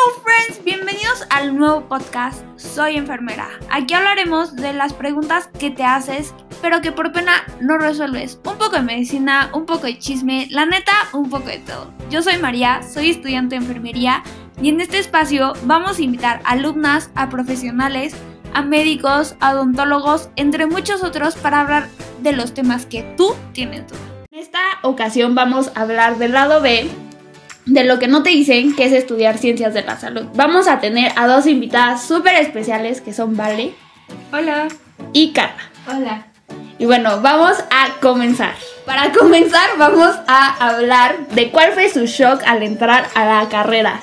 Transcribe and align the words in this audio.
Hello 0.00 0.22
friends, 0.22 0.64
bienvenidos 0.64 1.26
al 1.30 1.56
nuevo 1.56 1.82
podcast 1.86 2.42
Soy 2.56 2.96
enfermera. 2.96 3.48
Aquí 3.70 3.92
hablaremos 3.92 4.56
de 4.56 4.72
las 4.72 4.94
preguntas 4.94 5.50
que 5.58 5.70
te 5.70 5.84
haces, 5.84 6.34
pero 6.62 6.80
que 6.80 6.92
por 6.92 7.12
pena 7.12 7.32
no 7.60 7.76
resuelves. 7.76 8.36
Un 8.36 8.56
poco 8.56 8.68
de 8.70 8.82
medicina, 8.82 9.50
un 9.52 9.66
poco 9.66 9.86
de 9.86 9.98
chisme, 9.98 10.46
la 10.50 10.64
neta, 10.64 10.92
un 11.12 11.28
poco 11.28 11.48
de 11.48 11.58
todo. 11.58 11.92
Yo 12.08 12.22
soy 12.22 12.38
María, 12.38 12.82
soy 12.82 13.10
estudiante 13.10 13.56
de 13.56 13.62
enfermería 13.62 14.22
y 14.62 14.70
en 14.70 14.80
este 14.80 14.98
espacio 14.98 15.52
vamos 15.64 15.98
a 15.98 16.02
invitar 16.02 16.40
alumnas, 16.44 17.10
a 17.14 17.28
profesionales, 17.28 18.14
a 18.54 18.62
médicos, 18.62 19.34
a 19.40 19.52
odontólogos, 19.52 20.30
entre 20.36 20.66
muchos 20.66 21.02
otros 21.02 21.34
para 21.34 21.60
hablar 21.60 21.88
de 22.22 22.32
los 22.32 22.54
temas 22.54 22.86
que 22.86 23.02
tú 23.18 23.34
tienes 23.52 23.86
duda. 23.88 24.00
En 24.30 24.38
esta 24.38 24.60
ocasión 24.82 25.34
vamos 25.34 25.70
a 25.74 25.82
hablar 25.82 26.16
del 26.16 26.32
lado 26.32 26.62
B 26.62 26.88
de 27.66 27.84
lo 27.84 27.98
que 27.98 28.08
no 28.08 28.22
te 28.22 28.30
dicen, 28.30 28.74
que 28.74 28.84
es 28.84 28.92
estudiar 28.92 29.38
ciencias 29.38 29.74
de 29.74 29.82
la 29.82 29.98
salud. 29.98 30.26
Vamos 30.34 30.68
a 30.68 30.80
tener 30.80 31.12
a 31.16 31.26
dos 31.26 31.46
invitadas 31.46 32.02
súper 32.06 32.34
especiales 32.36 33.00
que 33.00 33.12
son 33.12 33.36
Vale. 33.36 33.74
Hola. 34.32 34.68
Y 35.12 35.32
Carla. 35.32 35.70
Hola. 35.88 36.26
Y 36.78 36.86
bueno, 36.86 37.20
vamos 37.20 37.56
a 37.70 38.00
comenzar. 38.00 38.54
Para 38.86 39.12
comenzar 39.12 39.70
vamos 39.78 40.16
a 40.26 40.68
hablar 40.68 41.28
de 41.28 41.50
cuál 41.50 41.72
fue 41.72 41.90
su 41.90 42.06
shock 42.06 42.42
al 42.46 42.62
entrar 42.62 43.06
a 43.14 43.24
la 43.24 43.48
carrera 43.48 44.00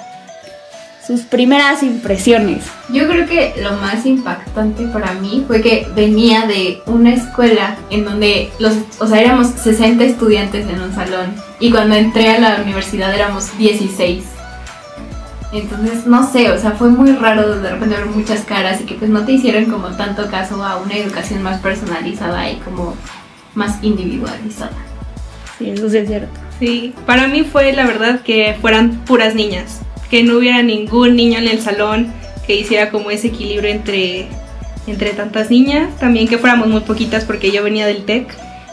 sus 1.07 1.21
primeras 1.21 1.83
impresiones. 1.83 2.65
Yo 2.89 3.07
creo 3.07 3.25
que 3.25 3.53
lo 3.63 3.71
más 3.77 4.05
impactante 4.05 4.85
para 4.87 5.13
mí 5.13 5.45
fue 5.47 5.61
que 5.61 5.87
venía 5.95 6.45
de 6.45 6.81
una 6.85 7.13
escuela 7.13 7.77
en 7.89 8.03
donde 8.03 8.51
los, 8.59 8.73
o 8.99 9.07
sea, 9.07 9.21
éramos 9.21 9.47
60 9.47 10.03
estudiantes 10.03 10.67
en 10.67 10.81
un 10.81 10.93
salón 10.93 11.33
y 11.61 11.71
cuando 11.71 11.95
entré 11.95 12.29
a 12.31 12.39
la 12.39 12.61
universidad 12.61 13.15
éramos 13.15 13.57
16. 13.57 14.25
Entonces, 15.53 16.05
no 16.05 16.29
sé, 16.29 16.51
o 16.51 16.59
sea, 16.59 16.71
fue 16.71 16.89
muy 16.89 17.13
raro 17.13 17.57
de 17.57 17.71
repente 17.71 17.95
ver 17.95 18.07
muchas 18.07 18.41
caras 18.41 18.81
y 18.81 18.83
que 18.83 18.95
pues 18.95 19.09
no 19.09 19.23
te 19.23 19.31
hicieron 19.31 19.65
como 19.65 19.87
tanto 19.95 20.29
caso 20.29 20.61
a 20.61 20.75
una 20.75 20.97
educación 20.97 21.41
más 21.41 21.61
personalizada 21.61 22.51
y 22.51 22.57
como 22.57 22.95
más 23.55 23.81
individualizada. 23.81 24.75
Sí, 25.57 25.69
eso 25.69 25.89
sí 25.89 25.99
es 25.99 26.07
cierto. 26.09 26.37
Sí, 26.59 26.93
para 27.05 27.29
mí 27.29 27.45
fue 27.45 27.71
la 27.71 27.85
verdad 27.85 28.19
que 28.19 28.57
fueran 28.59 29.05
puras 29.05 29.35
niñas 29.35 29.79
que 30.09 30.23
no 30.23 30.37
hubiera 30.37 30.63
ningún 30.63 31.15
niño 31.15 31.39
en 31.39 31.47
el 31.47 31.61
salón 31.61 32.13
que 32.45 32.55
hiciera 32.55 32.89
como 32.89 33.11
ese 33.11 33.27
equilibrio 33.27 33.69
entre, 33.69 34.27
entre 34.87 35.11
tantas 35.11 35.49
niñas, 35.51 35.97
también 35.99 36.27
que 36.27 36.37
fuéramos 36.37 36.67
muy 36.67 36.81
poquitas 36.81 37.25
porque 37.25 37.51
yo 37.51 37.61
venía 37.63 37.85
del 37.85 38.05
TEC 38.05 38.27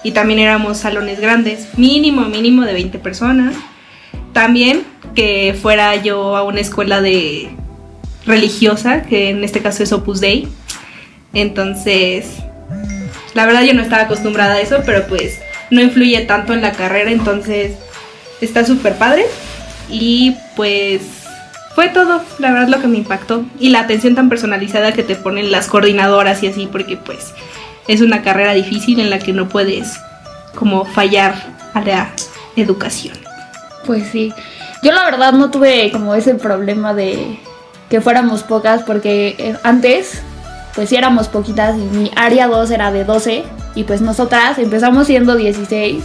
y 0.04 0.12
también 0.12 0.38
éramos 0.38 0.78
salones 0.78 1.20
grandes, 1.20 1.76
mínimo, 1.76 2.22
mínimo 2.26 2.62
de 2.62 2.74
20 2.74 2.98
personas. 2.98 3.56
También 4.32 4.84
que 5.14 5.56
fuera 5.60 5.96
yo 5.96 6.36
a 6.36 6.44
una 6.44 6.60
escuela 6.60 7.00
de 7.00 7.48
religiosa, 8.26 9.02
que 9.02 9.30
en 9.30 9.42
este 9.44 9.60
caso 9.60 9.82
es 9.82 9.92
Opus 9.92 10.20
Dei. 10.20 10.48
Entonces, 11.32 12.36
la 13.34 13.46
verdad 13.46 13.62
yo 13.62 13.74
no 13.74 13.82
estaba 13.82 14.02
acostumbrada 14.02 14.54
a 14.54 14.60
eso, 14.60 14.82
pero 14.84 15.06
pues 15.06 15.40
no 15.70 15.82
influye 15.82 16.20
tanto 16.20 16.52
en 16.52 16.62
la 16.62 16.72
carrera, 16.72 17.10
entonces 17.10 17.72
está 18.40 18.64
súper 18.64 18.96
padre. 18.96 19.24
Y 19.90 20.36
pues 20.54 21.00
fue 21.74 21.88
todo, 21.88 22.22
la 22.38 22.52
verdad, 22.52 22.68
lo 22.68 22.80
que 22.80 22.86
me 22.86 22.98
impactó. 22.98 23.44
Y 23.58 23.70
la 23.70 23.80
atención 23.80 24.14
tan 24.14 24.28
personalizada 24.28 24.92
que 24.92 25.02
te 25.02 25.16
ponen 25.16 25.50
las 25.50 25.66
coordinadoras 25.66 26.42
y 26.42 26.48
así, 26.48 26.68
porque 26.70 26.96
pues 26.96 27.34
es 27.88 28.00
una 28.00 28.22
carrera 28.22 28.52
difícil 28.52 29.00
en 29.00 29.10
la 29.10 29.18
que 29.18 29.32
no 29.32 29.48
puedes 29.48 29.98
como 30.54 30.84
fallar 30.84 31.34
a 31.74 31.80
la 31.80 32.10
educación. 32.56 33.16
Pues 33.86 34.08
sí. 34.10 34.32
Yo 34.82 34.92
la 34.92 35.04
verdad 35.04 35.32
no 35.32 35.50
tuve 35.50 35.90
como 35.90 36.14
ese 36.14 36.34
problema 36.34 36.94
de 36.94 37.38
que 37.88 38.00
fuéramos 38.00 38.42
pocas 38.42 38.82
porque 38.82 39.34
eh, 39.38 39.56
antes 39.62 40.22
pues 40.74 40.88
sí 40.88 40.96
éramos 40.96 41.28
poquitas 41.28 41.76
y 41.76 41.82
mi 41.96 42.10
área 42.16 42.48
2 42.48 42.70
era 42.70 42.90
de 42.90 43.04
12 43.04 43.44
y 43.74 43.84
pues 43.84 44.00
nosotras 44.00 44.58
empezamos 44.58 45.06
siendo 45.06 45.36
16 45.36 46.02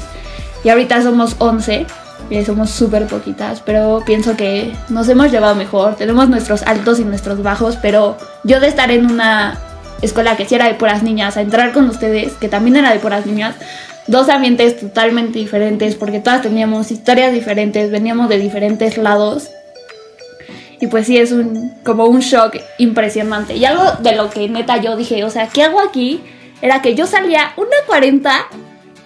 y 0.63 0.69
ahorita 0.69 1.01
somos 1.01 1.35
11 1.39 1.87
somos 2.45 2.69
súper 2.69 3.07
poquitas, 3.07 3.61
pero 3.65 4.03
pienso 4.05 4.37
que 4.37 4.71
nos 4.89 5.09
hemos 5.09 5.31
llevado 5.31 5.55
mejor, 5.55 5.95
tenemos 5.95 6.29
nuestros 6.29 6.61
altos 6.63 6.99
y 6.99 7.03
nuestros 7.03 7.41
bajos, 7.41 7.77
pero 7.81 8.17
yo 8.43 8.59
de 8.59 8.67
estar 8.67 8.91
en 8.91 9.11
una 9.11 9.57
escuela 10.01 10.37
que 10.37 10.45
sí 10.45 10.55
era 10.55 10.67
de 10.67 10.75
puras 10.75 11.03
niñas, 11.03 11.37
a 11.37 11.41
entrar 11.41 11.71
con 11.73 11.89
ustedes, 11.89 12.33
que 12.33 12.47
también 12.47 12.77
era 12.77 12.93
de 12.93 12.99
puras 12.99 13.25
niñas, 13.25 13.55
dos 14.07 14.29
ambientes 14.29 14.79
totalmente 14.79 15.39
diferentes, 15.39 15.95
porque 15.95 16.19
todas 16.19 16.41
teníamos 16.41 16.91
historias 16.91 17.33
diferentes, 17.33 17.91
veníamos 17.91 18.29
de 18.29 18.39
diferentes 18.39 18.97
lados. 18.97 19.49
Y 20.81 20.87
pues 20.87 21.07
sí, 21.07 21.17
es 21.17 21.31
un, 21.31 21.73
como 21.83 22.05
un 22.05 22.21
shock 22.21 22.55
impresionante. 22.77 23.55
Y 23.55 23.65
algo 23.65 23.83
de 23.99 24.15
lo 24.15 24.29
que 24.29 24.47
neta 24.47 24.77
yo 24.77 24.95
dije, 24.95 25.23
o 25.25 25.29
sea, 25.29 25.47
¿qué 25.47 25.63
hago 25.63 25.81
aquí? 25.81 26.21
Era 26.61 26.81
que 26.81 26.95
yo 26.95 27.05
salía 27.05 27.51
una 27.57 27.75
40 27.85 28.47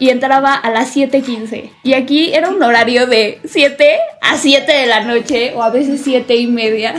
y 0.03 0.09
entraba 0.09 0.53
a 0.53 0.69
las 0.69 0.93
7.15. 0.93 1.69
Y 1.81 1.93
aquí 1.93 2.33
era 2.33 2.49
un 2.49 2.61
horario 2.61 3.07
de 3.07 3.39
7 3.45 3.95
a 4.19 4.37
7 4.37 4.69
de 4.69 4.85
la 4.85 5.05
noche 5.05 5.53
o 5.55 5.63
a 5.63 5.69
veces 5.69 6.01
7 6.03 6.35
y 6.35 6.47
media. 6.47 6.95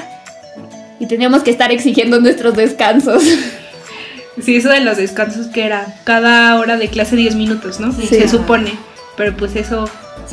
Y 0.98 1.04
teníamos 1.04 1.42
que 1.42 1.50
estar 1.50 1.70
exigiendo 1.70 2.18
nuestros 2.20 2.56
descansos. 2.56 3.22
Sí, 4.42 4.56
eso 4.56 4.68
de 4.70 4.80
los 4.80 4.96
descansos 4.96 5.46
que 5.46 5.64
era 5.64 5.94
cada 6.02 6.58
hora 6.58 6.76
de 6.76 6.88
clase 6.88 7.14
10 7.14 7.36
minutos, 7.36 7.78
¿no? 7.78 7.92
Sí, 7.92 8.08
Se 8.08 8.26
supone. 8.26 8.72
Pero 9.16 9.36
pues 9.36 9.54
eso, 9.54 9.88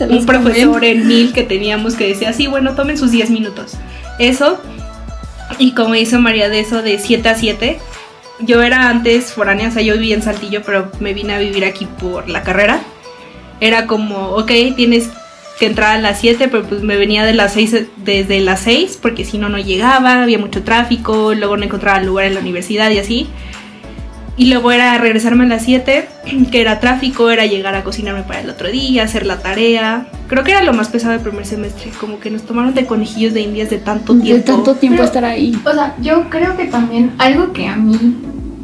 un 0.09 0.25
profesor 0.25 0.83
en 0.83 1.07
mil 1.07 1.33
que 1.33 1.43
teníamos 1.43 1.93
que 1.93 2.07
decía, 2.07 2.33
sí, 2.33 2.47
bueno, 2.47 2.73
tomen 2.73 2.97
sus 2.97 3.11
10 3.11 3.29
minutos. 3.29 3.73
Eso, 4.17 4.59
y 5.59 5.73
como 5.73 5.93
hizo 5.93 6.19
María 6.19 6.49
de 6.49 6.61
eso 6.61 6.81
de 6.81 6.97
7 6.97 7.29
a 7.29 7.35
7, 7.35 7.79
yo 8.46 8.62
era 8.62 8.90
antes 8.90 9.34
foránea, 9.34 9.69
o 9.69 9.72
sea, 9.72 9.81
yo 9.81 9.94
vivía 9.94 10.16
en 10.16 10.22
Saltillo, 10.22 10.62
pero 10.66 10.91
me 11.00 11.13
vine 11.13 11.34
a 11.34 11.40
vivir 11.40 11.66
aquí 11.66 11.85
por 11.85 12.29
la 12.29 12.44
carrera. 12.44 12.81
Era 13.59 13.88
como, 13.88 14.29
ok, 14.31 14.52
tienes 14.75 15.09
que 15.59 15.68
entrar 15.68 15.96
a 15.96 16.02
las 16.02 16.19
7, 16.19 16.47
pero 16.47 16.63
pues 16.63 16.81
me 16.81 16.97
venía 16.97 17.24
de 17.24 17.34
las 17.34 17.53
6, 17.53 17.85
desde 17.97 18.40
las 18.41 18.62
6, 18.62 18.97
porque 19.01 19.24
si 19.25 19.38
no, 19.38 19.47
no 19.47 19.59
llegaba, 19.59 20.24
había 20.24 20.40
mucho 20.40 20.63
tráfico, 20.63 21.35
luego 21.35 21.56
no 21.56 21.63
encontraba 21.63 22.01
lugar 22.01 22.25
en 22.25 22.34
la 22.34 22.40
universidad 22.40 22.90
y 22.90 22.97
así. 22.97 23.28
Y 24.38 24.46
luego 24.46 24.72
era 24.72 24.97
regresarme 24.97 25.44
a 25.44 25.47
las 25.47 25.63
7, 25.66 26.07
que 26.51 26.62
era 26.62 26.80
tráfico, 26.80 27.30
era 27.30 27.46
llegar 27.46 27.75
a 27.75 27.84
cocinarme 27.84 28.24
para 28.24 28.41
el 28.41 28.50
otro 28.50 28.72
día, 28.72 29.03
hacer 29.03 29.28
la 29.28 29.38
tarea. 29.38 30.07
Creo 30.28 30.44
que 30.44 30.50
era 30.50 30.63
lo 30.63 30.74
más 30.74 30.90
pesado 30.90 31.13
del 31.13 31.22
primer 31.22 31.46
semestre, 31.46 31.91
como 32.00 32.19
que 32.19 32.31
nos 32.31 32.41
tomaron 32.41 32.74
de 32.74 32.88
conejillos 32.88 33.35
de 33.35 33.41
indias 33.41 33.69
de 33.69 33.78
tanto 33.78 34.18
tiempo. 34.18 34.38
De 34.38 34.41
tanto 34.41 34.75
tiempo 34.75 35.03
estar 35.03 35.25
ahí. 35.25 35.56
O 35.63 35.72
sea, 35.72 35.96
yo 36.01 36.28
creo 36.31 36.57
que 36.57 36.66
también 36.66 37.13
algo 37.19 37.53
que 37.53 37.68
a 37.68 37.75
mí 37.75 38.16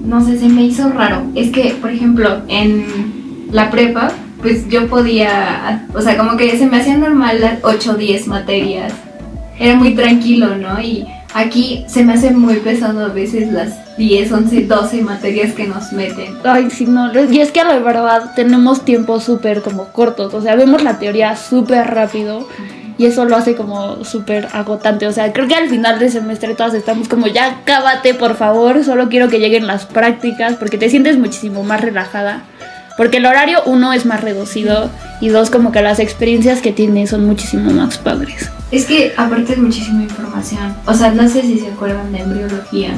no 0.08 0.26
sé, 0.26 0.40
se 0.40 0.48
me 0.48 0.64
hizo 0.64 0.90
raro. 0.90 1.22
Es 1.36 1.52
que, 1.52 1.76
por 1.82 1.92
ejemplo, 1.92 2.42
en 2.48 3.48
la 3.52 3.70
prepa, 3.70 4.12
pues 4.42 4.68
yo 4.70 4.88
podía, 4.88 5.86
o 5.94 6.02
sea, 6.02 6.18
como 6.18 6.38
que 6.38 6.58
se 6.58 6.66
me 6.66 6.78
hacían 6.78 7.02
normal 7.02 7.42
las 7.42 7.60
8 7.64 7.92
o 7.92 7.96
10 7.96 8.28
materias. 8.28 8.94
Era 9.60 9.76
muy 9.76 9.96
tranquilo, 9.96 10.56
¿no? 10.56 10.80
Y 10.82 11.06
aquí 11.34 11.84
se 11.88 12.04
me 12.04 12.14
hace 12.14 12.32
muy 12.32 12.56
pesado 12.58 13.06
a 13.06 13.10
veces 13.10 13.52
las 13.52 13.98
10, 13.98 14.32
11, 14.32 14.62
12 14.62 15.02
materias 15.02 15.54
que 15.54 15.68
nos 15.68 15.92
meten. 15.92 16.36
Ay, 16.44 16.70
sí, 16.70 16.86
no. 16.86 17.12
Y 17.30 17.40
es 17.40 17.52
que 17.52 17.60
a 17.60 17.66
la 17.66 17.80
verdad 17.80 18.32
tenemos 18.36 18.86
tiempos 18.86 19.24
súper 19.24 19.62
como 19.62 19.88
cortos. 19.92 20.34
O 20.34 20.42
sea, 20.42 20.56
vemos 20.56 20.84
la 20.84 21.00
teoría 21.00 21.36
súper 21.36 21.88
rápido 21.88 22.48
y 22.98 23.06
eso 23.06 23.26
lo 23.26 23.36
hace 23.36 23.56
como 23.56 24.04
súper 24.04 24.48
agotante. 24.54 25.08
O 25.08 25.12
sea, 25.12 25.32
creo 25.34 25.48
que 25.48 25.56
al 25.56 25.70
final 25.70 26.00
del 26.00 26.12
semestre 26.12 26.56
todas 26.56 26.74
estamos 26.74 27.08
como 27.08 27.28
ya 27.28 27.62
cábate 27.64 28.14
por 28.14 28.36
favor, 28.36 28.84
solo 28.84 29.10
quiero 29.10 29.30
que 29.30 29.40
lleguen 29.40 29.68
las 29.68 29.86
prácticas 29.86 30.56
porque 30.56 30.78
te 30.78 30.90
sientes 30.90 31.18
muchísimo 31.18 31.64
más 31.64 31.82
relajada. 31.82 32.44
Porque 32.98 33.18
el 33.18 33.28
horario 33.28 33.62
uno 33.68 33.94
es 33.94 34.08
más 34.08 34.22
reducido 34.22 34.90
y 35.22 35.30
dos 35.30 35.52
como 35.52 35.72
que 35.72 35.84
las 35.84 36.00
experiencias 36.00 36.62
que 36.62 36.72
tienes 36.72 37.12
son 37.12 37.26
muchísimo 37.26 37.72
más 37.72 38.00
padres. 38.00 38.50
Es 38.72 38.86
que 38.86 39.14
aparte 39.16 39.54
es 39.54 39.60
muchísima 39.60 40.02
información. 40.02 40.76
O 40.88 40.94
sea, 40.96 41.12
no 41.12 41.30
sé 41.30 41.44
si 41.44 41.60
se 41.60 41.68
acuerdan 41.68 42.12
de 42.12 42.22
embriología. 42.22 42.94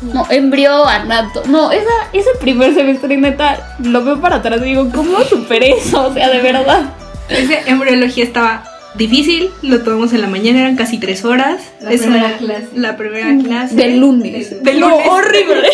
No, 0.00 0.26
embrió, 0.30 0.86
anato. 0.86 1.42
No, 1.48 1.70
esa, 1.70 1.90
ese 2.14 2.30
primer 2.40 2.74
semestre 2.74 3.14
neta 3.18 3.76
lo 3.84 4.02
veo 4.02 4.20
para 4.22 4.36
atrás 4.36 4.58
y 4.62 4.70
digo, 4.70 4.88
¿cómo 4.92 5.20
superé 5.20 5.72
eso? 5.72 6.06
O 6.08 6.14
sea, 6.14 6.30
de 6.30 6.40
verdad. 6.40 6.90
Esa 7.28 7.60
embriología 7.66 8.24
estaba 8.24 8.64
difícil, 8.96 9.50
lo 9.62 9.80
tomamos 9.80 10.12
en 10.12 10.20
la 10.20 10.28
mañana, 10.28 10.60
eran 10.60 10.76
casi 10.76 10.98
tres 10.98 11.24
horas. 11.24 11.62
La 11.80 11.90
primera 11.90 12.36
clase. 12.36 12.68
La 12.74 12.96
primera 12.96 13.42
clase. 13.42 13.74
Del 13.74 13.98
lunes. 13.98 14.62
Del 14.62 14.80
lunes. 14.80 15.06
horrible. 15.08 15.68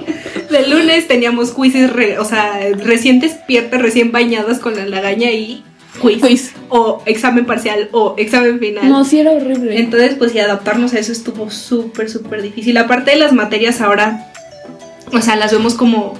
Del 0.50 0.70
lunes 0.70 1.06
teníamos 1.06 1.52
quizzes, 1.52 1.90
o 2.18 2.24
sea, 2.24 2.60
recién 2.78 3.20
despiertas, 3.20 3.80
recién 3.80 4.10
bañadas 4.10 4.58
con 4.58 4.74
la 4.74 4.84
lagaña 4.84 5.30
y 5.30 5.62
quiz. 6.00 6.52
O 6.68 7.02
examen 7.06 7.46
parcial 7.46 7.88
o 7.92 8.14
examen 8.16 8.58
final. 8.58 8.88
No, 8.88 9.04
sí 9.04 9.20
era 9.20 9.32
horrible. 9.32 9.78
Entonces, 9.78 10.14
pues, 10.16 10.34
y 10.34 10.38
adaptarnos 10.38 10.92
a 10.94 10.98
eso 10.98 11.12
estuvo 11.12 11.50
súper, 11.50 12.10
súper 12.10 12.42
difícil. 12.42 12.76
Aparte 12.78 13.12
de 13.12 13.18
las 13.18 13.32
materias 13.32 13.80
ahora, 13.80 14.32
o 15.12 15.20
sea, 15.20 15.36
las 15.36 15.52
vemos 15.52 15.74
como 15.74 16.14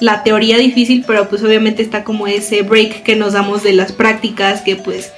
la 0.00 0.24
teoría 0.24 0.58
difícil, 0.58 1.04
pero 1.06 1.28
pues 1.28 1.42
obviamente 1.42 1.82
está 1.82 2.02
como 2.04 2.26
ese 2.26 2.62
break 2.62 3.04
que 3.04 3.16
nos 3.16 3.34
damos 3.34 3.62
de 3.62 3.72
las 3.72 3.92
prácticas, 3.92 4.60
que 4.62 4.76
pues 4.76 5.12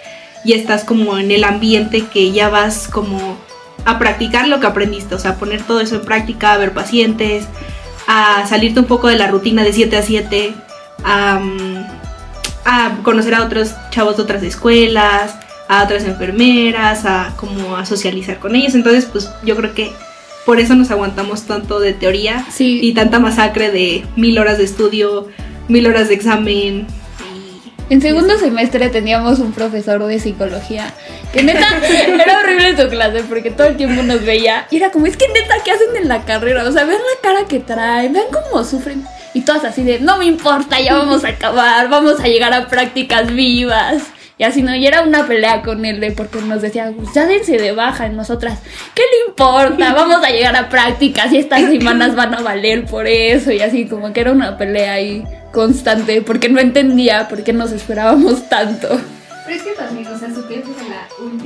y 0.44 0.52
estás 0.52 0.84
como 0.84 1.18
en 1.18 1.30
el 1.30 1.44
ambiente 1.44 2.06
que 2.06 2.32
ya 2.32 2.48
vas 2.48 2.88
como 2.88 3.36
a 3.84 3.98
practicar 3.98 4.48
lo 4.48 4.60
que 4.60 4.66
aprendiste, 4.66 5.14
o 5.14 5.18
sea, 5.18 5.36
poner 5.36 5.62
todo 5.62 5.80
eso 5.80 5.96
en 5.96 6.02
práctica, 6.02 6.52
a 6.52 6.58
ver 6.58 6.72
pacientes, 6.72 7.44
a 8.06 8.46
salirte 8.46 8.80
un 8.80 8.86
poco 8.86 9.08
de 9.08 9.16
la 9.16 9.26
rutina 9.28 9.62
de 9.62 9.72
7 9.72 9.96
a 9.96 10.02
7, 10.02 10.54
a, 11.04 11.38
mm, 11.38 11.86
a 12.64 12.98
conocer 13.02 13.34
a 13.34 13.44
otros 13.44 13.72
chavos 13.90 14.16
de 14.16 14.22
otras 14.22 14.42
escuelas, 14.42 15.34
a 15.68 15.82
otras 15.84 16.04
enfermeras, 16.04 17.04
a 17.04 17.34
como 17.36 17.76
a 17.76 17.86
socializar 17.86 18.38
con 18.38 18.54
ellos. 18.54 18.74
Entonces, 18.74 19.06
pues 19.06 19.30
yo 19.44 19.56
creo 19.56 19.74
que 19.74 19.92
por 20.46 20.60
eso 20.60 20.74
nos 20.74 20.90
aguantamos 20.90 21.42
tanto 21.44 21.80
de 21.80 21.94
teoría 21.94 22.44
Sí. 22.50 22.80
y 22.82 22.92
tanta 22.92 23.18
masacre 23.18 23.70
de 23.70 24.04
mil 24.16 24.38
horas 24.38 24.58
de 24.58 24.64
estudio, 24.64 25.28
mil 25.68 25.86
horas 25.86 26.08
de 26.08 26.14
examen. 26.14 26.86
En 27.90 28.00
segundo 28.00 28.38
semestre 28.38 28.88
teníamos 28.88 29.40
un 29.40 29.52
profesor 29.52 30.04
de 30.06 30.18
psicología 30.18 30.92
que 31.32 31.42
neta 31.42 31.66
era 32.22 32.38
horrible 32.38 32.80
su 32.80 32.88
clase 32.88 33.22
porque 33.28 33.50
todo 33.50 33.66
el 33.66 33.76
tiempo 33.76 34.02
nos 34.02 34.24
veía 34.24 34.66
y 34.70 34.76
era 34.76 34.90
como, 34.90 35.06
es 35.06 35.16
que 35.16 35.28
neta, 35.28 35.56
¿qué 35.64 35.72
hacen 35.72 35.94
en 35.96 36.08
la 36.08 36.24
carrera? 36.24 36.64
O 36.64 36.72
sea, 36.72 36.84
vean 36.84 36.98
la 36.98 37.28
cara 37.28 37.46
que 37.46 37.60
traen, 37.60 38.14
vean 38.14 38.26
cómo 38.32 38.64
sufren. 38.64 39.04
Y 39.34 39.42
todas 39.42 39.64
así 39.64 39.82
de, 39.82 40.00
no 40.00 40.16
me 40.16 40.24
importa, 40.26 40.80
ya 40.80 40.94
vamos 40.94 41.24
a 41.24 41.28
acabar, 41.28 41.88
vamos 41.88 42.20
a 42.20 42.28
llegar 42.28 42.54
a 42.54 42.68
prácticas 42.68 43.34
vivas. 43.34 44.04
Y 44.36 44.42
así 44.42 44.62
no, 44.62 44.74
y 44.74 44.84
era 44.84 45.02
una 45.02 45.28
pelea 45.28 45.62
con 45.62 45.84
él 45.84 46.00
de 46.00 46.10
porque 46.10 46.40
nos 46.40 46.60
decía, 46.60 46.92
pues 46.96 47.14
ya 47.14 47.24
dense 47.24 47.56
de 47.56 47.70
baja 47.70 48.06
en 48.06 48.16
nosotras. 48.16 48.58
¿Qué 48.92 49.02
le 49.02 49.30
importa? 49.30 49.94
Vamos 49.94 50.24
a 50.24 50.30
llegar 50.30 50.56
a 50.56 50.68
prácticas 50.68 51.32
y 51.32 51.38
estas 51.38 51.60
semanas 51.60 52.16
van 52.16 52.34
a 52.34 52.40
valer 52.40 52.84
por 52.84 53.06
eso. 53.06 53.52
Y 53.52 53.60
así 53.60 53.86
como 53.86 54.12
que 54.12 54.20
era 54.20 54.32
una 54.32 54.58
pelea 54.58 54.94
ahí 54.94 55.22
constante 55.52 56.20
porque 56.20 56.48
no 56.48 56.58
entendía 56.58 57.28
por 57.28 57.44
qué 57.44 57.52
nos 57.52 57.70
esperábamos 57.70 58.48
tanto. 58.48 58.88
Pero 59.46 59.56
es 59.56 59.62
que 59.62 59.70
también, 59.72 60.06
o 60.08 60.18
sea, 60.18 60.28
su 60.34 60.40
era 60.40 60.62
la 60.88 61.24
última. 61.24 61.43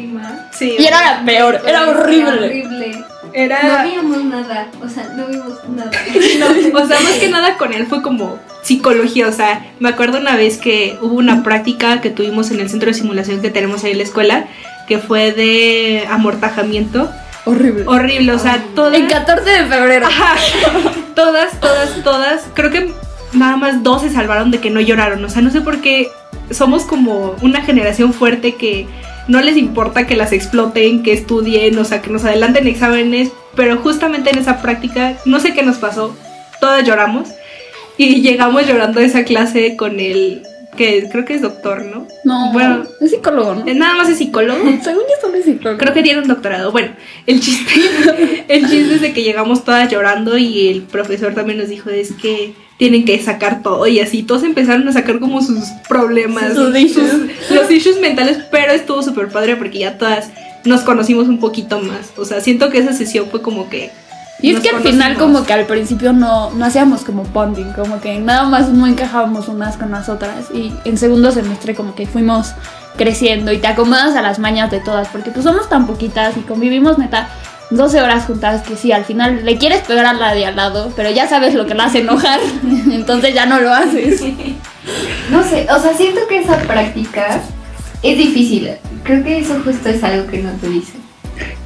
Sí. 0.58 0.76
Y 0.78 0.87
era 0.87 1.00
la 1.00 1.25
peor, 1.25 1.60
era 1.66 1.88
horrible. 1.88 2.46
horrible. 2.46 3.05
No 3.28 3.34
Era... 3.34 3.84
vimos 3.84 4.25
nada, 4.25 4.69
o 4.82 4.88
sea, 4.88 5.05
no 5.16 5.26
vimos 5.26 5.52
nada. 5.69 5.90
No, 6.38 6.81
o 6.81 6.87
sea, 6.87 7.00
más 7.00 7.12
que 7.20 7.28
nada 7.28 7.56
con 7.56 7.72
él 7.72 7.87
fue 7.87 8.02
como 8.02 8.38
psicología, 8.62 9.28
o 9.28 9.32
sea, 9.32 9.66
me 9.78 9.88
acuerdo 9.88 10.19
una 10.19 10.37
vez 10.37 10.58
que 10.58 10.99
hubo 11.00 11.16
una 11.16 11.43
práctica 11.43 12.00
que 12.00 12.10
tuvimos 12.10 12.50
en 12.50 12.60
el 12.60 12.69
centro 12.69 12.88
de 12.88 12.94
simulación 12.94 13.40
que 13.40 13.50
tenemos 13.50 13.84
ahí 13.84 13.93
en 13.93 13.99
la 13.99 14.05
escuela, 14.05 14.46
que 14.88 14.99
fue 14.99 15.32
de 15.32 16.06
amortajamiento. 16.10 17.11
Horrible. 17.44 17.84
Horrible, 17.87 18.32
o 18.32 18.38
sea, 18.38 18.62
todas... 18.75 18.94
El 18.94 19.06
14 19.06 19.49
de 19.49 19.64
febrero. 19.66 20.06
Ajá. 20.06 20.34
todas, 21.14 21.61
todas, 21.61 22.02
todas, 22.02 22.46
creo 22.54 22.70
que 22.70 22.93
nada 23.32 23.56
más 23.56 23.82
dos 23.82 24.02
se 24.02 24.11
salvaron 24.11 24.50
de 24.50 24.58
que 24.58 24.70
no 24.70 24.81
lloraron, 24.81 25.25
o 25.25 25.28
sea, 25.28 25.43
no 25.43 25.50
sé 25.50 25.61
por 25.61 25.81
qué 25.81 26.11
somos 26.50 26.84
como 26.84 27.37
una 27.43 27.62
generación 27.62 28.12
fuerte 28.12 28.54
que 28.54 28.87
no 29.28 29.40
les 29.40 29.56
importa 29.56 30.06
que 30.06 30.16
las 30.16 30.32
exploten, 30.32 31.02
que 31.02 31.12
estudien, 31.12 31.78
o 31.78 31.84
sea, 31.84 32.02
que 32.02 32.10
nos 32.10 32.25
adelanten 32.25 32.66
exámenes, 32.66 33.30
pero 33.54 33.76
justamente 33.78 34.30
en 34.30 34.38
esa 34.38 34.60
práctica, 34.60 35.14
no 35.25 35.38
sé 35.38 35.54
qué 35.54 35.62
nos 35.62 35.76
pasó, 35.76 36.16
todas 36.60 36.84
lloramos 36.84 37.28
y 37.96 38.20
llegamos 38.22 38.66
llorando 38.66 39.00
a 39.00 39.04
esa 39.04 39.25
clase 39.25 39.76
con 39.76 40.00
el 40.00 40.42
que 40.76 41.08
creo 41.10 41.25
que 41.25 41.34
es 41.34 41.42
doctor, 41.42 41.84
¿no? 41.84 42.06
No, 42.25 42.52
Bueno. 42.52 42.84
es 43.00 43.10
psicólogo, 43.10 43.54
¿no? 43.56 43.75
Nada 43.75 43.96
más 43.96 44.08
es 44.08 44.19
psicólogo. 44.19 44.60
Según 44.82 45.02
yo 45.02 45.20
solo 45.20 45.36
es 45.36 45.44
psicólogo. 45.44 45.78
Creo 45.78 45.92
que 45.92 46.02
tiene 46.02 46.20
un 46.20 46.28
doctorado. 46.28 46.70
Bueno, 46.70 46.90
el 47.26 47.40
chiste, 47.40 48.44
el 48.48 48.69
chiste 48.69 48.94
es 48.94 49.00
de 49.00 49.12
que 49.12 49.25
llegamos 49.25 49.64
todas 49.64 49.90
llorando 49.90 50.38
y 50.38 50.69
el 50.69 50.82
profesor 50.82 51.34
también 51.34 51.58
nos 51.58 51.69
dijo 51.69 51.90
es 51.90 52.12
que 52.12 52.54
tienen 52.78 53.04
que 53.04 53.20
sacar 53.22 53.62
todo 53.62 53.86
y 53.86 54.00
así 54.00 54.22
todos 54.22 54.44
empezaron 54.44 54.86
a 54.88 54.92
sacar 54.92 55.19
como 55.19 55.42
sus 55.42 55.64
problemas, 55.88 56.54
Sus 56.54 56.76
issues. 56.78 57.12
los 57.50 57.70
issues 57.70 58.00
mentales, 58.00 58.38
pero 58.50 58.72
estuvo 58.72 59.02
súper 59.02 59.28
padre 59.28 59.56
porque 59.56 59.80
ya 59.80 59.98
todas 59.98 60.30
nos 60.64 60.82
conocimos 60.82 61.28
un 61.28 61.40
poquito 61.40 61.80
más. 61.80 62.12
O 62.16 62.25
sea, 62.25 62.40
siento 62.40 62.70
que 62.70 62.78
esa 62.78 62.92
sesión 62.92 63.26
fue 63.30 63.42
como 63.42 63.69
que 63.69 63.90
Y 64.40 64.54
es 64.54 64.60
que 64.60 64.70
al 64.70 64.80
final 64.80 65.16
como 65.16 65.44
que 65.44 65.52
al 65.52 65.66
principio 65.66 66.12
no, 66.12 66.50
no 66.52 66.64
hacíamos 66.64 67.02
como 67.02 67.25
bonding, 67.25 67.72
como 67.72 68.00
que 68.00 68.20
nada 68.20 68.44
más 68.44 68.69
no 68.69 68.86
encajábamos 68.86 69.48
unas 69.48 69.76
con 69.76 69.90
las 69.90 70.08
otras 70.08 70.46
y 70.54 70.72
en 70.84 70.96
segundo 70.96 71.32
semestre 71.32 71.75
como 71.75 71.96
que 71.96 72.06
fuimos 72.06 72.52
creciendo 72.96 73.52
y 73.52 73.58
te 73.58 73.66
acomodas 73.66 74.14
a 74.14 74.22
las 74.22 74.38
mañas 74.38 74.70
de 74.70 74.80
todas 74.80 75.08
porque 75.08 75.30
pues 75.30 75.44
somos 75.44 75.69
tan 75.69 75.86
poquitas 75.86 76.36
y 76.36 76.40
convivimos 76.40 76.98
neta 76.98 77.28
12 77.70 78.00
horas 78.00 78.24
juntas 78.24 78.62
que 78.62 78.76
sí, 78.76 78.92
al 78.92 79.04
final 79.04 79.44
le 79.44 79.58
quieres 79.58 79.82
pegar 79.82 80.06
a 80.06 80.12
la 80.14 80.34
de 80.34 80.46
al 80.46 80.56
lado, 80.56 80.92
pero 80.96 81.10
ya 81.10 81.28
sabes 81.28 81.54
lo 81.54 81.66
que 81.66 81.74
la 81.74 81.84
hace 81.84 82.00
enojar, 82.00 82.40
entonces 82.90 83.34
ya 83.34 83.46
no 83.46 83.60
lo 83.60 83.72
haces. 83.72 84.22
No 85.30 85.42
sé, 85.42 85.66
o 85.70 85.78
sea, 85.78 85.92
siento 85.92 86.26
que 86.26 86.38
esa 86.38 86.56
práctica 86.60 87.42
es 88.02 88.16
difícil. 88.16 88.70
Creo 89.04 89.22
que 89.22 89.40
eso 89.40 89.60
justo 89.62 89.90
es 89.90 90.02
algo 90.02 90.30
que 90.30 90.38
no 90.38 90.50
te 90.52 90.66
dicen. 90.66 91.02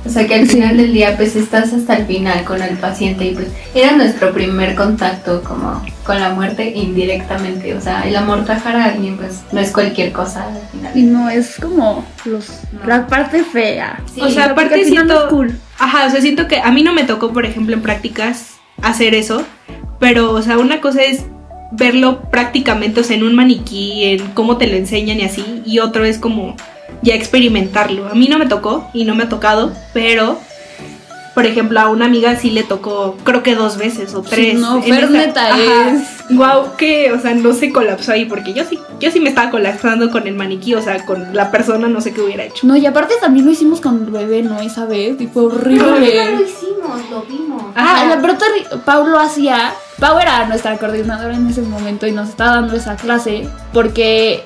O 0.04 0.08
sea, 0.08 0.26
que 0.26 0.34
al 0.34 0.48
Sí. 0.48 0.54
final 0.56 0.76
del 0.76 0.92
día, 0.92 1.16
pues 1.16 1.36
estás 1.36 1.72
hasta 1.72 1.96
el 1.96 2.06
final 2.06 2.42
con 2.44 2.60
el 2.60 2.76
paciente 2.76 3.24
y 3.26 3.34
pues 3.34 3.48
era 3.74 3.92
nuestro 3.92 4.32
primer 4.32 4.74
contacto 4.74 5.42
como 5.44 5.80
con 6.04 6.20
la 6.20 6.30
muerte 6.30 6.72
indirectamente. 6.74 7.74
O 7.74 7.80
sea, 7.80 8.02
el 8.06 8.16
amortajar 8.16 8.74
a 8.76 8.84
alguien, 8.86 9.16
pues 9.16 9.40
no 9.52 9.60
es 9.60 9.70
cualquier 9.70 10.12
cosa 10.12 10.44
al 10.48 10.68
final. 10.72 10.96
Y 10.96 11.02
no 11.02 11.30
es 11.30 11.56
como 11.60 12.04
los, 12.24 12.48
No. 12.72 12.86
la 12.86 13.06
parte 13.06 13.44
fea. 13.44 14.00
Sí, 14.12 14.20
o 14.20 14.28
sea, 14.30 14.46
aparte 14.46 14.84
siento 14.84 15.24
es 15.24 15.28
cool. 15.30 15.56
Ajá, 15.78 16.06
o 16.06 16.10
sea, 16.10 16.20
siento 16.20 16.48
que 16.48 16.58
a 16.58 16.70
mí 16.72 16.82
no 16.82 16.92
me 16.92 17.04
tocó, 17.04 17.32
por 17.32 17.46
ejemplo, 17.46 17.74
en 17.74 17.82
prácticas 17.82 18.54
hacer 18.82 19.14
eso, 19.14 19.44
pero, 20.00 20.32
o 20.32 20.42
sea, 20.42 20.58
una 20.58 20.80
cosa 20.80 21.02
es 21.02 21.24
verlo 21.70 22.22
prácticamente, 22.30 23.00
o 23.00 23.04
sea, 23.04 23.16
en 23.16 23.22
un 23.22 23.34
maniquí, 23.34 24.04
en 24.04 24.26
cómo 24.32 24.58
te 24.58 24.66
lo 24.66 24.76
enseñan 24.76 25.18
y 25.20 25.24
así, 25.24 25.62
y 25.64 25.78
otro 25.78 26.04
es 26.04 26.18
como 26.18 26.56
ya 27.02 27.14
experimentarlo. 27.14 28.08
A 28.08 28.14
mí 28.14 28.28
no 28.28 28.38
me 28.38 28.46
tocó 28.46 28.88
y 28.94 29.04
no 29.04 29.14
me 29.14 29.24
ha 29.24 29.28
tocado, 29.28 29.72
pero, 29.92 30.38
por 31.34 31.46
ejemplo, 31.46 31.80
a 31.80 31.88
una 31.88 32.04
amiga 32.06 32.36
sí 32.36 32.50
le 32.50 32.62
tocó, 32.62 33.16
creo 33.24 33.42
que 33.42 33.54
dos 33.54 33.76
veces 33.76 34.14
o 34.14 34.22
tres. 34.22 34.58
no, 34.58 34.76
En 34.76 34.82
Fer 34.84 35.04
esa- 35.04 35.12
neta 35.12 35.58
es- 35.58 36.08
Wow, 36.30 36.76
que, 36.78 37.12
o 37.12 37.20
sea, 37.20 37.34
no 37.34 37.52
se 37.52 37.72
colapsó 37.72 38.12
ahí, 38.12 38.24
porque 38.24 38.54
yo 38.54 38.64
sí, 38.64 38.78
yo 39.00 39.10
sí 39.10 39.20
me 39.20 39.28
estaba 39.28 39.50
colapsando 39.50 40.10
con 40.10 40.26
el 40.26 40.34
maniquí, 40.34 40.74
o 40.74 40.80
sea, 40.80 41.04
con 41.04 41.34
la 41.34 41.50
persona, 41.50 41.88
no 41.88 42.00
sé 42.00 42.14
qué 42.14 42.22
hubiera 42.22 42.44
hecho. 42.44 42.66
No, 42.66 42.74
y 42.76 42.86
aparte 42.86 43.14
también 43.20 43.44
lo 43.44 43.52
hicimos 43.52 43.80
con 43.82 44.04
el 44.04 44.10
bebé, 44.10 44.42
¿no? 44.42 44.58
Esa 44.60 44.86
vez, 44.86 45.20
y 45.20 45.26
fue 45.26 45.42
No, 45.42 45.48
no 45.50 45.54
horrible. 45.56 46.30
lo 46.36 46.42
hicimos, 46.42 47.10
lo 47.10 47.22
vimos. 47.22 47.62
Ah, 47.74 47.96
Ajá. 47.96 48.04
la 48.16 48.20
pero 48.22 48.36
Pau 48.84 49.06
lo 49.08 49.18
hacía. 49.18 49.74
Pau 49.98 50.18
era 50.18 50.46
nuestra 50.46 50.78
coordinadora 50.78 51.34
en 51.34 51.48
ese 51.48 51.60
momento 51.62 52.06
y 52.06 52.12
nos 52.12 52.30
estaba 52.30 52.52
dando 52.56 52.76
esa 52.76 52.96
clase 52.96 53.46
porque 53.74 54.44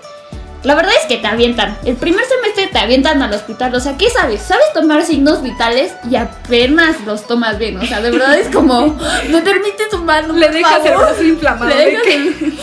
la 0.62 0.74
verdad 0.74 0.92
es 1.00 1.06
que 1.06 1.16
te 1.18 1.26
avientan. 1.26 1.78
El 1.84 1.96
primer 1.96 2.24
semestre 2.24 2.66
te 2.66 2.78
avientan 2.78 3.22
al 3.22 3.32
hospital. 3.32 3.74
O 3.74 3.80
sea, 3.80 3.96
¿qué 3.96 4.10
sabes? 4.10 4.42
Sabes 4.42 4.64
tomar 4.74 5.04
signos 5.04 5.42
vitales 5.42 5.92
y 6.10 6.16
apenas 6.16 7.00
los 7.06 7.26
tomas 7.26 7.58
bien. 7.58 7.76
O 7.78 7.86
sea, 7.86 8.00
de 8.00 8.10
verdad 8.10 8.36
es 8.38 8.48
como, 8.48 8.80
no 9.28 9.44
permite 9.44 9.84
tu 9.90 9.98
mano. 9.98 10.32
Le 10.34 10.48
dejas 10.48 10.84
el 10.84 10.92
favor". 10.92 11.06
brazo 11.06 11.22
inflamado. 11.22 11.68
Le 11.68 11.86
dejas 11.86 12.06
el- 12.06 12.58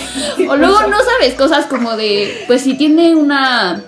O 0.50 0.55
luego 0.57 0.81
no 0.88 0.97
sabes 1.03 1.33
cosas 1.35 1.65
como 1.67 1.95
de, 1.95 2.43
pues 2.47 2.62
si 2.62 2.75
tiene 2.75 3.15
una... 3.15 3.81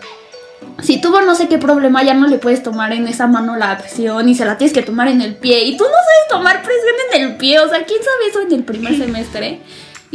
Si 0.81 1.00
tuvo 1.00 1.21
no 1.21 1.35
sé 1.35 1.47
qué 1.47 1.57
problema, 1.57 2.03
ya 2.03 2.13
no 2.13 2.27
le 2.27 2.38
puedes 2.38 2.62
tomar 2.62 2.91
en 2.91 3.07
esa 3.07 3.27
mano 3.27 3.55
la 3.55 3.77
presión 3.77 4.27
y 4.27 4.35
se 4.35 4.43
la 4.45 4.57
tienes 4.57 4.74
que 4.74 4.81
tomar 4.83 5.07
en 5.07 5.21
el 5.21 5.35
pie. 5.35 5.63
Y 5.63 5.77
tú 5.77 5.83
no 5.85 5.89
sabes 5.89 6.27
tomar 6.29 6.62
presión 6.63 6.95
en 7.13 7.21
el 7.24 7.35
pie. 7.38 7.59
O 7.59 7.69
sea, 7.69 7.83
¿quién 7.85 8.00
sabe 8.03 8.29
eso 8.29 8.41
en 8.41 8.51
el 8.53 8.63
primer 8.63 8.97
semestre? 8.97 9.62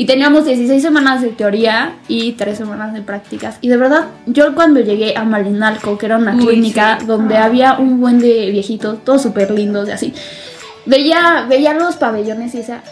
Y 0.00 0.06
teníamos 0.06 0.46
16 0.46 0.80
semanas 0.80 1.20
de 1.20 1.28
teoría 1.28 1.96
y 2.08 2.32
3 2.32 2.56
semanas 2.56 2.94
de 2.94 3.02
prácticas. 3.02 3.58
Y 3.60 3.68
de 3.68 3.76
verdad, 3.76 4.06
yo 4.24 4.54
cuando 4.54 4.80
llegué 4.80 5.14
a 5.14 5.24
Malinalco, 5.24 5.98
que 5.98 6.06
era 6.06 6.16
una 6.16 6.34
Uy, 6.36 6.46
clínica 6.46 6.96
sí. 6.98 7.04
donde 7.04 7.36
Ah. 7.36 7.44
había 7.44 7.74
un 7.74 8.00
buen 8.00 8.18
de 8.18 8.50
viejitos, 8.50 9.04
todos 9.04 9.20
súper 9.20 9.50
lindos 9.50 9.90
y 9.90 9.92
así, 9.92 10.14
veía, 10.86 11.44
veía 11.50 11.74
los 11.74 11.96
pabellones 11.96 12.54
y 12.54 12.58
decía, 12.58 12.82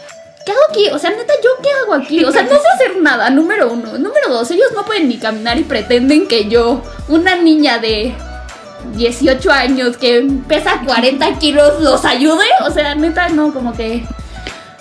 ¿qué 0.45 0.51
hago 0.51 0.61
aquí? 0.69 0.87
O 0.93 0.99
sea, 0.99 1.09
neta, 1.09 1.33
¿yo 1.43 1.49
qué 1.63 1.69
hago 1.81 1.95
aquí? 1.95 2.23
O 2.23 2.31
sea, 2.31 2.43
no 2.43 2.49
sé 2.49 2.67
hacer 2.75 3.01
nada, 3.01 3.31
número 3.31 3.73
uno. 3.73 3.93
Número 3.93 4.29
dos, 4.29 4.51
ellos 4.51 4.67
no 4.75 4.85
pueden 4.85 5.09
ni 5.09 5.17
caminar 5.17 5.57
y 5.57 5.63
pretenden 5.63 6.27
que 6.27 6.47
yo, 6.47 6.83
una 7.07 7.35
niña 7.37 7.79
de 7.79 8.13
18 8.97 9.51
años 9.51 9.97
que 9.97 10.27
pesa 10.47 10.81
40 10.85 11.39
kilos, 11.39 11.81
los 11.81 12.05
ayude. 12.05 12.45
O 12.67 12.69
sea, 12.69 12.93
neta, 12.93 13.29
no, 13.29 13.51
como 13.51 13.73
que... 13.73 14.05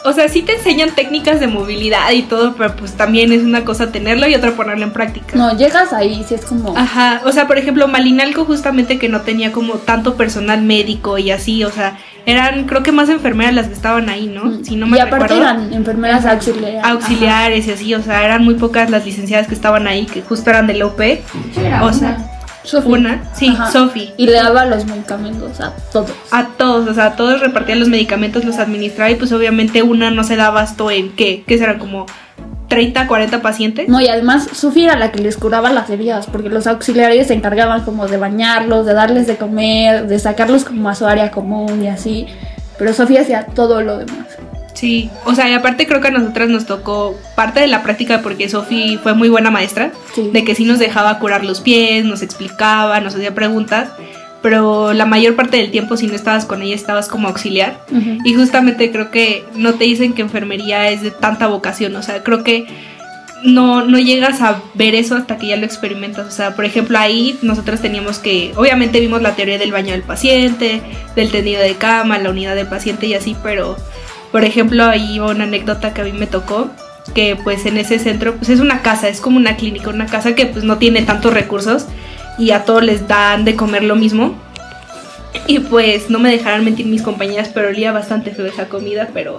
O 0.04 0.12
sea, 0.12 0.28
sí 0.28 0.42
te 0.42 0.54
enseñan 0.54 0.90
técnicas 0.94 1.40
de 1.40 1.48
movilidad 1.48 2.10
y 2.12 2.22
todo, 2.22 2.54
pero 2.54 2.74
pues 2.76 2.92
también 2.92 3.32
es 3.32 3.42
una 3.42 3.64
cosa 3.64 3.90
tenerlo 3.90 4.28
y 4.28 4.34
otra 4.34 4.52
ponerlo 4.52 4.84
en 4.84 4.92
práctica. 4.92 5.36
No, 5.36 5.56
llegas 5.56 5.92
ahí, 5.92 6.24
si 6.26 6.34
es 6.34 6.44
como... 6.44 6.76
Ajá, 6.76 7.20
o 7.24 7.32
sea, 7.32 7.46
por 7.48 7.58
ejemplo, 7.58 7.88
Malinalco 7.88 8.44
justamente 8.44 8.98
que 8.98 9.08
no 9.08 9.22
tenía 9.22 9.50
como 9.52 9.74
tanto 9.74 10.14
personal 10.16 10.62
médico 10.62 11.18
y 11.18 11.32
así, 11.32 11.64
o 11.64 11.70
sea, 11.70 11.98
eran 12.26 12.64
creo 12.66 12.82
que 12.84 12.92
más 12.92 13.08
enfermeras 13.08 13.54
las 13.54 13.66
que 13.66 13.72
estaban 13.74 14.08
ahí, 14.08 14.28
¿no? 14.28 14.62
Si 14.64 14.76
no 14.76 14.86
me 14.86 14.92
Mm. 14.92 14.96
y 14.96 15.00
aparte 15.00 15.34
recuerdo. 15.34 15.42
eran 15.42 15.72
enfermeras 15.72 16.26
auxiliares. 16.26 16.84
auxiliares 16.84 17.66
y 17.66 17.70
así, 17.72 17.94
o 17.94 18.02
sea, 18.02 18.24
eran 18.24 18.44
muy 18.44 18.54
pocas 18.54 18.90
las 18.90 19.04
licenciadas 19.04 19.48
que 19.48 19.54
estaban 19.54 19.86
ahí, 19.88 20.06
que 20.06 20.22
justo 20.22 20.48
eran 20.50 20.66
de 20.68 20.74
la 20.74 20.86
UP. 20.86 21.00
Sí, 21.00 21.60
era 21.60 21.84
O 21.84 21.88
una. 21.88 22.18
Sofía. 22.68 22.92
Una, 22.92 23.22
sí, 23.34 23.48
Ajá. 23.48 23.70
Sofi. 23.70 24.12
Y 24.16 24.26
le 24.26 24.32
daba 24.32 24.66
los 24.66 24.84
medicamentos 24.84 25.60
a 25.60 25.72
todos. 25.90 26.12
A 26.30 26.48
todos, 26.48 26.88
o 26.88 26.94
sea, 26.94 27.06
a 27.06 27.16
todos 27.16 27.40
repartían 27.40 27.80
los 27.80 27.88
medicamentos, 27.88 28.44
los 28.44 28.58
administraba 28.58 29.10
y 29.10 29.14
pues 29.14 29.32
obviamente 29.32 29.82
una 29.82 30.10
no 30.10 30.22
se 30.22 30.36
da 30.36 30.46
abasto 30.48 30.90
en 30.90 31.14
qué, 31.16 31.44
que 31.46 31.56
serán 31.56 31.78
como 31.78 32.06
30, 32.68 33.06
40 33.06 33.42
pacientes. 33.42 33.88
No, 33.88 34.00
y 34.00 34.08
además 34.08 34.48
Sofía 34.52 34.90
era 34.90 34.98
la 34.98 35.10
que 35.10 35.20
les 35.20 35.36
curaba 35.36 35.72
las 35.72 35.88
heridas, 35.88 36.26
porque 36.26 36.50
los 36.50 36.66
auxiliares 36.66 37.28
se 37.28 37.34
encargaban 37.34 37.84
como 37.84 38.06
de 38.06 38.18
bañarlos, 38.18 38.84
de 38.84 38.92
darles 38.92 39.26
de 39.26 39.36
comer, 39.36 40.06
de 40.06 40.18
sacarlos 40.18 40.64
como 40.64 40.88
a 40.88 40.94
su 40.94 41.06
área 41.06 41.30
común 41.30 41.82
y 41.82 41.88
así. 41.88 42.26
Pero 42.78 42.92
Sofía 42.92 43.22
hacía 43.22 43.46
todo 43.46 43.80
lo 43.80 43.98
demás. 43.98 44.26
Sí, 44.78 45.10
o 45.24 45.34
sea, 45.34 45.48
y 45.50 45.54
aparte 45.54 45.86
creo 45.88 46.00
que 46.00 46.06
a 46.08 46.10
nosotras 46.12 46.48
nos 46.48 46.64
tocó 46.66 47.16
parte 47.34 47.58
de 47.58 47.66
la 47.66 47.82
práctica 47.82 48.22
porque 48.22 48.48
Sofía 48.48 48.96
fue 49.02 49.12
muy 49.14 49.28
buena 49.28 49.50
maestra, 49.50 49.90
Sí. 50.14 50.30
de 50.32 50.44
que 50.44 50.54
sí 50.54 50.64
nos 50.64 50.78
dejaba 50.78 51.18
curar 51.18 51.44
los 51.44 51.60
pies, 51.60 52.04
nos 52.04 52.22
explicaba, 52.22 53.00
nos 53.00 53.14
hacía 53.16 53.34
preguntas, 53.34 53.88
pero 54.40 54.92
la 54.92 55.04
mayor 55.04 55.34
parte 55.34 55.56
del 55.56 55.72
tiempo 55.72 55.96
si 55.96 56.06
no 56.06 56.14
estabas 56.14 56.44
con 56.44 56.62
ella 56.62 56.76
estabas 56.76 57.08
como 57.08 57.26
auxiliar. 57.26 57.80
Y 58.24 58.34
justamente 58.34 58.92
creo 58.92 59.10
que 59.10 59.44
no 59.56 59.74
te 59.74 59.82
dicen 59.84 60.12
que 60.12 60.22
enfermería 60.22 60.90
es 60.90 61.02
de 61.02 61.10
tanta 61.10 61.48
vocación, 61.48 61.96
o 61.96 62.02
sea, 62.04 62.22
creo 62.22 62.44
que 62.44 62.66
no, 63.42 63.84
no 63.84 63.98
llegas 63.98 64.40
a 64.42 64.62
ver 64.74 64.94
eso 64.94 65.16
hasta 65.16 65.38
que 65.38 65.48
ya 65.48 65.56
lo 65.56 65.64
experimentas. 65.64 66.26
O 66.26 66.30
sea, 66.30 66.54
por 66.56 66.64
ejemplo, 66.64 66.98
ahí 66.98 67.36
nosotros 67.42 67.80
teníamos 67.80 68.18
que, 68.20 68.52
obviamente 68.56 69.00
vimos 69.00 69.22
la 69.22 69.34
teoría 69.34 69.58
del 69.58 69.72
baño 69.72 69.92
del 69.92 70.02
paciente, 70.02 70.82
del 71.16 71.30
tendido 71.32 71.60
de 71.60 71.74
cama, 71.74 72.18
la 72.18 72.30
unidad 72.30 72.54
del 72.54 72.66
paciente 72.68 73.06
y 73.06 73.14
así, 73.14 73.36
pero, 73.42 73.76
por 74.32 74.44
ejemplo, 74.44 74.84
ahí 74.84 75.14
iba 75.16 75.26
una 75.30 75.44
anécdota 75.44 75.94
que 75.94 76.00
a 76.02 76.04
mí 76.04 76.12
me 76.12 76.26
tocó, 76.26 76.70
que 77.14 77.36
pues 77.42 77.64
en 77.66 77.78
ese 77.78 77.98
centro, 77.98 78.34
pues 78.34 78.48
es 78.50 78.60
una 78.60 78.82
casa, 78.82 79.08
es 79.08 79.20
como 79.20 79.36
una 79.38 79.56
clínica, 79.56 79.90
una 79.90 80.06
casa 80.06 80.34
que 80.34 80.46
pues 80.46 80.64
no 80.64 80.78
tiene 80.78 81.02
tantos 81.02 81.32
recursos 81.32 81.86
y 82.38 82.50
a 82.50 82.64
todos 82.64 82.82
les 82.84 83.08
dan 83.08 83.44
de 83.44 83.56
comer 83.56 83.82
lo 83.84 83.96
mismo. 83.96 84.34
Y 85.46 85.60
pues 85.60 86.10
no 86.10 86.18
me 86.18 86.30
dejarán 86.30 86.64
mentir 86.64 86.86
mis 86.86 87.02
compañeras, 87.02 87.50
pero 87.52 87.68
olía 87.68 87.92
bastante 87.92 88.30
feo 88.32 88.46
esa 88.46 88.68
comida, 88.68 89.08
pero 89.14 89.38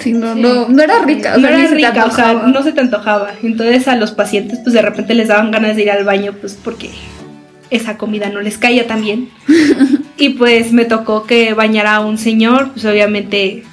Sí, 0.00 0.12
no, 0.12 0.34
Sí. 0.34 0.40
no, 0.42 0.68
no 0.68 0.82
era 0.82 0.98
rica. 1.02 1.34
o 1.34 1.38
no 1.38 1.48
sea, 1.48 1.58
era 1.64 1.70
rica, 1.74 2.04
o 2.06 2.10
sea, 2.10 2.32
no 2.34 2.62
se 2.62 2.72
te 2.72 2.80
antojaba. 2.80 3.30
Entonces 3.42 3.88
a 3.88 3.96
los 3.96 4.12
pacientes 4.12 4.58
pues 4.62 4.74
de 4.74 4.82
repente 4.82 5.14
les 5.14 5.28
daban 5.28 5.50
ganas 5.50 5.76
de 5.76 5.82
ir 5.82 5.90
al 5.90 6.04
baño 6.04 6.34
pues 6.38 6.58
porque 6.62 6.90
esa 7.70 7.96
comida 7.96 8.28
no 8.28 8.40
les 8.42 8.58
caía 8.58 8.86
tan 8.86 9.00
bien. 9.02 9.30
y 10.18 10.30
pues 10.30 10.72
me 10.72 10.84
tocó 10.84 11.24
que 11.24 11.54
bañara 11.54 11.96
a 11.96 12.00
un 12.00 12.18
señor, 12.18 12.70
pues 12.72 12.84
obviamente 12.84 13.64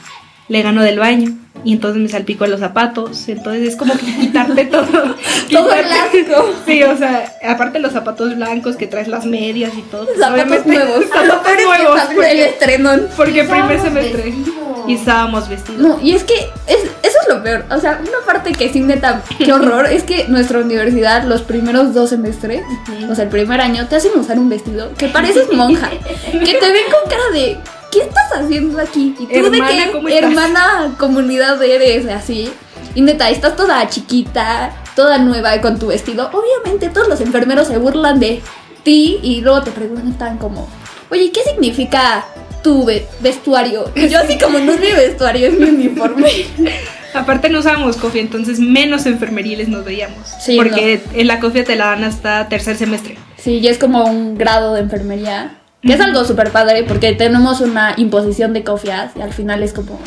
le 0.48 0.62
ganó 0.62 0.82
del 0.84 1.00
baño. 1.00 1.32
Y 1.64 1.74
entonces 1.74 2.00
me 2.02 2.10
salpicó 2.10 2.46
los 2.46 2.60
zapatos. 2.60 3.28
Entonces 3.28 3.70
es 3.70 3.76
como 3.76 3.94
que 3.96 4.06
quitarte 4.06 4.66
todo. 4.72 4.86
Todo 5.52 5.74
el 5.74 5.86
asco. 5.86 6.54
Sí, 6.66 6.84
o 6.84 6.98
sea, 6.98 7.34
aparte 7.48 7.80
los 7.80 7.92
zapatos 7.94 8.36
blancos 8.36 8.76
que 8.76 8.88
traes 8.88 9.08
las 9.08 9.26
medias 9.26 9.72
y 9.78 9.82
todo. 9.84 10.06
pues, 10.06 10.18
Zapatos 10.20 10.66
nuevos. 10.66 11.06
Zapatos 11.08 11.54
nuevos. 11.64 12.02
El 12.10 12.16
Porque, 12.16 12.46
estrenón. 12.46 13.08
porque 13.16 13.44
primer 13.44 13.80
semestre. 13.82 14.24
vestidos. 14.24 14.56
Y 14.88 14.94
estábamos 14.96 15.48
vestidos. 15.50 15.82
No, 15.82 16.00
y 16.02 16.12
es 16.14 16.24
que 16.24 16.36
es, 16.68 16.78
eso 17.02 17.18
es 17.24 17.28
lo 17.34 17.42
peor. 17.42 17.66
O 17.72 17.80
sea, 17.80 18.00
una 18.02 18.24
parte 18.26 18.52
que 18.52 18.72
sí 18.72 18.82
neta, 18.82 19.24
qué 19.44 19.52
horror, 19.52 19.88
es 19.88 20.04
que 20.04 20.28
nuestra 20.28 20.60
universidad, 20.60 21.24
los 21.24 21.42
primeros 21.42 21.94
dos 21.96 22.12
semestres, 22.12 22.62
o 23.10 23.16
sea, 23.16 23.24
el 23.24 23.30
primer 23.32 23.62
año, 23.62 23.88
te 23.88 23.96
hacen 23.96 24.12
usar 24.16 24.38
un 24.38 24.50
vestido 24.50 24.92
que 24.96 25.08
pareces 25.08 25.52
monja. 25.52 25.90
que 25.90 26.40
te 26.54 26.72
ven 26.72 26.86
con 26.92 27.10
cara 27.10 27.24
de, 27.34 27.58
¿qué 27.96 28.02
estás 28.02 28.32
haciendo 28.34 28.80
aquí? 28.82 29.16
Y 29.20 29.26
tú 29.26 29.34
Hermana, 29.34 29.86
de 29.86 29.92
¿cómo 29.92 30.08
qué 30.08 30.16
estás? 30.16 30.30
hermana 30.32 30.96
comunidad 30.98 31.64
eres, 31.64 32.06
así. 32.08 32.52
Y 32.94 33.02
neta, 33.02 33.30
estás 33.30 33.56
toda 33.56 33.88
chiquita, 33.90 34.72
toda 34.96 35.18
nueva 35.18 35.56
y 35.56 35.62
con 35.62 35.80
tu 35.80 35.88
vestido. 35.88 36.30
Obviamente 36.34 36.90
todos 36.90 37.08
los 37.08 37.22
enfermeros 37.22 37.68
se 37.68 37.78
burlan 37.78 38.20
de 38.20 38.42
ti 38.84 39.20
y 39.24 39.42
luego 39.42 39.64
te 39.64 39.72
preguntan 39.72 40.38
como, 40.38 40.68
oye, 41.10 41.32
¿qué 41.32 41.42
significa 41.44 42.26
tu 42.64 42.86
ve- 42.86 43.08
vestuario? 43.22 43.92
Y 43.96 44.08
yo 44.10 44.20
así 44.20 44.38
como, 44.38 44.60
no 44.60 44.74
es 44.74 44.80
mi 44.80 44.92
vestuario, 44.92 45.48
es 45.48 45.54
mi 45.60 45.66
uniforme. 45.70 46.32
Aparte 47.14 47.48
no 47.50 47.60
usábamos 47.60 47.96
cofia, 47.96 48.22
entonces 48.22 48.60
menos 48.60 49.06
enfermeriles 49.06 49.70
nos 49.70 49.86
veíamos. 49.86 50.28
Sí, 50.42 50.58
porque 50.58 51.02
en 51.14 51.28
la 51.28 51.40
cofia 51.40 51.64
te 51.64 51.76
la 51.78 51.86
dan 51.88 52.04
hasta 52.04 52.50
tercer 52.50 52.76
semestre. 52.78 53.18
Sí, 53.38 53.62
ya 53.62 53.72
es 53.72 53.78
como 53.78 54.04
un 54.06 54.38
grado 54.38 54.74
de 54.74 54.82
enfermería. 54.82 55.58
Que 55.86 55.94
es 55.94 56.02
algo 56.02 56.26
súper 56.26 56.52
padre 56.52 56.84
porque 56.84 57.14
tenemos 57.14 57.62
una 57.62 57.94
imposición 57.98 58.54
de 58.54 58.64
cofias 58.64 59.12
y 59.16 59.22
al 59.22 59.34
final 59.34 59.62
es 59.62 59.72
como 59.74 60.00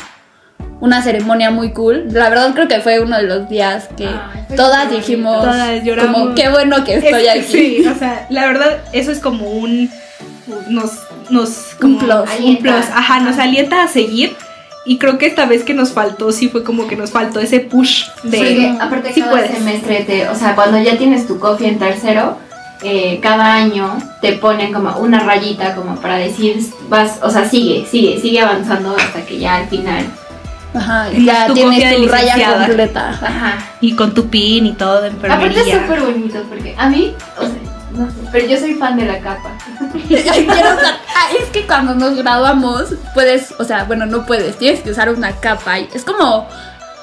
una 0.81 1.01
ceremonia 1.01 1.51
muy 1.51 1.71
cool. 1.71 2.05
La 2.11 2.29
verdad 2.29 2.53
creo 2.53 2.67
que 2.67 2.79
fue 2.81 2.99
uno 2.99 3.17
de 3.17 3.23
los 3.23 3.47
días 3.49 3.87
que 3.97 4.07
Ay, 4.07 4.55
todas 4.57 4.89
dijimos. 4.91 5.41
Todas 5.41 5.83
lloramos. 5.83 6.19
como 6.21 6.35
qué 6.35 6.49
bueno 6.49 6.83
que 6.83 6.95
estoy 6.95 7.23
Es- 7.27 7.29
aquí. 7.29 7.51
Sí, 7.51 7.87
o 7.87 7.97
sea, 7.97 8.27
la 8.29 8.45
verdad, 8.47 8.79
eso 8.93 9.11
es 9.11 9.19
como 9.19 9.47
un. 9.47 9.89
Nos. 10.67 10.91
nos 11.29 11.75
Un 11.81 11.97
plus. 11.97 12.29
Un 12.43 12.57
plus. 12.57 12.85
Ajá, 12.93 13.19
nos 13.21 13.37
alienta 13.37 13.83
a 13.83 13.87
seguir. 13.87 14.35
Y 14.85 14.97
creo 14.97 15.17
que 15.17 15.27
esta 15.27 15.45
vez 15.45 15.63
que 15.63 15.73
nos 15.73 15.91
faltó, 15.91 16.31
sí 16.31 16.47
fue 16.49 16.63
como 16.63 16.87
que 16.87 16.95
nos 16.95 17.11
faltó 17.11 17.39
ese 17.39 17.59
push 17.59 18.05
de. 18.23 18.37
Porque 18.37 18.77
aparte 18.81 19.13
sí 19.13 19.19
cada 19.21 19.31
puedes. 19.33 19.51
semestre, 19.51 20.03
te, 20.05 20.27
o 20.29 20.35
sea, 20.35 20.55
cuando 20.55 20.77
ya 20.79 20.97
tienes 20.97 21.27
tu 21.27 21.37
cofia 21.39 21.67
en 21.67 21.77
tercero, 21.77 22.37
eh, 22.81 23.19
cada 23.21 23.53
año 23.55 23.97
te 24.21 24.33
ponen 24.33 24.71
como 24.73 24.97
una 24.99 25.19
rayita 25.19 25.75
como 25.75 25.95
para 25.99 26.15
decir, 26.17 26.57
vas, 26.87 27.19
o 27.21 27.29
sea, 27.29 27.47
sigue, 27.49 27.85
sigue, 27.85 28.19
sigue 28.21 28.39
avanzando 28.39 28.95
hasta 28.95 29.25
que 29.25 29.37
ya 29.39 29.57
al 29.57 29.67
final. 29.67 30.05
Ajá, 30.73 31.09
ya 31.11 31.47
tu 31.47 31.55
tienes 31.55 31.95
tu 31.95 32.07
raya 32.07 32.53
completa. 32.65 33.09
Ajá. 33.09 33.57
Y 33.81 33.95
con 33.95 34.13
tu 34.13 34.29
pin 34.29 34.65
y 34.67 34.73
todo 34.73 35.01
de 35.01 35.07
enfermería. 35.09 35.47
Aparte 35.47 35.71
es 35.71 35.81
súper 35.81 36.01
bonito 36.01 36.43
porque 36.47 36.75
a 36.77 36.89
mí, 36.89 37.13
o 37.37 37.41
sea, 37.41 37.55
no 37.91 38.05
sé, 38.07 38.15
pero 38.31 38.47
yo 38.47 38.57
soy 38.59 38.75
fan 38.75 38.95
de 38.95 39.05
la 39.05 39.19
capa. 39.19 39.49
Ay, 39.93 40.45
quiero 40.45 40.69
usar- 40.69 40.99
Ah, 41.15 41.27
es 41.39 41.47
que 41.49 41.65
cuando 41.65 41.95
nos 41.95 42.15
graduamos 42.15 42.93
puedes, 43.15 43.53
o 43.59 43.63
sea, 43.63 43.85
bueno, 43.85 44.05
no 44.05 44.25
puedes, 44.27 44.57
tienes 44.57 44.81
que 44.81 44.91
usar 44.91 45.09
una 45.09 45.31
capa. 45.37 45.79
y 45.79 45.89
Es 45.93 46.03
como 46.05 46.47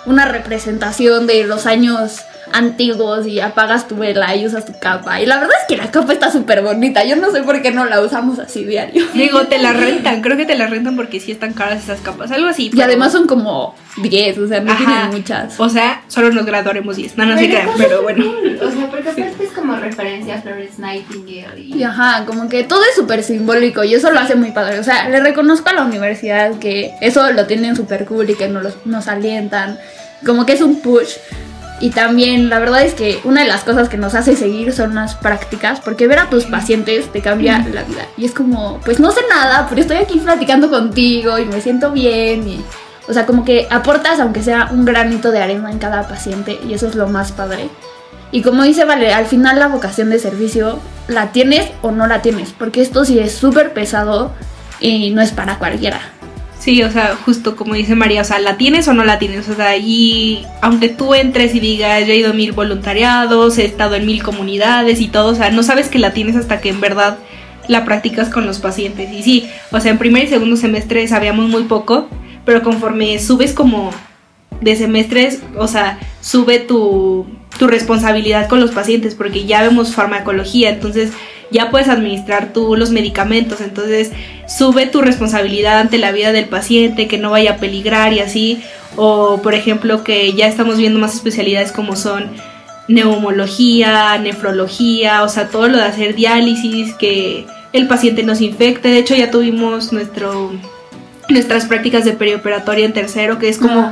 una 0.07 0.27
representación 0.27 1.27
de 1.27 1.43
los 1.45 1.67
años 1.67 2.21
antiguos 2.57 3.27
y 3.27 3.41
apagas 3.41 3.87
tu 3.87 3.97
vela 3.97 4.35
y 4.35 4.47
usas 4.47 4.65
tu 4.65 4.73
capa. 4.79 5.21
Y 5.21 5.27
la 5.27 5.39
verdad 5.39 5.57
es 5.61 5.67
que 5.69 5.77
la 5.77 5.91
capa 5.91 6.13
está 6.13 6.31
súper 6.31 6.63
bonita. 6.63 7.05
Yo 7.05 7.17
no 7.17 7.31
sé 7.31 7.43
por 7.43 7.61
qué 7.63 7.71
no 7.71 7.85
la 7.85 8.01
usamos 8.01 8.39
así 8.39 8.65
diario. 8.65 9.05
Digo, 9.15 9.47
te 9.47 9.59
la 9.59 9.73
rentan, 9.75 10.23
creo 10.23 10.37
que 10.37 10.47
te 10.47 10.57
la 10.57 10.67
rentan 10.67 10.97
porque 10.97 11.21
sí 11.21 11.33
están 11.33 11.53
caras 11.53 11.85
esas 11.85 12.01
capas, 12.01 12.31
algo 12.31 12.49
así. 12.49 12.71
Y 12.73 12.81
además 12.81 13.13
son 13.13 13.27
como 13.27 13.75
10, 13.99 14.39
o 14.39 14.49
sea, 14.49 14.61
no 14.61 14.73
Ajá. 14.73 14.85
tienen 14.85 15.11
muchas. 15.11 15.61
O 15.61 15.69
sea, 15.69 16.03
solo 16.09 16.31
nos 16.31 16.47
graduaremos 16.47 16.97
10, 16.97 17.17
no, 17.19 17.27
no 17.27 17.39
se 17.39 17.49
crean, 17.49 17.69
pero 17.77 18.03
bueno. 18.03 18.25
cool, 18.25 18.59
O 18.63 18.71
sea, 18.71 18.91
porque 18.91 19.11
aparte 19.11 19.45
es 19.45 19.51
como 19.51 19.77
referencia 19.77 20.37
a 20.37 20.43
Florence 20.43 20.81
Nightingale 20.81 21.61
y... 21.61 21.77
Y 21.77 21.83
ajá, 21.83 22.25
como 22.27 22.49
que 22.49 22.65
todo 22.65 22.83
es 22.83 22.95
súper 22.95 23.23
simbólico 23.23 23.85
y 23.85 23.95
eso 23.95 24.11
lo 24.11 24.19
hace 24.21 24.35
muy 24.35 24.53
padre. 24.53 24.79
O 24.79 24.85
sea, 24.85 25.09
le 25.09 25.21
reconozco 25.21 25.69
a 25.69 25.75
la 25.75 25.83
universidad 25.83 26.59
que 26.59 26.95
eso 27.01 27.31
lo 27.33 27.47
tienen 27.47 27.77
súper 27.77 28.07
cool 28.07 28.31
y 28.31 28.35
que 28.35 28.49
nos, 28.49 28.87
nos 28.87 29.09
alientan. 29.09 29.79
Como 30.25 30.47
que 30.47 30.55
es 30.55 30.63
un 30.63 30.81
push. 30.81 31.17
Y 31.79 31.91
también 31.91 32.49
la 32.49 32.59
verdad 32.59 32.83
es 32.83 32.95
que 32.95 33.21
una 33.25 33.43
de 33.43 33.49
las 33.49 33.63
cosas 33.63 33.89
que 33.89 33.99
nos 33.99 34.15
hace 34.15 34.35
seguir 34.35 34.73
son 34.73 34.95
las 34.95 35.15
prácticas, 35.15 35.81
porque 35.81 36.07
ver 36.07 36.19
a 36.19 36.31
tus 36.31 36.47
pacientes 36.47 37.13
te 37.13 37.21
cambia 37.21 37.59
la 37.59 37.83
vida. 37.83 38.07
Y 38.17 38.25
es 38.25 38.33
como, 38.33 38.81
pues 38.85 38.99
no 38.99 39.11
sé 39.11 39.21
nada, 39.29 39.67
pero 39.69 39.83
estoy 39.83 39.99
aquí 39.99 40.19
platicando 40.19 40.71
contigo 40.71 41.39
y 41.39 41.45
me 41.45 41.61
siento 41.61 41.93
bien. 41.93 42.49
Y, 42.49 42.65
o 43.09 43.13
sea, 43.13 43.27
como 43.27 43.45
que 43.45 43.67
aportas 43.71 44.21
aunque 44.21 44.43
sea 44.43 44.71
un 44.73 44.87
granito 44.87 45.31
de 45.31 45.43
arena 45.43 45.71
en 45.71 45.79
cada 45.79 46.09
paciente 46.09 46.59
y 46.67 46.73
eso 46.73 46.87
es 46.87 46.95
lo 46.95 47.09
más 47.09 47.33
padre. 47.33 47.69
Y 48.33 48.43
como 48.43 48.65
dice 48.65 48.85
Vale, 48.85 49.13
al 49.13 49.27
final 49.27 49.59
la 49.59 49.69
vocación 49.69 50.11
de 50.11 50.19
servicio 50.19 50.79
la 51.09 51.33
tienes 51.33 51.71
o 51.83 51.93
no 51.93 52.07
la 52.07 52.23
tienes, 52.23 52.53
porque 52.53 52.81
esto 52.81 53.05
sí 53.05 53.19
es 53.19 53.33
súper 53.33 53.73
pesado 53.73 54.33
y 54.81 55.11
no 55.11 55.21
es 55.21 55.31
para 55.31 55.59
cualquiera. 55.59 56.01
Sí, 56.67 56.83
o 56.83 56.91
sea, 56.91 57.17
justo 57.25 57.55
como 57.55 57.75
dice 57.75 57.95
María, 57.95 58.23
o 58.23 58.25
sea, 58.25 58.41
¿la 58.41 58.57
tienes 58.57 58.89
o 58.89 58.93
no 58.93 59.05
la 59.05 59.21
tienes? 59.21 59.49
O 59.49 59.55
sea, 59.55 59.77
y 59.77 60.45
aunque 60.61 60.89
tú 60.89 61.15
entres 61.15 61.55
y 61.55 61.61
digas, 61.61 62.05
yo 62.05 62.13
he 62.13 62.17
ido 62.17 62.31
a 62.31 62.33
mil 62.33 62.51
voluntariados, 62.51 63.57
he 63.59 63.65
estado 63.65 63.95
en 63.95 64.05
mil 64.05 64.21
comunidades 64.25 65.01
y 65.01 65.07
todo, 65.07 65.31
o 65.31 65.35
sea, 65.37 65.51
no 65.51 65.63
sabes 65.63 65.87
que 65.87 66.01
la 66.01 66.13
tienes 66.13 66.35
hasta 66.35 66.61
que 66.61 66.71
en 66.71 66.81
verdad 66.81 67.19
la 67.69 67.85
practicas 67.85 68.31
con 68.31 68.47
los 68.47 68.59
pacientes. 68.59 69.13
Y 69.13 69.23
sí, 69.23 69.49
o 69.71 69.79
sea, 69.79 69.93
en 69.93 69.99
primer 69.99 70.25
y 70.25 70.27
segundo 70.27 70.57
semestre 70.57 71.07
sabíamos 71.07 71.49
muy 71.49 71.63
poco, 71.63 72.09
pero 72.45 72.65
conforme 72.65 73.17
subes 73.21 73.53
como 73.53 73.93
de 74.61 74.75
semestres, 74.75 75.43
o 75.57 75.69
sea, 75.69 76.01
sube 76.21 76.59
tu, 76.59 77.27
tu 77.61 77.69
responsabilidad 77.69 78.49
con 78.49 78.59
los 78.59 78.73
pacientes, 78.73 79.15
porque 79.15 79.45
ya 79.45 79.63
vemos 79.63 79.95
farmacología, 79.95 80.71
entonces 80.71 81.13
ya 81.51 81.71
puedes 81.71 81.89
administrar 81.89 82.53
tú 82.53 82.77
los 82.77 82.91
medicamentos, 82.91 83.61
entonces 83.61 84.13
sube 84.49 84.87
tu 84.87 85.01
responsabilidad 85.01 85.81
ante 85.81 85.99
la 85.99 86.13
vida 86.13 86.33
del 86.33 86.47
paciente, 86.47 87.09
que 87.09 87.19
no 87.19 87.31
vaya 87.31 87.53
a 87.53 87.57
peligrar 87.57 88.13
y 88.13 88.21
así, 88.21 88.63
o 88.97 89.41
por 89.43 89.55
ejemplo 89.55 90.05
que 90.05 90.33
ya 90.33 90.47
estamos 90.47 90.79
viendo 90.79 90.99
más 90.99 91.15
especialidades 91.15 91.73
como 91.73 91.97
son 91.97 92.31
neumología, 92.89 94.19
nefrología, 94.19 95.23
o 95.23 95.29
sea, 95.29 95.49
todo 95.49 95.69
lo 95.69 95.79
de 95.79 95.85
hacer 95.85 96.15
diálisis, 96.15 96.95
que 96.95 97.47
el 97.73 97.89
paciente 97.89 98.23
nos 98.23 98.41
infecte, 98.41 98.89
de 98.89 98.99
hecho 98.99 99.15
ya 99.15 99.31
tuvimos 99.31 99.93
nuestro 99.93 100.53
nuestras 101.29 101.67
prácticas 101.67 102.05
de 102.05 102.13
perioperatoria 102.13 102.87
en 102.87 102.93
tercero, 102.93 103.39
que 103.39 103.49
es 103.49 103.59
como 103.59 103.91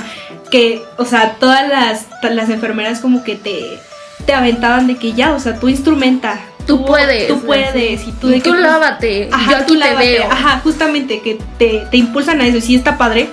que, 0.50 0.82
o 0.98 1.04
sea, 1.04 1.36
todas 1.40 1.68
las, 1.68 2.06
las 2.22 2.48
enfermeras 2.48 3.00
como 3.00 3.24
que 3.24 3.34
te, 3.34 3.78
te 4.24 4.32
aventaban 4.32 4.86
de 4.86 4.96
que 4.96 5.12
ya, 5.12 5.34
o 5.34 5.40
sea, 5.40 5.58
tú 5.58 5.68
instrumenta. 5.68 6.40
Tú 6.66 6.84
puedes, 6.84 7.28
Tú 7.28 7.40
puedes. 7.40 8.06
Y 8.06 8.12
tú 8.12 8.28
de 8.28 8.36
Y 8.38 8.40
tú 8.40 8.52
que, 8.52 8.60
lávate, 8.60 9.28
Ajá, 9.30 9.50
yo 9.52 9.56
tú 9.58 9.62
aquí 9.64 9.72
te 9.74 9.78
lávate. 9.80 10.06
veo. 10.12 10.24
Ajá, 10.30 10.60
justamente, 10.62 11.20
que 11.20 11.38
te, 11.58 11.82
te 11.90 11.96
impulsan 11.96 12.40
a 12.40 12.46
eso. 12.46 12.60
Sí 12.60 12.74
está 12.74 12.96
padre. 12.98 13.28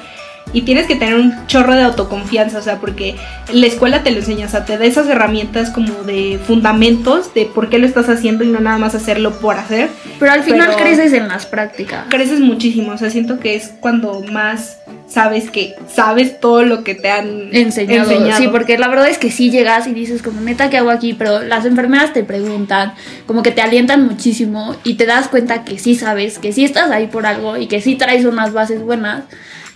y 0.53 0.63
tienes 0.63 0.85
que 0.85 0.95
tener 0.97 1.15
un 1.15 1.47
chorro 1.47 1.75
de 1.75 1.83
autoconfianza, 1.83 2.57
o 2.57 2.61
sea, 2.61 2.79
porque 2.81 3.15
la 3.53 3.67
escuela 3.67 4.03
te 4.03 4.11
lo 4.11 4.17
enseña, 4.17 4.47
o 4.47 4.49
sea, 4.49 4.65
te 4.65 4.77
da 4.77 4.83
esas 4.83 5.07
herramientas 5.07 5.69
como 5.69 6.03
de 6.03 6.39
fundamentos 6.45 7.33
de 7.33 7.45
por 7.45 7.69
qué 7.69 7.79
lo 7.79 7.85
estás 7.87 8.09
haciendo 8.09 8.43
y 8.43 8.47
no 8.47 8.59
nada 8.59 8.77
más 8.77 8.93
hacerlo 8.93 9.31
por 9.39 9.55
hacer. 9.57 9.89
Pero 10.19 10.29
al 10.33 10.43
final 10.43 10.71
Pero- 10.71 10.83
creces 10.83 11.13
en 11.13 11.29
las 11.29 11.45
prácticas. 11.45 12.07
Creces 12.09 12.41
muchísimo, 12.41 12.91
o 12.91 12.97
sea, 12.97 13.09
siento 13.09 13.39
que 13.39 13.55
es 13.55 13.71
cuando 13.79 14.21
más 14.29 14.79
sabes 15.11 15.51
que 15.51 15.75
sabes 15.93 16.39
todo 16.39 16.63
lo 16.63 16.83
que 16.85 16.95
te 16.95 17.11
han 17.11 17.53
enseñado. 17.53 18.09
enseñado. 18.09 18.41
Sí, 18.41 18.47
porque 18.47 18.77
la 18.77 18.87
verdad 18.87 19.09
es 19.09 19.17
que 19.17 19.29
sí 19.29 19.51
llegas 19.51 19.85
y 19.87 19.93
dices 19.93 20.21
como 20.21 20.39
neta 20.39 20.69
¿qué 20.69 20.77
hago 20.77 20.89
aquí, 20.89 21.13
pero 21.13 21.41
las 21.41 21.65
enfermeras 21.65 22.13
te 22.13 22.23
preguntan, 22.23 22.93
como 23.27 23.43
que 23.43 23.51
te 23.51 23.61
alientan 23.61 24.05
muchísimo 24.05 24.75
y 24.85 24.93
te 24.93 25.05
das 25.05 25.27
cuenta 25.27 25.65
que 25.65 25.77
sí 25.77 25.95
sabes, 25.95 26.39
que 26.39 26.53
sí 26.53 26.63
estás 26.63 26.91
ahí 26.91 27.07
por 27.07 27.25
algo 27.25 27.57
y 27.57 27.67
que 27.67 27.81
sí 27.81 27.95
traes 27.95 28.25
unas 28.25 28.53
bases 28.53 28.81
buenas. 28.81 29.23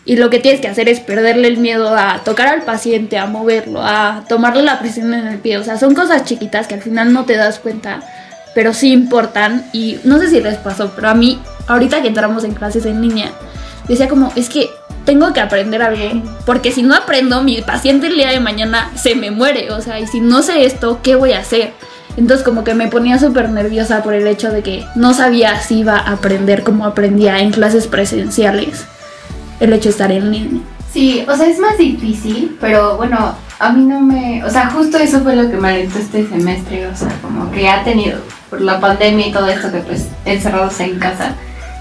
Y 0.07 0.17
lo 0.17 0.29
que 0.29 0.39
tienes 0.39 0.61
que 0.61 0.67
hacer 0.67 0.87
es 0.87 0.99
perderle 0.99 1.47
el 1.47 1.57
miedo 1.57 1.95
a 1.97 2.21
tocar 2.23 2.47
al 2.47 2.61
paciente, 2.61 3.17
a 3.17 3.25
moverlo, 3.25 3.81
a 3.81 4.23
tomarle 4.29 4.61
la 4.61 4.79
presión 4.79 5.13
en 5.15 5.27
el 5.27 5.39
pie. 5.39 5.57
O 5.57 5.63
sea, 5.63 5.79
son 5.79 5.95
cosas 5.95 6.25
chiquitas 6.25 6.67
que 6.67 6.75
al 6.75 6.81
final 6.81 7.11
no 7.11 7.25
te 7.25 7.35
das 7.35 7.57
cuenta, 7.57 8.01
pero 8.53 8.71
sí 8.71 8.93
importan. 8.93 9.65
Y 9.73 9.97
no 10.03 10.19
sé 10.19 10.29
si 10.29 10.39
les 10.41 10.57
pasó, 10.57 10.93
pero 10.95 11.09
a 11.09 11.15
mí, 11.15 11.41
ahorita 11.67 12.03
que 12.03 12.07
entramos 12.07 12.43
en 12.43 12.53
clases 12.53 12.85
en 12.85 13.01
línea, 13.01 13.31
decía 13.87 14.07
como, 14.07 14.31
es 14.35 14.47
que 14.47 14.69
tengo 15.05 15.31
que 15.33 15.39
aprender 15.39 15.81
algo, 15.81 16.21
porque 16.45 16.71
si 16.71 16.83
no 16.83 16.95
aprendo, 16.95 17.43
mi 17.43 17.61
paciente 17.61 18.07
el 18.07 18.15
día 18.15 18.31
de 18.31 18.39
mañana 18.39 18.91
se 18.95 19.15
me 19.15 19.31
muere, 19.31 19.71
o 19.71 19.81
sea, 19.81 19.99
y 19.99 20.07
si 20.07 20.19
no 20.19 20.41
sé 20.41 20.65
esto, 20.65 20.99
¿qué 21.01 21.15
voy 21.15 21.33
a 21.33 21.39
hacer? 21.39 21.73
Entonces 22.17 22.45
como 22.45 22.63
que 22.63 22.73
me 22.73 22.87
ponía 22.87 23.19
súper 23.19 23.49
nerviosa 23.49 24.01
por 24.01 24.13
el 24.13 24.25
hecho 24.27 24.51
de 24.51 24.63
que 24.63 24.85
no 24.95 25.13
sabía 25.13 25.59
si 25.61 25.79
iba 25.79 25.97
a 25.97 26.13
aprender 26.13 26.63
como 26.63 26.85
aprendía 26.85 27.39
en 27.39 27.51
clases 27.51 27.87
presenciales, 27.87 28.85
el 29.59 29.73
hecho 29.73 29.85
de 29.85 29.91
estar 29.91 30.11
en 30.11 30.31
línea. 30.31 30.61
Sí, 30.91 31.25
o 31.27 31.35
sea, 31.35 31.47
es 31.47 31.59
más 31.59 31.77
difícil, 31.77 32.57
pero 32.61 32.95
bueno, 32.95 33.35
a 33.59 33.71
mí 33.73 33.85
no 33.85 33.99
me... 33.99 34.41
O 34.45 34.49
sea, 34.49 34.69
justo 34.69 34.97
eso 34.97 35.19
fue 35.19 35.35
lo 35.35 35.49
que 35.51 35.57
me 35.57 35.67
alentó 35.67 35.99
este 35.99 36.25
semestre, 36.25 36.87
o 36.87 36.95
sea, 36.95 37.09
como 37.21 37.51
que 37.51 37.67
ha 37.67 37.83
tenido, 37.83 38.19
por 38.49 38.61
la 38.61 38.79
pandemia 38.79 39.27
y 39.27 39.31
todo 39.33 39.47
esto 39.47 39.69
que 39.73 39.79
pues 39.79 40.07
encerrados 40.23 40.79
en 40.79 40.97
casa, 40.97 41.35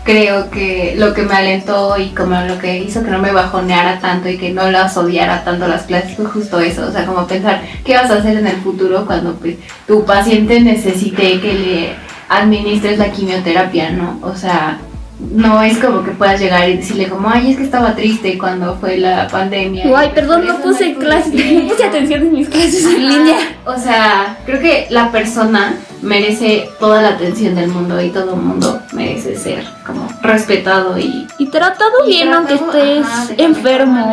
creo 0.05 0.51
que 0.51 0.95
lo 0.97 1.15
que 1.15 1.23
me 1.23 1.35
alentó 1.35 1.99
y 1.99 2.11
como 2.11 2.39
lo 2.43 2.59
que 2.59 2.79
hizo 2.79 3.03
que 3.03 3.11
no 3.11 3.19
me 3.19 3.33
bajoneara 3.33 3.99
tanto 3.99 4.29
y 4.29 4.37
que 4.37 4.53
no 4.53 4.71
las 4.71 4.97
odiara 4.97 5.43
tanto 5.45 5.67
las 5.67 5.85
clases 5.85 6.15
fue 6.15 6.27
justo 6.27 6.61
eso, 6.61 6.87
o 6.87 6.93
sea, 6.93 7.07
como 7.07 7.27
pensar 7.27 7.63
qué 7.85 7.95
vas 7.95 8.11
a 8.11 8.19
hacer 8.19 8.37
en 8.37 8.47
el 8.47 8.57
futuro 8.57 9.07
cuando 9.07 9.35
pues 9.35 9.57
tu 9.87 10.05
paciente 10.05 10.61
necesite 10.61 11.41
que 11.41 11.55
le 11.55 11.95
administres 12.29 12.99
la 12.99 13.11
quimioterapia, 13.11 13.91
¿no? 13.91 14.19
O 14.23 14.35
sea, 14.35 14.79
no 15.21 15.63
es 15.63 15.79
como 15.79 16.03
que 16.05 16.11
puedas 16.11 16.41
llegar 16.41 16.69
y 16.69 16.79
decirle 16.79 17.09
como, 17.09 17.29
ay, 17.31 17.53
es 17.53 17.57
que 17.57 17.63
estaba 17.65 17.95
triste 17.95 18.37
cuando 18.37 18.77
fue 18.77 18.99
la 18.99 19.29
pandemia. 19.29 19.85
Ay, 19.97 20.11
perdón, 20.15 20.47
no 20.47 20.59
puse 20.59 20.95
clases, 20.95 21.33
ir". 21.35 21.63
no 21.63 21.69
puse 21.69 21.85
atención 21.85 22.23
en 22.23 22.33
mis 22.33 22.49
clases 22.49 22.85
en 22.85 23.09
línea. 23.09 23.37
O 23.65 23.79
sea, 23.79 24.39
creo 24.45 24.61
que 24.61 24.87
la 24.91 25.13
persona 25.13 25.77
merece 26.03 26.69
toda 26.81 27.01
la 27.01 27.11
atención 27.11 27.55
del 27.55 27.69
mundo 27.69 28.01
y 28.03 28.11
todo 28.11 28.35
el 28.35 28.41
mundo 28.41 28.81
merece 28.93 29.37
ser 29.37 29.65
como 29.87 30.09
respetado 30.23 30.99
y, 30.99 31.27
Y 31.39 31.47
tratado 31.47 31.93
y 32.07 32.11
bien 32.11 32.33
aunque 32.33 32.55
estés 32.55 33.05
ajá, 33.07 33.27
enfermo. 33.39 34.13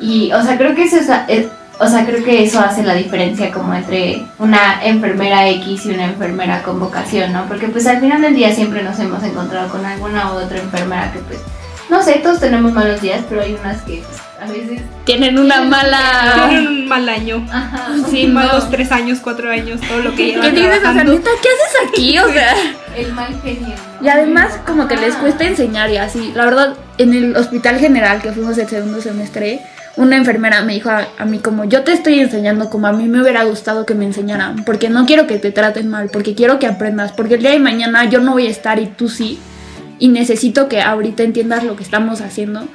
Y, 0.00 0.32
o 0.32 0.42
sea, 0.42 0.58
creo 0.58 0.74
que 0.74 0.82
eso 0.84 0.96
es, 0.96 1.08
es- 1.28 1.46
o 1.82 1.88
sea, 1.88 2.06
creo 2.06 2.22
que 2.22 2.44
eso 2.44 2.60
hace 2.60 2.84
la 2.84 2.94
diferencia 2.94 3.50
como 3.50 3.74
entre 3.74 4.22
una 4.38 4.84
enfermera 4.84 5.48
X 5.48 5.86
y 5.86 5.90
una 5.90 6.04
enfermera 6.04 6.62
con 6.62 6.78
vocación, 6.78 7.32
¿no? 7.32 7.46
Porque 7.48 7.66
pues 7.66 7.86
al 7.88 7.98
final 8.00 8.22
del 8.22 8.36
día 8.36 8.54
siempre 8.54 8.84
nos 8.84 9.00
hemos 9.00 9.20
encontrado 9.24 9.68
con 9.68 9.84
alguna 9.84 10.32
u 10.32 10.36
otra 10.36 10.58
enfermera 10.58 11.10
que 11.12 11.18
pues, 11.18 11.40
no 11.90 12.00
sé, 12.00 12.20
todos 12.22 12.38
tenemos 12.38 12.72
malos 12.72 13.00
días, 13.00 13.22
pero 13.28 13.42
hay 13.42 13.54
unas 13.60 13.82
que 13.82 13.96
pues, 14.06 14.20
a 14.40 14.52
veces... 14.52 14.80
Tienen 15.04 15.40
una 15.40 15.62
mala... 15.62 16.46
Tienen 16.48 16.68
un 16.68 16.88
mal 16.88 17.08
año. 17.08 17.44
Ajá, 17.50 17.88
Sí, 18.08 18.28
no. 18.28 18.34
malos 18.34 18.70
tres 18.70 18.92
años, 18.92 19.18
cuatro 19.20 19.50
años, 19.50 19.80
todo 19.80 19.98
lo 19.98 20.10
que 20.12 20.16
¿Qué 20.16 20.32
llevan 20.34 20.54
dices? 20.54 20.68
O 20.68 20.70
sea, 20.70 20.80
trabajando. 20.80 21.12
neta, 21.14 21.30
¿qué 21.42 21.48
haces 21.48 21.88
aquí? 21.88 22.18
O 22.20 22.32
sea... 22.32 22.54
el 22.96 23.12
mal 23.12 23.40
genio, 23.42 23.74
¿no? 24.00 24.06
Y 24.06 24.08
además 24.08 24.52
como 24.64 24.86
que 24.86 24.96
les 24.96 25.14
Ajá. 25.14 25.20
cuesta 25.20 25.44
enseñar 25.44 25.90
y 25.90 25.96
así. 25.96 26.30
La 26.36 26.44
verdad, 26.44 26.76
en 26.98 27.12
el 27.12 27.36
hospital 27.36 27.80
general 27.80 28.22
que 28.22 28.30
fuimos 28.32 28.56
el 28.56 28.68
segundo 28.68 29.00
semestre, 29.00 29.60
una 29.96 30.16
enfermera 30.16 30.62
me 30.62 30.74
dijo 30.74 30.90
a, 30.90 31.06
a 31.18 31.24
mí 31.24 31.38
como 31.38 31.64
yo 31.64 31.82
te 31.82 31.92
estoy 31.92 32.20
enseñando 32.20 32.70
como 32.70 32.86
a 32.86 32.92
mí 32.92 33.08
me 33.08 33.20
hubiera 33.20 33.44
gustado 33.44 33.84
que 33.84 33.94
me 33.94 34.04
enseñaran, 34.04 34.64
porque 34.64 34.88
no 34.88 35.06
quiero 35.06 35.26
que 35.26 35.38
te 35.38 35.52
traten 35.52 35.88
mal, 35.88 36.08
porque 36.10 36.34
quiero 36.34 36.58
que 36.58 36.66
aprendas, 36.66 37.12
porque 37.12 37.34
el 37.34 37.40
día 37.42 37.50
de 37.50 37.58
mañana 37.58 38.04
yo 38.08 38.20
no 38.20 38.32
voy 38.32 38.46
a 38.46 38.50
estar 38.50 38.78
y 38.78 38.86
tú 38.86 39.08
sí, 39.08 39.38
y 39.98 40.08
necesito 40.08 40.68
que 40.68 40.80
ahorita 40.80 41.22
entiendas 41.22 41.62
lo 41.62 41.76
que 41.76 41.84
estamos 41.84 42.20
haciendo. 42.20 42.66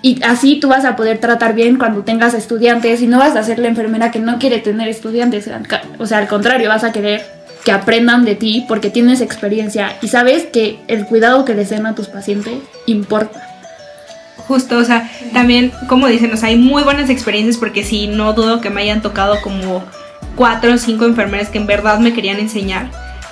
Y 0.00 0.22
así 0.22 0.60
tú 0.60 0.68
vas 0.68 0.84
a 0.84 0.96
poder 0.96 1.18
tratar 1.18 1.54
bien 1.54 1.76
cuando 1.76 2.04
tengas 2.04 2.32
estudiantes 2.34 3.02
y 3.02 3.06
no 3.06 3.18
vas 3.18 3.36
a 3.36 3.42
ser 3.42 3.58
la 3.58 3.68
enfermera 3.68 4.10
que 4.10 4.20
no 4.20 4.38
quiere 4.38 4.58
tener 4.58 4.88
estudiantes. 4.88 5.50
O 5.98 6.06
sea, 6.06 6.18
al 6.18 6.28
contrario, 6.28 6.68
vas 6.68 6.84
a 6.84 6.92
querer 6.92 7.22
que 7.64 7.72
aprendan 7.72 8.24
de 8.24 8.34
ti 8.34 8.64
porque 8.68 8.90
tienes 8.90 9.20
experiencia 9.20 9.96
y 10.00 10.08
sabes 10.08 10.46
que 10.46 10.78
el 10.88 11.04
cuidado 11.04 11.44
que 11.44 11.54
les 11.54 11.68
den 11.68 11.84
a 11.84 11.94
tus 11.94 12.06
pacientes 12.06 12.54
importa. 12.86 13.47
Justo, 14.46 14.78
o 14.78 14.84
sea, 14.84 15.10
también, 15.32 15.72
como 15.88 16.06
dicen, 16.06 16.32
o 16.32 16.36
sea, 16.36 16.48
hay 16.48 16.56
muy 16.56 16.82
buenas 16.82 17.10
experiencias 17.10 17.58
porque 17.58 17.84
sí, 17.84 18.06
no 18.06 18.32
dudo 18.32 18.60
que 18.60 18.70
me 18.70 18.82
hayan 18.82 19.02
tocado 19.02 19.40
como 19.42 19.84
cuatro 20.36 20.72
o 20.72 20.78
cinco 20.78 21.04
enfermeras 21.04 21.48
que 21.48 21.58
en 21.58 21.66
verdad 21.66 21.98
me 21.98 22.12
querían 22.12 22.38
enseñar. 22.38 22.90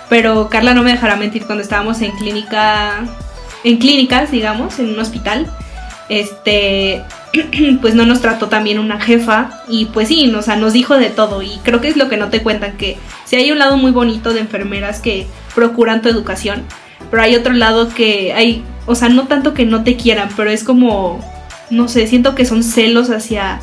Pero 0.09 0.49
Carla 0.49 0.75
no 0.75 0.83
me 0.83 0.92
dejará 0.92 1.16
mentir 1.16 1.47
cuando 1.47 1.62
estábamos 1.62 2.01
en 2.03 2.12
clínica, 2.12 3.05
en 3.64 3.79
clínicas, 3.79 4.31
digamos, 4.31 4.79
en 4.79 4.90
un 4.90 4.99
hospital. 4.99 5.51
Este, 6.09 7.03
pues 7.81 7.95
no 7.95 8.07
nos 8.07 8.21
trató 8.21 8.49
también 8.49 8.79
una 8.79 9.01
jefa 9.01 9.62
y 9.69 9.87
pues 9.87 10.09
sí, 10.09 10.33
o 10.35 10.42
sea, 10.42 10.57
nos 10.57 10.73
dijo 10.73 10.97
de 10.97 11.11
todo 11.11 11.42
y 11.42 11.59
creo 11.62 11.81
que 11.81 11.88
es 11.88 11.97
lo 11.97 12.09
que 12.09 12.16
no 12.16 12.29
te 12.29 12.42
cuentan, 12.42 12.77
que 12.77 12.97
sí 13.25 13.37
hay 13.37 13.51
un 13.51 13.59
lado 13.59 13.77
muy 13.77 13.90
bonito 13.90 14.33
de 14.33 14.40
enfermeras 14.40 15.01
que 15.01 15.27
procuran 15.55 16.03
tu 16.03 16.09
educación, 16.09 16.62
pero 17.11 17.23
hay 17.23 17.35
otro 17.35 17.53
lado 17.53 17.88
que 17.88 18.33
hay, 18.35 18.62
o 18.87 18.94
sea, 18.94 19.09
no 19.09 19.27
tanto 19.27 19.55
que 19.55 19.66
no 19.66 19.85
te 19.85 19.96
quieran, 19.96 20.31
pero 20.37 20.51
es 20.51 20.64
como, 20.64 21.20
no 21.70 21.88
sé, 21.88 22.07
siento 22.07 22.35
que 22.35 22.44
son 22.44 22.62
celos 22.62 23.11
hacia 23.11 23.61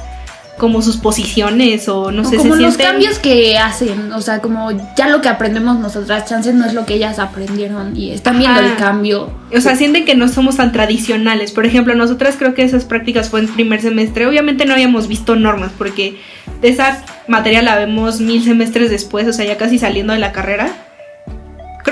como 0.58 0.84
sus 0.84 0.98
posiciones 0.98 1.90
o 1.90 2.12
no 2.12 2.22
O 2.22 2.26
sé, 2.26 2.38
como 2.38 2.56
se 2.56 2.62
los 2.62 2.76
sienten... 2.76 2.94
cambios 2.94 3.20
que 3.20 3.58
hacen, 3.58 4.12
o 4.12 4.22
sea, 4.22 4.40
como 4.40 4.70
ya 4.96 5.08
lo 5.10 5.20
que 5.20 5.28
aprendemos 5.28 5.80
nosotras, 5.80 6.26
chances 6.26 6.54
no 6.54 6.66
es 6.66 6.74
lo 6.74 6.86
que 6.86 6.94
ellas 6.94 7.18
aprendieron 7.18 7.98
y 7.98 8.12
están 8.12 8.38
viendo 8.38 8.60
Ajá. 8.60 8.70
el 8.70 8.76
cambio. 8.76 9.32
O 9.56 9.62
sea, 9.62 9.76
sienten 9.76 10.06
que 10.06 10.16
no 10.16 10.28
somos 10.28 10.58
tan 10.58 10.72
tradicionales. 10.72 11.52
Por 11.52 11.66
ejemplo, 11.66 11.96
nosotras 11.96 12.36
creo 12.38 12.54
que 12.54 12.64
esas 12.64 12.86
prácticas 12.86 13.30
fue 13.30 13.40
en 13.40 13.48
primer 13.48 13.82
semestre. 13.82 14.28
Obviamente 14.28 14.66
no 14.66 14.74
habíamos 14.74 15.08
visto 15.08 15.36
normas 15.36 15.72
porque 15.78 16.18
de 16.62 16.70
esa 16.70 17.04
materia 17.28 17.62
la 17.64 17.76
vemos 17.76 18.20
mil 18.20 18.44
semestres 18.44 18.90
después, 18.92 19.28
o 19.28 19.34
sea, 19.34 19.46
ya 19.46 19.58
casi 19.58 19.80
saliendo 19.80 20.14
de 20.14 20.20
la 20.20 20.32
carrera. 20.32 20.70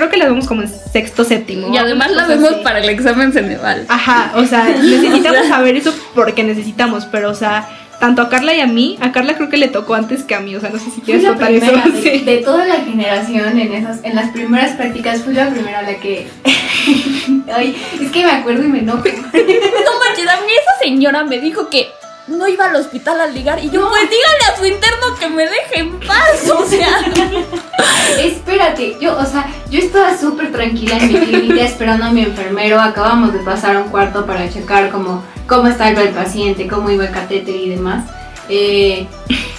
Creo 0.02 0.10
que 0.10 0.16
la 0.16 0.24
vemos 0.26 0.48
como 0.48 0.62
en 0.62 0.68
sexto, 0.68 1.22
séptimo. 1.22 1.72
Y 1.72 1.78
además 1.78 2.08
una 2.10 2.16
la 2.16 2.22
cosa 2.24 2.34
vemos 2.36 2.50
así. 2.54 2.64
para 2.64 2.78
el 2.80 2.88
examen 2.88 3.32
Ceneval. 3.32 3.86
Ajá, 3.88 4.32
o 4.34 4.44
sea, 4.44 4.64
necesitamos 4.82 5.46
saber 5.46 5.76
eso 5.76 5.94
porque 6.12 6.42
necesitamos, 6.42 7.04
pero 7.06 7.30
o 7.30 7.34
sea, 7.34 7.68
tanto 8.00 8.20
a 8.20 8.28
Carla 8.28 8.52
y 8.52 8.58
a 8.60 8.66
mí, 8.66 8.98
a 9.00 9.12
Carla 9.12 9.36
creo 9.36 9.48
que 9.48 9.58
le 9.58 9.68
tocó 9.68 9.94
antes 9.94 10.24
que 10.24 10.34
a 10.34 10.40
mí, 10.40 10.56
o 10.56 10.60
sea, 10.60 10.70
no 10.70 10.78
sé 10.80 10.86
si 10.86 10.90
Fui 10.90 11.02
quieres 11.04 11.22
la 11.22 11.28
contar 11.30 11.52
eso. 11.52 11.66
primera 11.66 11.88
de, 11.88 12.02
Sí. 12.02 12.18
de 12.24 12.36
toda 12.38 12.66
la 12.66 12.74
generación 12.76 13.56
en 13.60 13.72
esas, 13.74 14.00
en 14.02 14.16
las 14.16 14.30
primeras 14.30 14.72
prácticas 14.72 15.22
fui 15.22 15.34
la 15.34 15.48
primera 15.50 15.78
a 15.78 15.82
la 15.82 15.94
que 16.00 16.26
ay, 17.54 17.76
es 18.00 18.10
que 18.10 18.24
me 18.24 18.32
acuerdo 18.32 18.64
y 18.64 18.68
me 18.68 18.80
enojo. 18.80 19.04
No 19.04 19.98
manches, 20.00 20.28
a 20.28 20.40
mí 20.40 20.52
esa 20.52 20.78
señora 20.84 21.22
me 21.24 21.38
dijo 21.38 21.68
que 21.70 21.88
no 22.32 22.48
iba 22.48 22.66
al 22.66 22.76
hospital 22.76 23.20
a 23.20 23.26
ligar 23.26 23.62
y 23.62 23.70
yo, 23.70 23.88
pues 23.88 24.02
dígale 24.02 24.52
a 24.52 24.56
su 24.56 24.64
interno 24.66 25.06
que 25.18 25.28
me 25.28 25.44
deje 25.44 25.80
en 25.80 26.00
paz, 26.00 26.50
o 26.50 26.66
sea. 26.66 27.00
Espérate, 28.18 28.96
yo, 29.00 29.16
o 29.18 29.24
sea, 29.24 29.46
yo 29.70 29.78
estaba 29.78 30.16
súper 30.16 30.52
tranquila 30.52 30.96
en 30.98 31.12
mi 31.12 31.18
clínica 31.20 31.62
esperando 31.64 32.06
a 32.06 32.10
mi 32.10 32.22
enfermero. 32.22 32.80
Acabamos 32.80 33.32
de 33.32 33.40
pasar 33.40 33.76
a 33.76 33.80
un 33.80 33.88
cuarto 33.88 34.26
para 34.26 34.48
checar 34.50 34.90
cómo, 34.90 35.22
cómo 35.46 35.68
estaba 35.68 35.90
el 35.90 36.10
paciente, 36.10 36.68
cómo 36.68 36.90
iba 36.90 37.04
el 37.06 37.12
catéter 37.12 37.54
y 37.54 37.70
demás. 37.70 38.04
Eh, 38.48 39.06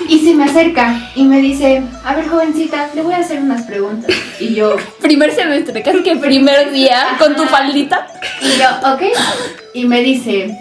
y 0.08 0.20
se 0.20 0.36
me 0.36 0.44
acerca 0.46 1.12
y 1.16 1.24
me 1.24 1.40
dice, 1.42 1.82
a 2.04 2.16
ver 2.16 2.28
jovencita, 2.28 2.90
le 2.94 3.02
voy 3.02 3.14
a 3.14 3.18
hacer 3.20 3.40
unas 3.40 3.64
preguntas. 3.64 4.12
Y 4.40 4.54
yo, 4.54 4.76
Primer 5.02 5.34
semestre, 5.34 5.82
casi 5.82 6.04
que 6.04 6.16
primer 6.18 6.72
día, 6.72 7.16
con 7.18 7.36
tu 7.36 7.46
faldita. 7.46 8.08
y 8.42 8.60
yo, 8.60 8.94
ok. 8.94 9.02
Y 9.74 9.86
me 9.86 10.02
dice, 10.02 10.56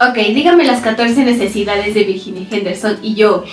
ok, 0.00 0.14
dígame 0.34 0.64
las 0.64 0.80
14 0.80 1.24
necesidades 1.24 1.94
de 1.94 2.04
Virginia 2.04 2.46
Henderson. 2.50 2.98
Y 3.02 3.14
yo, 3.14 3.44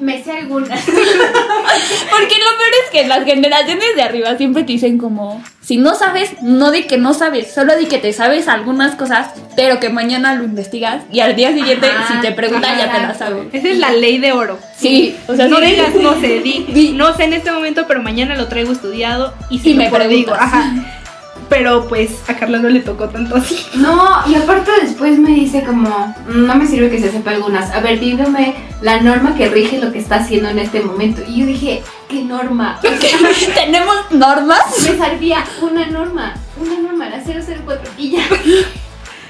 me 0.00 0.22
sé 0.22 0.32
algunas. 0.32 0.80
Porque 0.84 2.34
lo 2.34 2.58
peor 2.58 2.72
es 2.84 2.90
que 2.90 3.06
las 3.06 3.24
generaciones 3.24 3.94
de 3.96 4.02
arriba 4.02 4.36
siempre 4.36 4.64
te 4.64 4.72
dicen 4.72 4.98
como, 4.98 5.42
si 5.60 5.76
no 5.76 5.94
sabes, 5.94 6.42
no 6.42 6.70
di 6.72 6.82
que 6.84 6.98
no 6.98 7.14
sabes, 7.14 7.52
solo 7.54 7.76
di 7.76 7.86
que 7.86 7.98
te 7.98 8.12
sabes 8.12 8.48
algunas 8.48 8.96
cosas, 8.96 9.28
pero 9.56 9.78
que 9.80 9.88
mañana 9.90 10.34
lo 10.34 10.44
investigas 10.44 11.04
y 11.12 11.20
al 11.20 11.36
día 11.36 11.52
siguiente, 11.52 11.86
Ajá, 11.86 12.14
si 12.14 12.20
te 12.20 12.32
preguntan, 12.32 12.76
ya 12.78 12.90
te 12.92 12.98
la 12.98 13.10
exacto. 13.10 13.36
sabes. 13.36 13.54
Esa 13.54 13.68
es 13.68 13.78
la 13.78 13.92
ley 13.92 14.18
de 14.18 14.32
oro. 14.32 14.58
Sí, 14.76 15.16
o 15.28 15.36
sea, 15.36 15.46
no 15.46 15.58
sí. 15.58 15.66
digas 15.66 15.94
no 15.94 16.20
sé, 16.20 16.40
di, 16.40 16.66
Di. 16.68 16.92
no 16.92 17.16
sé 17.16 17.24
en 17.24 17.32
este 17.34 17.50
momento, 17.52 17.84
pero 17.86 18.02
mañana 18.02 18.34
lo 18.36 18.48
traigo 18.48 18.72
estudiado 18.72 19.32
y 19.50 19.60
si 19.60 19.70
Y 19.70 19.74
me 19.74 19.88
por 19.88 20.06
digo, 20.08 20.32
preguntas. 20.32 20.40
ajá. 20.52 21.01
Pero 21.52 21.86
pues 21.86 22.10
a 22.28 22.34
Carla 22.36 22.58
no 22.60 22.70
le 22.70 22.80
tocó 22.80 23.10
tanto 23.10 23.36
así. 23.36 23.58
No, 23.74 24.08
y 24.26 24.34
aparte 24.36 24.70
después 24.80 25.18
me 25.18 25.32
dice 25.32 25.62
como, 25.64 26.14
"Mm, 26.26 26.46
no 26.46 26.54
me 26.54 26.66
sirve 26.66 26.88
que 26.90 26.98
se 26.98 27.10
sepa 27.12 27.32
algunas. 27.32 27.70
A 27.72 27.80
ver, 27.80 28.00
dígame 28.00 28.54
la 28.80 29.02
norma 29.02 29.34
que 29.34 29.48
rige 29.50 29.78
lo 29.78 29.92
que 29.92 29.98
está 29.98 30.16
haciendo 30.16 30.48
en 30.48 30.58
este 30.58 30.80
momento. 30.80 31.20
Y 31.28 31.40
yo 31.40 31.46
dije, 31.46 31.82
¿qué 32.08 32.22
norma? 32.22 32.78
O 32.78 32.82
sea, 32.82 33.54
Tenemos 33.54 33.94
normas. 34.12 34.64
me 34.82 34.96
servía 34.96 35.44
una 35.60 35.86
norma, 35.88 36.34
una 36.58 36.78
norma, 36.80 37.10
la 37.10 37.20
004. 37.22 37.90
Y 37.98 38.12
ya. 38.12 38.22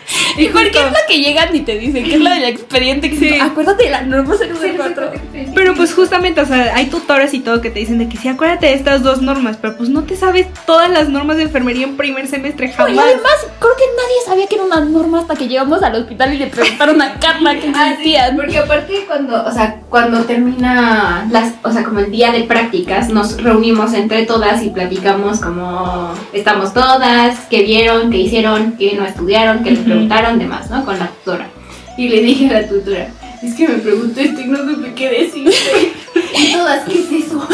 ¿Y 0.37 0.49
por 0.49 0.62
qué 0.71 0.79
es 0.79 0.93
la 0.93 1.07
que 1.09 1.21
llegan 1.21 1.55
y 1.55 1.61
te 1.61 1.79
dicen 1.79 2.05
que 2.05 2.15
es 2.15 2.21
la 2.21 2.35
del 2.35 2.45
expediente? 2.45 3.11
Que 3.11 3.23
Sí. 3.23 3.38
Acuérdate 3.38 3.85
de 3.85 3.91
la 3.91 4.03
norma 4.03 4.35
004. 4.37 5.12
Pero 5.55 5.75
pues 5.75 5.95
justamente, 5.95 6.41
o 6.41 6.47
sea, 6.47 6.75
hay 6.75 6.87
tutores 6.87 7.35
y 7.35 7.41
todo 7.41 7.61
que 7.61 7.71
te 7.71 7.79
dicen 7.79 7.99
de 7.99 8.09
que 8.09 8.17
sí, 8.17 8.29
acuérdate 8.29 8.67
de 8.67 8.75
estas 8.75 9.03
dos 9.03 9.23
normas, 9.23 9.59
pero 9.61 9.77
pues 9.77 9.88
no 9.91 10.03
te 10.05 10.17
sabes 10.17 10.47
todas 10.67 10.91
las 10.91 11.09
normas 11.09 11.37
de 11.37 11.45
enfermería 11.45 11.85
en 11.85 11.97
primer 11.97 12.27
semestre 12.27 12.67
Y 12.67 12.73
jamás. 12.73 12.99
además, 12.99 13.47
creo 13.59 13.73
que 13.77 13.85
nadie 13.97 14.17
sabía 14.27 14.47
que 14.47 14.57
era 14.57 14.65
una 14.65 14.81
norma 14.81 15.21
hasta 15.21 15.37
que 15.37 15.47
llegamos 15.47 15.83
al 15.83 15.95
hospital 15.95 16.35
y 16.35 16.38
le 16.38 16.47
preguntaron 16.49 17.01
a 17.01 17.19
Carla 17.21 17.55
que 17.59 17.71
Ah, 17.75 17.95
sí, 18.03 18.15
porque 18.37 18.59
aparte 18.59 19.05
cuando, 19.07 19.45
o 19.45 19.53
sea, 19.53 19.81
cuando 19.88 20.25
termina 20.25 21.27
las, 21.31 21.53
o 21.62 21.71
sea, 21.71 21.85
como 21.85 22.01
el 22.01 22.11
día 22.11 22.33
de 22.33 22.45
prácticas, 22.45 23.09
nos 23.11 23.41
reunimos 23.43 23.93
entre 23.95 24.25
todas 24.27 24.62
y 24.62 24.71
platicamos 24.71 25.41
como 25.41 26.12
estamos 26.33 26.73
todas, 26.75 27.38
qué 27.51 27.62
vieron, 27.62 28.11
qué 28.11 28.19
hicieron, 28.19 28.73
qué 28.79 28.95
no 28.97 29.05
estudiaron, 29.05 29.62
qué 29.62 29.73
les 29.73 29.85
Preguntaron, 29.92 30.38
demás, 30.38 30.70
¿no? 30.70 30.85
Con 30.85 30.98
la 30.98 31.07
tutora. 31.09 31.48
Y 31.96 32.09
le 32.09 32.20
dije 32.22 32.48
a 32.48 32.62
la 32.62 32.68
tutora, 32.68 33.09
es 33.42 33.55
que 33.55 33.68
me 33.68 33.74
preguntó 33.74 34.20
esto 34.20 34.40
y 34.40 34.44
no 34.44 34.59
supe 34.59 34.94
qué 34.94 35.11
decir. 35.11 35.50
y 36.38 36.52
todas, 36.52 36.85
¿qué 36.88 37.00
es 37.00 37.26
eso? 37.26 37.46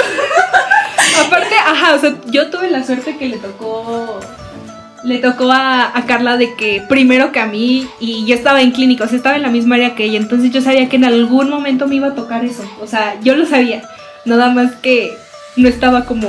Aparte, 1.27 1.55
ajá, 1.57 1.95
o 1.95 1.99
sea, 1.99 2.15
yo 2.27 2.51
tuve 2.51 2.71
la 2.71 2.85
suerte 2.85 3.17
que 3.17 3.29
le 3.29 3.39
tocó. 3.39 4.21
Le 5.05 5.19
tocó 5.19 5.51
a 5.53 6.05
Carla 6.07 6.37
de 6.37 6.55
que 6.55 6.83
primero 6.89 7.31
que 7.31 7.41
a 7.41 7.47
mí, 7.47 7.89
y 8.01 8.27
yo 8.27 8.35
estaba 8.35 8.63
en 8.63 8.73
clínica, 8.73 9.05
o 9.05 9.09
sea, 9.09 9.17
estaba 9.17 9.37
en 9.37 9.43
la 9.43 9.49
misma 9.49 9.77
área 9.77 9.95
que 9.95 10.05
ella, 10.05 10.19
entonces 10.19 10.51
yo 10.51 10.61
sabía 10.61 10.89
que 10.89 10.97
en 10.97 11.05
algún 11.05 11.49
momento 11.51 11.87
me 11.87 11.95
iba 11.97 12.09
a 12.09 12.15
tocar 12.15 12.45
eso. 12.45 12.65
O 12.81 12.87
sea, 12.87 13.17
yo 13.23 13.37
lo 13.37 13.47
sabía. 13.47 13.83
Nada 14.25 14.51
más 14.51 14.75
que 14.77 15.17
no 15.57 15.69
estaba 15.69 16.05
como. 16.05 16.29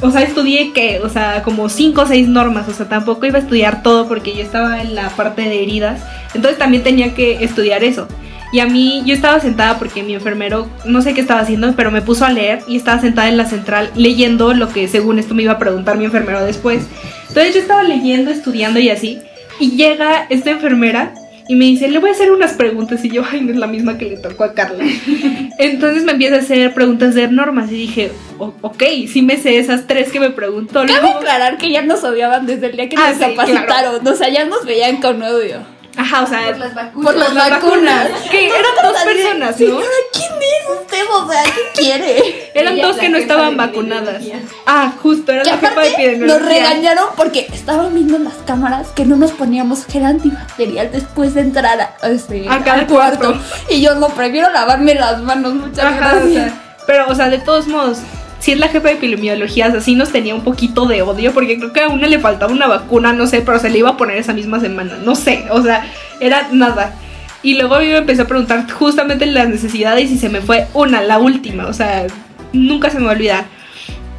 O 0.00 0.10
sea, 0.10 0.22
estudié 0.22 0.72
que, 0.72 1.00
o 1.00 1.08
sea, 1.08 1.42
como 1.42 1.68
cinco 1.68 2.02
o 2.02 2.06
seis 2.06 2.28
normas, 2.28 2.68
o 2.68 2.72
sea, 2.72 2.86
tampoco 2.86 3.24
iba 3.26 3.38
a 3.38 3.42
estudiar 3.42 3.82
todo 3.82 4.06
porque 4.08 4.34
yo 4.34 4.42
estaba 4.42 4.82
en 4.82 4.94
la 4.94 5.08
parte 5.10 5.42
de 5.42 5.62
heridas, 5.62 6.02
entonces 6.34 6.58
también 6.58 6.82
tenía 6.82 7.14
que 7.14 7.42
estudiar 7.42 7.82
eso. 7.82 8.06
Y 8.52 8.60
a 8.60 8.66
mí, 8.66 9.02
yo 9.04 9.14
estaba 9.14 9.40
sentada 9.40 9.78
porque 9.78 10.02
mi 10.02 10.14
enfermero, 10.14 10.68
no 10.84 11.02
sé 11.02 11.14
qué 11.14 11.20
estaba 11.20 11.40
haciendo, 11.40 11.74
pero 11.74 11.90
me 11.90 12.02
puso 12.02 12.24
a 12.24 12.30
leer 12.30 12.60
y 12.68 12.76
estaba 12.76 13.00
sentada 13.00 13.28
en 13.28 13.36
la 13.36 13.46
central 13.46 13.90
leyendo 13.96 14.54
lo 14.54 14.68
que 14.68 14.86
según 14.86 15.18
esto 15.18 15.34
me 15.34 15.42
iba 15.42 15.52
a 15.52 15.58
preguntar 15.58 15.98
mi 15.98 16.04
enfermero 16.04 16.44
después. 16.44 16.86
Entonces 17.28 17.54
yo 17.54 17.60
estaba 17.60 17.82
leyendo, 17.82 18.30
estudiando 18.30 18.78
y 18.78 18.90
así. 18.90 19.20
Y 19.58 19.72
llega 19.72 20.26
esta 20.30 20.50
enfermera 20.50 21.12
y 21.48 21.54
me 21.54 21.64
dice, 21.66 21.88
le 21.88 21.98
voy 21.98 22.10
a 22.10 22.12
hacer 22.12 22.30
unas 22.32 22.52
preguntas. 22.54 23.04
Y 23.04 23.10
yo, 23.10 23.22
ay, 23.30 23.40
no 23.42 23.50
es 23.52 23.56
la 23.56 23.66
misma 23.66 23.98
que 23.98 24.06
le 24.06 24.16
tocó 24.16 24.44
a 24.44 24.52
Carla. 24.54 24.84
Entonces 25.58 26.04
me 26.04 26.12
empieza 26.12 26.36
a 26.36 26.38
hacer 26.40 26.72
preguntas 26.74 27.14
de 27.14 27.28
normas 27.28 27.70
y 27.70 27.74
dije, 27.76 28.10
"O- 28.38 28.54
ok, 28.62 28.82
sí 29.10 29.22
me 29.22 29.36
sé 29.36 29.58
esas 29.58 29.86
tres 29.86 30.10
que 30.10 30.20
me 30.20 30.30
preguntó. 30.30 30.84
Cabe 30.86 31.08
aclarar 31.10 31.56
que 31.58 31.70
ya 31.70 31.82
nos 31.82 32.02
odiaban 32.04 32.46
desde 32.46 32.66
el 32.66 32.76
día 32.76 32.88
que 32.88 32.96
Ah, 32.98 33.10
nos 33.10 33.18
sí, 33.18 33.24
capacitaron. 33.36 34.06
O 34.06 34.14
sea, 34.14 34.28
ya 34.28 34.44
nos 34.44 34.64
veían 34.66 34.96
con 34.98 35.22
odio. 35.22 35.58
Ajá, 35.96 36.22
o 36.22 36.26
sea, 36.26 36.46
Por 36.46 36.58
las 36.58 36.74
vacunas. 36.74 37.04
Por 37.04 37.16
las 37.16 37.34
vacunas. 37.50 38.08
que 38.30 38.46
eran 38.48 38.62
dos 38.82 39.02
personas, 39.02 39.50
¿no? 39.52 39.56
Señora, 39.56 39.86
¿quién 40.12 40.32
es 40.32 40.80
usted? 40.80 40.98
O 41.10 41.30
sea, 41.30 41.42
¿qué 41.44 41.80
quiere? 41.82 42.50
Eran 42.54 42.80
dos 42.80 42.96
que 42.96 43.08
no 43.08 43.18
estaban 43.18 43.56
vacunadas. 43.56 44.22
Ah, 44.66 44.92
justo, 45.02 45.32
era 45.32 45.42
Que 45.42 45.50
la 45.50 45.58
jefa 45.58 45.80
de 45.80 45.88
epidemiología. 45.88 46.38
nos 46.38 46.48
regañaron 46.48 47.04
porque 47.16 47.46
estaban 47.52 47.94
viendo 47.94 48.16
en 48.16 48.24
las 48.24 48.34
cámaras 48.46 48.88
que 48.88 49.04
no 49.04 49.16
nos 49.16 49.32
poníamos 49.32 49.86
gel 49.86 50.04
antibacterial 50.04 50.90
después 50.92 51.34
de 51.34 51.40
entrar 51.42 51.80
a, 52.02 52.08
este, 52.08 52.46
A 52.48 52.62
cada 52.64 52.80
al 52.80 52.86
cuarto. 52.86 53.18
cuarto. 53.32 53.40
Y 53.68 53.80
yo 53.82 53.94
no 53.94 54.08
prefiero 54.08 54.50
lavarme 54.50 54.94
las 54.94 55.20
manos, 55.22 55.54
muchas 55.54 55.84
Ajá, 55.84 55.94
o 55.96 56.20
gracias. 56.20 56.32
sea, 56.52 56.62
pero, 56.86 57.06
o 57.08 57.14
sea, 57.14 57.28
de 57.28 57.38
todos 57.38 57.66
modos, 57.68 57.98
si 58.46 58.52
es 58.52 58.60
la 58.60 58.68
jefa 58.68 58.86
de 58.86 58.94
epidemiología, 58.94 59.66
o 59.66 59.70
sea, 59.72 59.80
sí 59.80 59.96
nos 59.96 60.12
tenía 60.12 60.32
un 60.32 60.42
poquito 60.44 60.86
de 60.86 61.02
odio, 61.02 61.34
porque 61.34 61.58
creo 61.58 61.72
que 61.72 61.80
a 61.80 61.88
una 61.88 62.06
le 62.06 62.20
faltaba 62.20 62.52
una 62.52 62.68
vacuna, 62.68 63.12
no 63.12 63.26
sé, 63.26 63.40
pero 63.40 63.58
se 63.58 63.70
le 63.70 63.80
iba 63.80 63.90
a 63.90 63.96
poner 63.96 64.18
esa 64.18 64.34
misma 64.34 64.60
semana, 64.60 65.00
no 65.04 65.16
sé, 65.16 65.46
o 65.50 65.60
sea, 65.64 65.84
era 66.20 66.46
nada. 66.52 66.94
Y 67.42 67.54
luego 67.54 67.74
a 67.74 67.80
mí 67.80 67.86
me 67.86 67.96
empezó 67.96 68.22
a 68.22 68.26
preguntar 68.28 68.70
justamente 68.70 69.26
las 69.26 69.48
necesidades 69.48 70.12
y 70.12 70.16
se 70.16 70.28
me 70.28 70.42
fue 70.42 70.68
una, 70.74 71.02
la 71.02 71.18
última, 71.18 71.66
o 71.66 71.72
sea, 71.72 72.06
nunca 72.52 72.88
se 72.88 73.00
me 73.00 73.06
va 73.06 73.10
a 73.10 73.14
olvidar. 73.14 73.46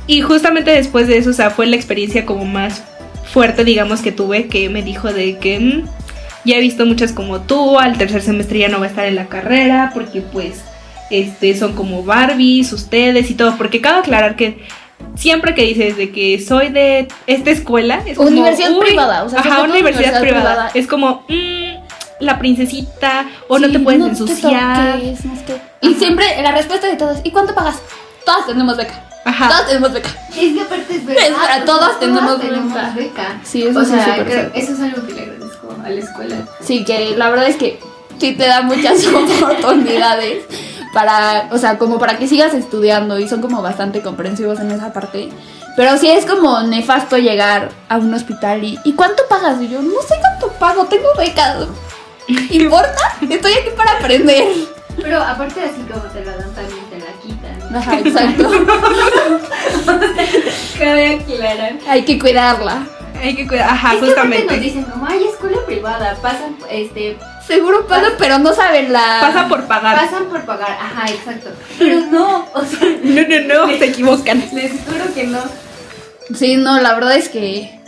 Y 0.07 0.19
justamente 0.19 0.71
después 0.71 1.07
de 1.07 1.19
eso, 1.19 1.29
o 1.29 1.33
sea, 1.33 1.49
fue 1.49 1.65
la 1.65 1.77
experiencia 1.77 2.25
como 2.25 2.43
más 2.43 2.83
fuerte, 3.31 3.63
digamos, 3.63 4.01
que 4.01 4.11
tuve, 4.11 4.47
que 4.47 4.67
me 4.67 4.83
dijo 4.83 5.13
de 5.13 5.37
que 5.37 5.57
mm, 5.57 5.85
ya 6.43 6.57
he 6.57 6.59
visto 6.59 6.85
muchas 6.85 7.13
como 7.13 7.39
tú, 7.39 7.79
al 7.79 7.97
tercer 7.97 8.21
semestre 8.21 8.59
ya 8.59 8.67
no 8.67 8.79
va 8.79 8.87
a 8.87 8.89
estar 8.89 9.05
en 9.05 9.15
la 9.15 9.27
carrera, 9.27 9.91
porque 9.93 10.19
pues 10.19 10.63
este, 11.09 11.57
son 11.57 11.73
como 11.73 12.03
Barbies, 12.03 12.71
ustedes 12.73 13.29
y 13.29 13.35
todo, 13.35 13.55
porque 13.57 13.81
cabe 13.81 13.99
aclarar 13.99 14.35
que 14.35 14.65
siempre 15.15 15.53
que 15.55 15.63
dices 15.63 15.97
de 15.97 16.11
que 16.11 16.39
soy 16.39 16.69
de 16.69 17.07
esta 17.27 17.51
escuela, 17.51 18.01
es 18.05 18.17
como, 18.17 18.29
Universidad 18.29 18.71
uy, 18.71 18.85
privada, 18.85 19.23
o 19.23 19.29
sea, 19.29 19.39
ajá, 19.39 19.49
una 19.63 19.73
universidad, 19.73 20.21
universidad 20.21 20.21
privada, 20.21 20.49
privada. 20.53 20.71
es 20.73 20.87
como, 20.87 21.23
mm, 21.29 21.77
la 22.19 22.39
princesita, 22.39 23.25
o 23.47 23.59
no 23.59 23.71
te 23.71 23.79
puedes 23.79 23.99
no 23.99 24.07
ensuciar. 24.07 24.95
toques, 24.99 25.25
no 25.25 25.35
sé 25.35 25.43
qué. 25.45 25.61
Y 25.87 25.93
siempre 25.95 26.25
la 26.41 26.51
respuesta 26.51 26.87
de 26.87 26.95
todos, 26.95 27.19
¿y 27.23 27.31
cuánto 27.31 27.53
pagas? 27.53 27.77
Todas 28.25 28.45
tenemos 28.47 28.75
beca. 28.77 29.03
Ajá. 29.23 29.49
Todas 29.49 29.67
tenemos 29.67 29.93
beca. 29.93 30.09
Es 30.31 30.53
que 30.53 30.61
aparte 30.61 30.95
es 30.95 31.05
verdad. 31.05 31.23
Es 31.23 31.29
verdad, 31.31 31.65
todas 31.65 31.79
todas 31.81 31.99
tenemos 31.99 32.39
tenemos 32.41 32.73
beca. 32.73 32.93
beca. 32.95 33.39
Sí, 33.43 33.63
eso 33.67 33.79
o 33.79 33.83
sí 33.83 33.91
sea, 33.91 34.17
es 34.17 34.23
creo- 34.23 34.51
eso 34.55 34.73
es 34.73 34.79
algo 34.79 35.05
que 35.05 35.13
le 35.13 35.21
agradezco 35.21 35.75
a 35.85 35.89
la 35.89 35.99
escuela. 35.99 36.35
Sí, 36.61 36.83
que 36.85 37.15
la 37.17 37.29
verdad 37.29 37.47
es 37.47 37.55
que 37.57 37.79
sí 38.19 38.33
te 38.33 38.47
da 38.47 38.61
muchas 38.63 39.05
oportunidades 39.61 40.43
para, 40.93 41.49
o 41.51 41.57
sea, 41.57 41.77
como 41.77 41.99
para 41.99 42.17
que 42.17 42.27
sigas 42.27 42.53
estudiando 42.53 43.19
y 43.19 43.27
son 43.27 43.41
como 43.41 43.61
bastante 43.61 44.01
comprensivos 44.01 44.59
en 44.59 44.71
esa 44.71 44.93
parte. 44.93 45.29
Pero 45.75 45.97
sí 45.97 46.09
es 46.09 46.25
como 46.25 46.61
nefasto 46.63 47.17
llegar 47.17 47.69
a 47.87 47.97
un 47.97 48.13
hospital 48.13 48.63
y 48.63 48.79
¿y 48.83 48.93
cuánto 48.93 49.23
pagas? 49.29 49.61
Y 49.61 49.69
yo, 49.69 49.81
no 49.81 50.01
sé 50.01 50.15
cuánto 50.19 50.49
pago, 50.59 50.85
tengo 50.85 51.07
becas. 51.17 51.67
¿Importa? 52.49 53.15
Estoy 53.29 53.53
aquí 53.53 53.69
para 53.75 53.91
aprender. 53.93 54.47
Pero 55.01 55.21
aparte 55.21 55.61
así 55.61 55.81
como 55.81 56.01
te 56.11 56.25
la 56.25 56.35
dan 56.35 56.51
también 56.53 56.83
te 56.89 56.99
la 56.99 57.11
quitan. 57.21 57.75
Ajá, 57.75 57.99
exacto. 57.99 58.49
Cabe 60.79 61.15
aclarar. 61.15 61.73
Hay 61.87 62.03
que 62.03 62.17
cuidarla. 62.17 62.87
Hay 63.21 63.35
que 63.35 63.47
cuidar, 63.47 63.69
ajá, 63.69 63.93
es 63.93 63.99
que 63.99 64.11
aparte 64.11 64.27
nos 64.29 64.37
justamente. 64.37 64.59
dicen 64.59 64.83
como, 64.83 65.05
ay, 65.07 65.23
escuela 65.23 65.57
privada, 65.65 66.15
pasan, 66.21 66.55
este, 66.69 67.17
Seguro 67.47 67.87
pagan, 67.87 68.13
pero 68.17 68.39
no 68.39 68.53
saben 68.53 68.91
la. 68.91 69.19
Pasa 69.21 69.47
por 69.47 69.63
pagar. 69.67 69.95
pasan 69.95 70.25
por 70.25 70.41
pagar, 70.41 70.71
ajá, 70.71 71.05
exacto. 71.09 71.49
Pero 71.79 72.01
no, 72.11 72.45
o 72.53 72.61
sea, 72.65 72.79
No, 73.03 73.21
no, 73.21 73.65
no, 73.67 73.77
se 73.77 73.85
equivocan. 73.85 74.43
les 74.53 74.71
juro 74.71 75.13
que 75.15 75.23
no. 75.27 75.39
Sí, 76.35 76.57
no, 76.57 76.79
la 76.81 76.93
verdad 76.93 77.15
es 77.15 77.29
que 77.29 77.79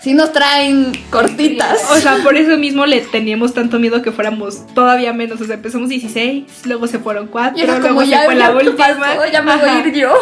sí 0.00 0.14
nos 0.14 0.32
traen 0.32 0.92
cortitas. 1.10 1.90
O 1.90 1.96
sea, 1.96 2.18
por 2.22 2.36
eso 2.36 2.56
mismo 2.56 2.86
le 2.86 3.00
teníamos 3.00 3.52
tanto 3.52 3.80
miedo 3.80 4.00
que 4.00 4.12
fuéramos 4.12 4.64
todavía 4.74 5.12
menos. 5.12 5.40
O 5.40 5.44
sea, 5.44 5.54
empezamos 5.56 5.88
16, 5.88 6.44
luego 6.66 6.86
se 6.86 7.00
fueron 7.00 7.26
4, 7.26 7.58
Y 7.58 7.62
era 7.62 7.78
luego 7.80 8.00
se 8.02 8.06
ya, 8.08 8.22
fue 8.26 8.36
la 8.36 8.52
ya, 8.52 8.58
¿qué 8.58 8.66
última. 8.68 8.86
pasó? 9.00 9.26
ya 9.32 9.42
me 9.42 9.56
voy 9.56 9.68
a 9.70 9.78
ir 9.80 9.92
yo. 9.94 10.12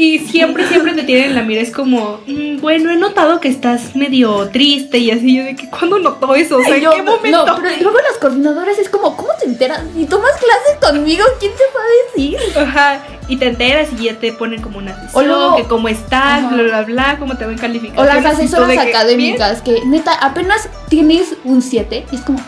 Y 0.00 0.20
siempre, 0.20 0.64
siempre 0.68 0.92
te 0.94 1.02
tienen 1.02 1.30
en 1.30 1.34
la 1.34 1.42
mira. 1.42 1.60
Es 1.60 1.72
como, 1.72 2.20
"Mm, 2.24 2.60
bueno, 2.60 2.90
he 2.92 2.96
notado 2.96 3.40
que 3.40 3.48
estás 3.48 3.96
medio 3.96 4.48
triste 4.52 4.98
y 4.98 5.10
así. 5.10 5.36
Yo 5.36 5.42
de 5.42 5.56
que, 5.56 5.68
¿cuándo 5.68 5.98
notó 5.98 6.36
eso? 6.36 6.58
O 6.58 6.62
sea, 6.62 6.76
¿en 6.76 6.82
Yo- 6.82 6.92
qué 6.92 7.02
momento? 7.02 7.44
No, 7.44 7.56
pero 7.56 7.70
luego 7.82 7.98
las 8.08 8.16
coordinadoras 8.20 8.78
es 8.78 8.88
como, 8.88 9.16
¿cómo 9.16 9.30
te 9.40 9.46
enteras? 9.46 9.80
Si 9.96 10.04
tomas 10.06 10.30
clases 10.32 10.78
conmigo, 10.80 11.24
¿quién 11.40 11.50
te 11.50 11.62
va 11.76 11.80
a 11.82 12.14
decir? 12.14 12.38
Ajá, 12.56 13.00
y 13.26 13.38
te 13.38 13.48
enteras 13.48 13.88
y 13.98 14.04
ya 14.04 14.14
te 14.14 14.32
ponen 14.32 14.62
como 14.62 14.78
una 14.78 14.94
sesión, 14.94 15.24
O 15.24 15.26
luego- 15.26 15.56
que 15.56 15.64
cómo 15.64 15.88
estás, 15.88 16.44
Ajá. 16.44 16.48
bla, 16.54 16.62
bla, 16.62 16.82
bla, 16.82 17.16
cómo 17.18 17.36
te 17.36 17.44
ven 17.46 17.58
calificar. 17.58 17.98
O 17.98 18.04
las 18.04 18.24
asesoras 18.24 18.78
académicas, 18.78 19.62
que 19.62 19.80
neta, 19.84 20.12
apenas 20.14 20.68
tienes 20.88 21.34
un 21.42 21.60
7 21.60 22.06
y 22.12 22.14
es 22.14 22.20
como, 22.20 22.38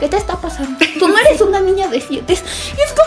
¿qué 0.00 0.08
te 0.08 0.16
está 0.16 0.36
pasando? 0.40 0.78
Tú 0.98 1.06
no 1.08 1.18
eres 1.18 1.38
una 1.42 1.60
niña 1.60 1.86
de 1.88 2.00
7. 2.00 2.32
Es 2.32 2.42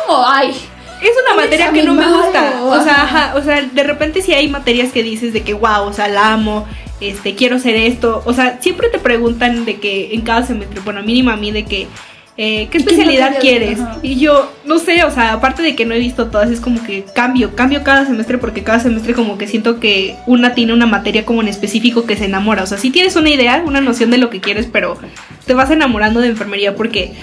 como, 0.05 0.23
ay, 0.23 0.53
Es 1.01 1.11
una 1.23 1.35
Un 1.35 1.37
materia 1.37 1.71
que 1.71 1.83
no 1.83 1.93
me 1.93 2.07
gusta. 2.07 2.63
O 2.63 2.83
sea, 2.83 3.03
ajá. 3.03 3.33
o 3.35 3.43
sea, 3.43 3.61
de 3.61 3.83
repente 3.83 4.21
sí 4.21 4.33
hay 4.33 4.47
materias 4.47 4.91
que 4.91 5.03
dices 5.03 5.33
de 5.33 5.41
que 5.41 5.53
wow, 5.53 5.83
o 5.83 5.93
sea, 5.93 6.07
la 6.07 6.33
amo, 6.33 6.67
este, 6.99 7.35
quiero 7.35 7.59
ser 7.59 7.75
esto. 7.75 8.21
O 8.25 8.33
sea, 8.33 8.57
siempre 8.61 8.89
te 8.89 8.99
preguntan 8.99 9.65
de 9.65 9.79
que 9.79 10.13
en 10.13 10.21
cada 10.21 10.43
semestre, 10.43 10.81
bueno, 10.83 11.03
mínimo 11.03 11.31
a 11.31 11.35
mí 11.35 11.51
de 11.51 11.65
que 11.65 11.87
eh, 12.39 12.67
¿qué 12.69 12.77
¿Y 12.77 12.83
qué 12.83 12.89
especialidad 12.89 13.39
quieres? 13.39 13.79
Ajá. 13.79 13.97
Y 14.03 14.19
yo, 14.19 14.51
no 14.63 14.77
sé, 14.77 15.03
o 15.03 15.09
sea, 15.09 15.33
aparte 15.33 15.63
de 15.63 15.75
que 15.75 15.85
no 15.85 15.95
he 15.95 15.99
visto 15.99 16.27
todas, 16.27 16.51
es 16.51 16.59
como 16.59 16.83
que 16.83 17.03
cambio, 17.15 17.55
cambio 17.55 17.83
cada 17.83 18.05
semestre 18.05 18.37
porque 18.37 18.63
cada 18.63 18.79
semestre 18.79 19.15
como 19.15 19.39
que 19.39 19.47
siento 19.47 19.79
que 19.79 20.15
una 20.27 20.53
tiene 20.53 20.73
una 20.73 20.85
materia 20.85 21.25
como 21.25 21.41
en 21.41 21.47
específico 21.47 22.05
que 22.05 22.15
se 22.15 22.25
enamora. 22.25 22.61
O 22.61 22.67
sea, 22.67 22.77
sí 22.77 22.91
tienes 22.91 23.15
una 23.15 23.31
idea, 23.31 23.63
una 23.65 23.81
noción 23.81 24.11
de 24.11 24.19
lo 24.19 24.29
que 24.29 24.39
quieres, 24.39 24.67
pero 24.71 24.99
te 25.47 25.55
vas 25.55 25.71
enamorando 25.71 26.21
de 26.21 26.27
enfermería 26.27 26.75
porque 26.75 27.13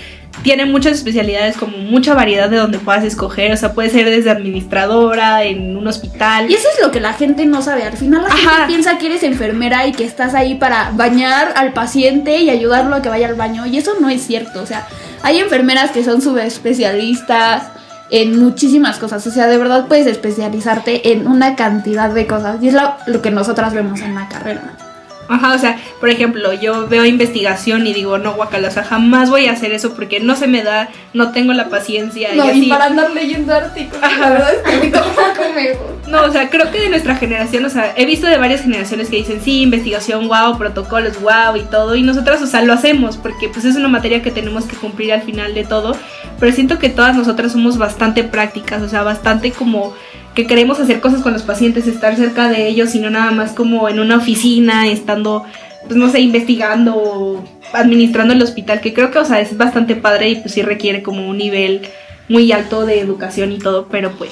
tiene 0.42 0.66
muchas 0.66 0.92
especialidades, 0.94 1.56
como 1.56 1.78
mucha 1.78 2.14
variedad 2.14 2.48
de 2.50 2.56
donde 2.56 2.78
puedas 2.78 3.04
escoger. 3.04 3.52
O 3.52 3.56
sea, 3.56 3.72
puede 3.72 3.90
ser 3.90 4.08
desde 4.10 4.30
administradora, 4.30 5.44
en 5.44 5.76
un 5.76 5.86
hospital. 5.86 6.50
Y 6.50 6.54
eso 6.54 6.68
es 6.74 6.84
lo 6.84 6.90
que 6.90 7.00
la 7.00 7.12
gente 7.12 7.46
no 7.46 7.62
sabe. 7.62 7.84
Al 7.84 7.96
final 7.96 8.22
la 8.22 8.28
Ajá. 8.28 8.36
gente 8.38 8.66
piensa 8.66 8.98
que 8.98 9.06
eres 9.06 9.22
enfermera 9.22 9.86
y 9.86 9.92
que 9.92 10.04
estás 10.04 10.34
ahí 10.34 10.56
para 10.56 10.90
bañar 10.94 11.52
al 11.56 11.72
paciente 11.72 12.38
y 12.38 12.50
ayudarlo 12.50 12.96
a 12.96 13.02
que 13.02 13.08
vaya 13.08 13.28
al 13.28 13.34
baño. 13.34 13.66
Y 13.66 13.78
eso 13.78 13.92
no 14.00 14.08
es 14.08 14.26
cierto. 14.26 14.62
O 14.62 14.66
sea, 14.66 14.86
hay 15.22 15.38
enfermeras 15.38 15.90
que 15.92 16.04
son 16.04 16.20
subespecialistas 16.20 17.64
en 18.10 18.38
muchísimas 18.38 18.98
cosas. 18.98 19.26
O 19.26 19.30
sea, 19.30 19.46
de 19.46 19.56
verdad 19.58 19.86
puedes 19.86 20.06
especializarte 20.06 21.12
en 21.12 21.26
una 21.26 21.56
cantidad 21.56 22.10
de 22.10 22.26
cosas. 22.26 22.62
Y 22.62 22.68
es 22.68 22.74
lo, 22.74 22.94
lo 23.06 23.22
que 23.22 23.30
nosotras 23.30 23.72
vemos 23.72 24.00
en 24.00 24.14
la 24.14 24.28
carrera. 24.28 24.62
Ajá, 25.28 25.54
o 25.54 25.58
sea, 25.58 25.78
por 26.00 26.10
ejemplo, 26.10 26.52
yo 26.52 26.86
veo 26.88 27.04
investigación 27.04 27.86
y 27.86 27.94
digo, 27.94 28.18
no, 28.18 28.34
guacala, 28.34 28.68
o 28.68 28.70
sea, 28.70 28.84
jamás 28.84 29.30
voy 29.30 29.46
a 29.46 29.52
hacer 29.52 29.72
eso 29.72 29.94
porque 29.94 30.20
no 30.20 30.36
se 30.36 30.46
me 30.46 30.62
da, 30.62 30.90
no 31.12 31.32
tengo 31.32 31.52
la 31.52 31.68
paciencia. 31.68 32.34
No, 32.34 32.52
y 32.52 32.68
para 32.68 32.86
andar 32.86 33.10
leyendo 33.12 33.54
artículos, 33.54 34.00
la 34.18 34.30
verdad 34.30 34.54
es 34.54 34.80
que 34.80 34.88
tampoco 34.88 35.52
me 35.54 35.72
gusta. 35.72 36.10
No, 36.10 36.24
o 36.24 36.30
sea, 36.30 36.50
creo 36.50 36.70
que 36.70 36.80
de 36.80 36.90
nuestra 36.90 37.16
generación, 37.16 37.64
o 37.64 37.70
sea, 37.70 37.94
he 37.96 38.04
visto 38.04 38.26
de 38.26 38.36
varias 38.36 38.62
generaciones 38.62 39.08
que 39.08 39.16
dicen, 39.16 39.40
sí, 39.42 39.62
investigación, 39.62 40.28
wow, 40.28 40.58
protocolos, 40.58 41.20
wow, 41.20 41.56
y 41.56 41.62
todo, 41.62 41.94
y 41.96 42.02
nosotras, 42.02 42.42
o 42.42 42.46
sea, 42.46 42.62
lo 42.62 42.72
hacemos 42.74 43.16
porque 43.16 43.48
pues 43.48 43.64
es 43.64 43.76
una 43.76 43.88
materia 43.88 44.22
que 44.22 44.30
tenemos 44.30 44.66
que 44.66 44.76
cumplir 44.76 45.12
al 45.12 45.22
final 45.22 45.54
de 45.54 45.64
todo, 45.64 45.96
pero 46.38 46.52
siento 46.52 46.78
que 46.78 46.90
todas 46.90 47.16
nosotras 47.16 47.52
somos 47.52 47.78
bastante 47.78 48.24
prácticas, 48.24 48.82
o 48.82 48.88
sea, 48.88 49.02
bastante 49.02 49.52
como 49.52 49.94
que 50.34 50.46
queremos 50.46 50.80
hacer 50.80 51.00
cosas 51.00 51.22
con 51.22 51.32
los 51.32 51.42
pacientes, 51.42 51.86
estar 51.86 52.16
cerca 52.16 52.48
de 52.48 52.68
ellos 52.68 52.94
y 52.94 53.00
no 53.00 53.10
nada 53.10 53.30
más 53.30 53.52
como 53.52 53.88
en 53.88 54.00
una 54.00 54.16
oficina, 54.16 54.88
estando, 54.88 55.44
pues 55.84 55.96
no 55.96 56.10
sé, 56.10 56.20
investigando 56.20 56.96
o 56.96 57.44
administrando 57.72 58.34
el 58.34 58.42
hospital, 58.42 58.80
que 58.80 58.92
creo 58.92 59.10
que, 59.10 59.18
o 59.18 59.24
sea, 59.24 59.40
es 59.40 59.56
bastante 59.56 59.96
padre 59.96 60.30
y 60.30 60.36
pues 60.36 60.52
sí 60.54 60.62
requiere 60.62 61.02
como 61.02 61.28
un 61.28 61.38
nivel 61.38 61.82
muy 62.28 62.50
alto 62.52 62.84
de 62.84 63.00
educación 63.00 63.52
y 63.52 63.58
todo, 63.58 63.88
pero 63.90 64.12
pues 64.12 64.30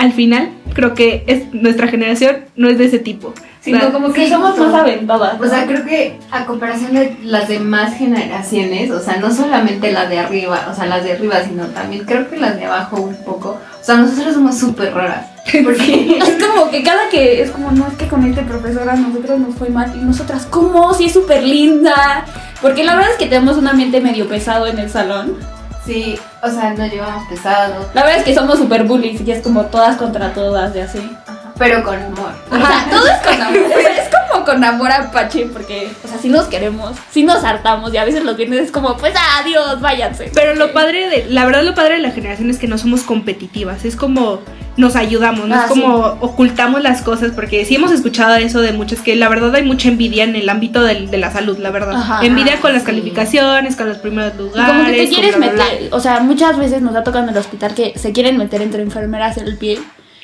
al 0.00 0.14
final 0.14 0.48
creo 0.72 0.94
que 0.94 1.24
es, 1.26 1.52
nuestra 1.52 1.86
generación 1.86 2.38
no 2.56 2.70
es 2.70 2.78
de 2.78 2.86
ese 2.86 2.98
tipo. 2.98 3.34
Sino 3.60 3.76
O 3.76 3.80
sea, 3.82 3.92
como 3.92 4.10
que 4.14 4.24
sí, 4.24 4.32
somos 4.32 4.58
más 4.58 4.72
aventadas. 4.72 5.38
O 5.38 5.46
sea, 5.46 5.66
creo 5.66 5.84
que 5.84 6.16
a 6.30 6.46
comparación 6.46 6.94
de 6.94 7.18
las 7.22 7.48
demás 7.48 7.98
generaciones, 7.98 8.90
o 8.90 8.98
sea, 8.98 9.18
no 9.18 9.30
solamente 9.30 9.92
las 9.92 10.08
de 10.08 10.18
arriba, 10.18 10.68
o 10.70 10.74
sea, 10.74 10.86
las 10.86 11.04
de 11.04 11.12
arriba, 11.12 11.42
sino 11.44 11.66
también 11.66 12.06
creo 12.06 12.30
que 12.30 12.38
las 12.38 12.56
de 12.56 12.64
abajo 12.64 12.96
un 13.02 13.14
poco. 13.26 13.58
O 13.78 13.84
sea, 13.84 13.96
nosotros 13.96 14.32
somos 14.32 14.56
súper 14.56 14.94
raras. 14.94 15.26
Porque 15.64 16.18
Es 16.22 16.42
como 16.42 16.70
que 16.70 16.82
cada 16.82 17.10
que 17.10 17.42
es 17.42 17.50
como, 17.50 17.70
no, 17.70 17.86
es 17.86 17.94
que 17.94 18.08
con 18.08 18.24
este 18.24 18.40
profesor 18.40 18.88
a 18.88 18.96
nosotros 18.96 19.38
nos 19.38 19.54
fue 19.54 19.68
mal. 19.68 19.92
Y 19.94 19.98
nosotras, 19.98 20.46
¿cómo? 20.46 20.94
Si 20.94 21.04
es 21.04 21.12
súper 21.12 21.42
linda. 21.42 22.24
Porque 22.62 22.84
la 22.84 22.94
verdad 22.94 23.10
es 23.10 23.18
que 23.18 23.26
tenemos 23.26 23.58
un 23.58 23.68
ambiente 23.68 24.00
medio 24.00 24.26
pesado 24.26 24.66
en 24.66 24.78
el 24.78 24.88
salón. 24.88 25.36
Sí, 25.90 26.18
o 26.40 26.48
sea, 26.48 26.72
nos 26.74 26.90
llevamos 26.90 27.26
pesado, 27.28 27.90
La 27.94 28.02
verdad 28.02 28.18
es 28.18 28.24
que 28.24 28.34
somos 28.34 28.58
súper 28.58 28.84
bullies 28.84 29.20
y 29.22 29.30
es 29.32 29.42
como 29.42 29.66
todas 29.66 29.96
contra 29.96 30.32
todas 30.32 30.74
y 30.76 30.80
así. 30.80 31.16
pero 31.58 31.82
con 31.82 31.96
humor. 32.04 32.32
O 32.50 32.56
sea, 32.56 32.86
todo 32.88 33.06
es 33.06 33.18
con 33.18 33.42
amor. 33.42 33.60
Es 33.98 34.08
como 34.08 34.19
con 34.44 34.62
amor 34.64 34.90
apache 34.92 35.46
porque, 35.52 35.90
o 36.04 36.08
sea, 36.08 36.18
si 36.18 36.28
nos 36.28 36.46
queremos, 36.46 36.96
si 37.10 37.22
nos 37.22 37.44
hartamos 37.44 37.92
y 37.92 37.96
a 37.96 38.04
veces 38.04 38.24
lo 38.24 38.36
que 38.36 38.44
es 38.44 38.70
como, 38.70 38.96
pues 38.96 39.14
adiós, 39.40 39.80
váyanse. 39.80 40.30
Pero 40.34 40.54
lo 40.54 40.72
padre 40.72 41.08
de, 41.08 41.26
la 41.28 41.44
verdad 41.44 41.62
lo 41.62 41.74
padre 41.74 41.94
de 41.94 42.00
la 42.00 42.10
generación 42.10 42.50
es 42.50 42.58
que 42.58 42.66
no 42.68 42.78
somos 42.78 43.02
competitivas, 43.02 43.84
es 43.84 43.96
como 43.96 44.40
nos 44.76 44.96
ayudamos, 44.96 45.46
no 45.48 45.54
Ah, 45.54 45.62
es 45.64 45.68
como 45.68 45.96
ocultamos 46.20 46.82
las 46.82 47.02
cosas, 47.02 47.32
porque 47.34 47.64
sí 47.64 47.74
hemos 47.74 47.90
escuchado 47.92 48.36
eso 48.36 48.60
de 48.60 48.72
muchas, 48.72 49.00
que 49.00 49.14
la 49.16 49.28
verdad 49.28 49.54
hay 49.54 49.64
mucha 49.64 49.88
envidia 49.88 50.24
en 50.24 50.36
el 50.36 50.48
ámbito 50.48 50.82
del- 50.82 51.10
de 51.10 51.18
la 51.18 51.30
salud, 51.30 51.58
la 51.58 51.70
verdad. 51.70 51.96
Ajá. 51.96 52.24
envidia 52.24 52.60
con 52.60 52.72
las 52.72 52.82
Sí. 52.82 52.86
calificaciones, 52.86 53.76
con 53.76 53.88
los 53.88 53.98
primeros 53.98 54.32
Y 54.34 54.38
lugares. 54.38 54.66
como 54.72 54.84
que 54.86 54.92
te 54.92 55.08
quieres 55.08 55.36
bla, 55.36 55.46
bla, 55.48 55.54
bla. 55.64 55.72
meter, 55.74 55.88
o 55.94 56.00
sea, 56.00 56.20
muchas 56.20 56.56
veces 56.56 56.80
nos 56.82 56.94
ha 56.96 57.02
tocado 57.02 57.24
en 57.24 57.30
el 57.30 57.36
hospital 57.36 57.74
que 57.74 57.92
se 57.98 58.12
quieren 58.12 58.36
meter 58.38 58.62
entre 58.62 58.82
enfermeras 58.82 59.36
el 59.36 59.58
pie. 59.58 59.78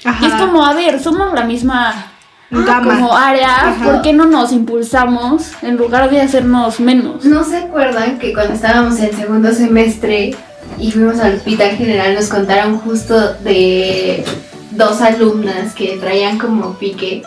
Ajá. 0.05 0.24
Y 0.24 0.29
es 0.29 0.35
como, 0.35 0.64
a 0.64 0.72
ver, 0.72 1.00
somos 1.00 1.33
la 1.35 1.44
misma 1.44 2.12
Gama. 2.51 2.95
como 2.95 3.17
área, 3.17 3.71
Ajá. 3.71 3.85
¿por 3.85 4.03
qué 4.03 4.13
no 4.13 4.27
nos 4.27 4.53
impulsamos 4.53 5.51
en 5.63 5.77
lugar 5.77 6.11
de 6.11 6.21
hacernos 6.21 6.79
menos? 6.81 7.25
¿No 7.25 7.43
se 7.45 7.57
acuerdan 7.57 8.19
que 8.19 8.33
cuando 8.33 8.55
estábamos 8.55 8.99
en 9.01 9.17
segundo 9.17 9.53
semestre 9.53 10.35
y 10.79 10.91
fuimos 10.93 11.19
al 11.21 11.35
hospital 11.37 11.71
general 11.73 12.15
nos 12.15 12.29
contaron 12.29 12.79
justo 12.79 13.35
de 13.43 14.25
dos 14.73 15.01
alumnas 15.01 15.75
que 15.75 15.97
traían 16.01 16.39
como 16.39 16.75
pique 16.75 17.23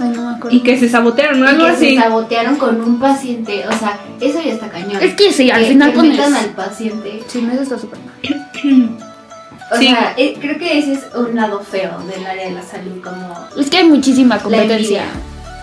Ay, 0.00 0.10
no 0.14 0.30
me 0.30 0.36
acuerdo. 0.36 0.56
Y 0.56 0.60
que 0.60 0.78
se 0.78 0.88
sabotearon, 0.88 1.40
¿no? 1.40 1.46
y 1.46 1.48
Algo 1.48 1.64
que 1.64 1.70
así. 1.72 1.96
se 1.96 2.02
sabotearon 2.02 2.54
con 2.56 2.80
un 2.80 3.00
paciente? 3.00 3.64
O 3.66 3.72
sea, 3.76 3.98
eso 4.20 4.38
ya 4.44 4.52
está 4.52 4.68
cañón. 4.68 5.02
Es 5.02 5.14
que 5.14 5.32
sí, 5.32 5.50
al 5.50 5.62
Que- 5.62 5.68
final 5.70 5.90
que 5.90 5.96
pones... 5.96 6.12
metan 6.18 6.34
al 6.36 6.50
paciente. 6.50 7.20
Sí, 7.26 7.42
no, 7.42 7.52
eso 7.52 7.62
está 7.62 7.78
súper 7.80 7.98
mal. 8.00 8.98
O 9.70 9.76
Sí. 9.76 9.88
sea, 9.88 10.14
eh, 10.16 10.36
creo 10.40 10.58
que 10.58 10.78
ese 10.78 10.94
es 10.94 11.00
un 11.14 11.36
lado 11.36 11.60
feo 11.60 11.98
del 12.10 12.26
área 12.26 12.46
de 12.48 12.52
la 12.54 12.62
salud, 12.62 13.02
como 13.02 13.34
Es 13.60 13.68
que 13.68 13.78
hay 13.78 13.84
muchísima 13.88 14.38
competencia. 14.38 15.02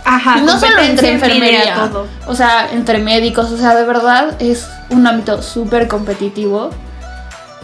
Ajá. 0.03 0.37
Y 0.37 0.41
no 0.41 0.59
solo 0.59 0.79
entre 0.81 1.13
enfermería, 1.13 1.73
todo. 1.89 2.07
o 2.27 2.35
sea, 2.35 2.69
entre 2.71 2.99
médicos, 2.99 3.51
o 3.51 3.57
sea, 3.57 3.73
de 3.75 3.83
verdad 3.85 4.39
es 4.39 4.67
un 4.91 5.07
ámbito 5.07 5.41
súper 5.41 5.87
competitivo 5.87 6.69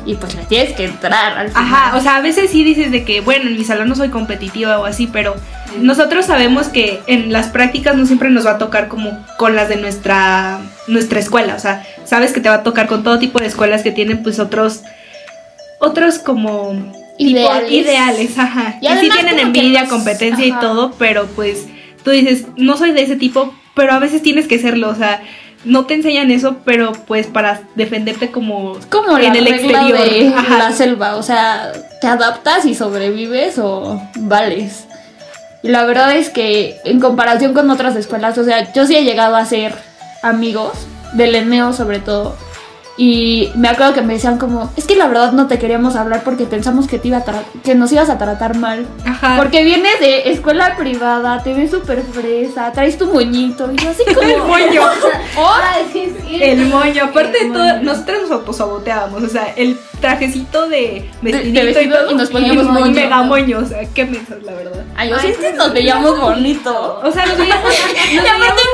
y 0.03 0.15
pues 0.15 0.33
le 0.33 0.43
tienes 0.45 0.73
que 0.73 0.85
entrar 0.85 1.37
al 1.37 1.49
final. 1.49 1.63
Ajá, 1.63 1.95
o 1.95 2.01
sea, 2.01 2.15
a 2.15 2.21
veces 2.21 2.49
sí 2.49 2.63
dices 2.63 2.91
de 2.91 3.05
que, 3.05 3.21
bueno, 3.21 3.47
en 3.47 3.55
mi 3.55 3.63
salón 3.63 3.87
no 3.87 3.93
soy 3.95 4.09
competitiva 4.09 4.79
o 4.79 4.85
así, 4.85 5.05
pero 5.05 5.35
nosotros 5.77 6.25
sabemos 6.25 6.69
que 6.69 7.03
en 7.05 7.31
las 7.31 7.49
prácticas 7.49 7.95
no 7.95 8.07
siempre 8.07 8.31
nos 8.31 8.47
va 8.47 8.53
a 8.53 8.57
tocar 8.57 8.87
como 8.87 9.23
con 9.37 9.55
las 9.55 9.69
de 9.69 9.75
nuestra, 9.75 10.59
nuestra 10.87 11.19
escuela, 11.19 11.53
o 11.53 11.59
sea, 11.59 11.83
sabes 12.05 12.33
que 12.33 12.41
te 12.41 12.49
va 12.49 12.55
a 12.55 12.63
tocar 12.63 12.87
con 12.87 13.03
todo 13.03 13.19
tipo 13.19 13.37
de 13.37 13.45
escuelas 13.45 13.83
que 13.83 13.91
tienen 13.91 14.23
pues 14.23 14.39
otros, 14.39 14.81
otros 15.81 16.19
como 16.19 16.69
tipo 17.17 17.31
Ideales. 17.31 17.71
ideales, 17.71 18.37
ajá, 18.37 18.77
Y 18.81 18.87
que 18.87 18.99
sí 19.01 19.09
tienen 19.09 19.37
envidia, 19.39 19.87
competencia 19.87 20.45
y 20.45 20.53
todo, 20.53 20.91
pero 20.97 21.27
pues 21.35 21.67
tú 22.03 22.11
dices, 22.11 22.45
no 22.55 22.77
soy 22.77 22.91
de 22.93 23.03
ese 23.03 23.15
tipo, 23.17 23.53
pero 23.75 23.91
a 23.93 23.99
veces 23.99 24.21
tienes 24.23 24.47
que 24.47 24.57
serlo, 24.57 24.89
o 24.89 24.95
sea, 24.95 25.21
no 25.63 25.85
te 25.85 25.93
enseñan 25.93 26.31
eso, 26.31 26.57
pero 26.65 26.93
pues 27.05 27.27
para 27.27 27.61
defenderte 27.75 28.31
como 28.31 28.77
como 28.89 29.17
en 29.19 29.33
la 29.33 29.39
el 29.39 29.45
regla 29.45 29.81
exterior. 29.87 30.09
de 30.09 30.33
Ajá. 30.35 30.57
la 30.57 30.71
selva, 30.71 31.15
o 31.17 31.21
sea, 31.23 31.71
te 31.99 32.07
adaptas 32.07 32.65
y 32.65 32.73
sobrevives 32.73 33.59
o 33.59 34.01
vales. 34.21 34.85
Y 35.61 35.67
la 35.67 35.83
verdad 35.85 36.15
es 36.17 36.29
que 36.31 36.77
en 36.85 36.99
comparación 36.99 37.53
con 37.53 37.69
otras 37.69 37.95
escuelas, 37.95 38.35
o 38.39 38.43
sea, 38.43 38.73
yo 38.73 38.87
sí 38.87 38.95
he 38.95 39.03
llegado 39.03 39.35
a 39.35 39.45
ser 39.45 39.75
amigos 40.23 40.71
del 41.13 41.35
Eneo 41.35 41.73
sobre 41.73 41.99
todo. 41.99 42.35
Y 43.03 43.49
me 43.55 43.67
acuerdo 43.67 43.95
que 43.95 44.03
me 44.03 44.13
decían 44.13 44.37
como, 44.37 44.71
es 44.77 44.85
que 44.85 44.95
la 44.95 45.07
verdad 45.07 45.31
no 45.31 45.47
te 45.47 45.57
queríamos 45.57 45.95
hablar 45.95 46.21
porque 46.23 46.45
pensamos 46.45 46.87
que 46.87 46.99
te 46.99 47.07
iba 47.07 47.17
a 47.17 47.23
que 47.63 47.73
nos 47.73 47.91
ibas 47.91 48.11
a 48.11 48.19
tratar 48.19 48.55
mal. 48.57 48.85
Ajá. 49.03 49.37
Porque 49.37 49.63
vienes 49.63 49.99
de 49.99 50.29
escuela 50.29 50.75
privada, 50.77 51.41
te 51.41 51.55
ves 51.55 51.71
súper 51.71 52.03
fresa, 52.03 52.71
traes 52.71 52.99
tu 52.99 53.11
moñito 53.11 53.71
y 53.71 53.77
yo 53.77 53.89
así 53.89 54.03
como... 54.05 54.21
El 54.21 54.37
moño. 54.43 54.81
"Oh, 55.35 55.55
sí, 55.91 56.13
cierto. 56.27 56.45
El 56.45 56.67
moño, 56.67 57.05
aparte 57.05 57.45
de 57.45 57.49
todo, 57.51 57.65
moño. 57.65 57.81
nosotros 57.81 58.21
nos 58.21 58.31
autosaboteábamos, 58.33 59.23
o 59.23 59.29
sea, 59.29 59.51
el 59.55 59.79
trajecito 59.99 60.67
de 60.69 61.09
vestidito 61.23 61.65
vestido 61.65 61.81
y, 61.81 61.89
todo, 61.89 62.11
y 62.11 62.15
nos 62.15 62.29
poníamos 62.29 62.65
un 62.65 62.73
moño. 62.73 62.91
mega 62.91 63.23
moño, 63.23 63.59
o 63.59 63.65
sea, 63.65 63.79
qué 63.95 64.05
mensos, 64.05 64.43
la 64.43 64.53
verdad. 64.53 64.83
Ay, 64.95 65.09
yo 65.09 65.15
Ay, 65.15 65.29
sí 65.29 65.35
pues, 65.39 65.55
nos 65.55 65.73
veíamos 65.73 66.19
bonito. 66.19 67.01
O 67.03 67.11
sea, 67.11 67.25
nos 67.25 67.37
veíamos, 67.37 67.63
nos 68.13 68.13
Y 68.13 68.17
aparte 68.17 68.39
veíamos 68.39 68.70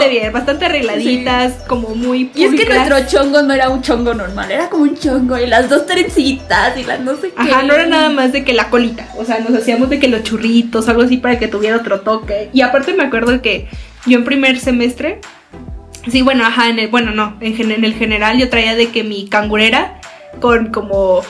bastante 0.00 0.18
bien, 0.20 0.32
bastante 0.32 0.64
arregladitas, 0.66 1.52
como 1.66 1.94
muy 1.94 2.30
Y 2.34 2.44
es 2.44 2.50
que 2.50 2.64
públicas. 2.64 2.88
nuestro 2.88 3.18
chongo 3.18 3.42
no 3.42 3.54
era 3.54 3.68
un 3.68 3.82
chongo 3.82 4.14
normal, 4.14 4.50
era 4.50 4.68
como 4.68 4.84
un 4.84 4.96
chongo 4.96 5.38
y 5.38 5.46
las 5.46 5.68
dos 5.68 5.86
trencitas 5.86 6.76
y 6.76 6.84
las 6.84 7.00
no 7.00 7.16
sé 7.16 7.30
qué. 7.30 7.50
Ajá, 7.50 7.62
no 7.62 7.74
era 7.74 7.86
nada 7.86 8.10
más 8.10 8.32
de 8.32 8.44
que 8.44 8.52
la 8.52 8.70
colita, 8.70 9.08
o 9.16 9.24
sea, 9.24 9.38
nos 9.40 9.54
hacíamos 9.54 9.90
de 9.90 9.98
que 9.98 10.08
los 10.08 10.22
churritos, 10.22 10.88
algo 10.88 11.02
así 11.02 11.16
para 11.16 11.38
que 11.38 11.48
tuviera 11.48 11.76
otro 11.76 12.00
toque. 12.00 12.50
Y 12.52 12.62
aparte 12.62 12.92
me 12.94 13.04
acuerdo 13.04 13.40
que 13.42 13.68
yo 14.06 14.18
en 14.18 14.24
primer 14.24 14.58
semestre, 14.58 15.20
sí, 16.10 16.22
bueno, 16.22 16.44
ajá, 16.44 16.68
en 16.68 16.78
el, 16.78 16.88
bueno, 16.88 17.10
no, 17.12 17.36
en, 17.40 17.70
en 17.70 17.84
el 17.84 17.94
general 17.94 18.38
yo 18.38 18.48
traía 18.48 18.74
de 18.74 18.88
que 18.88 19.04
mi 19.04 19.28
cangurera 19.28 20.00
con 20.40 20.70
como, 20.70 21.22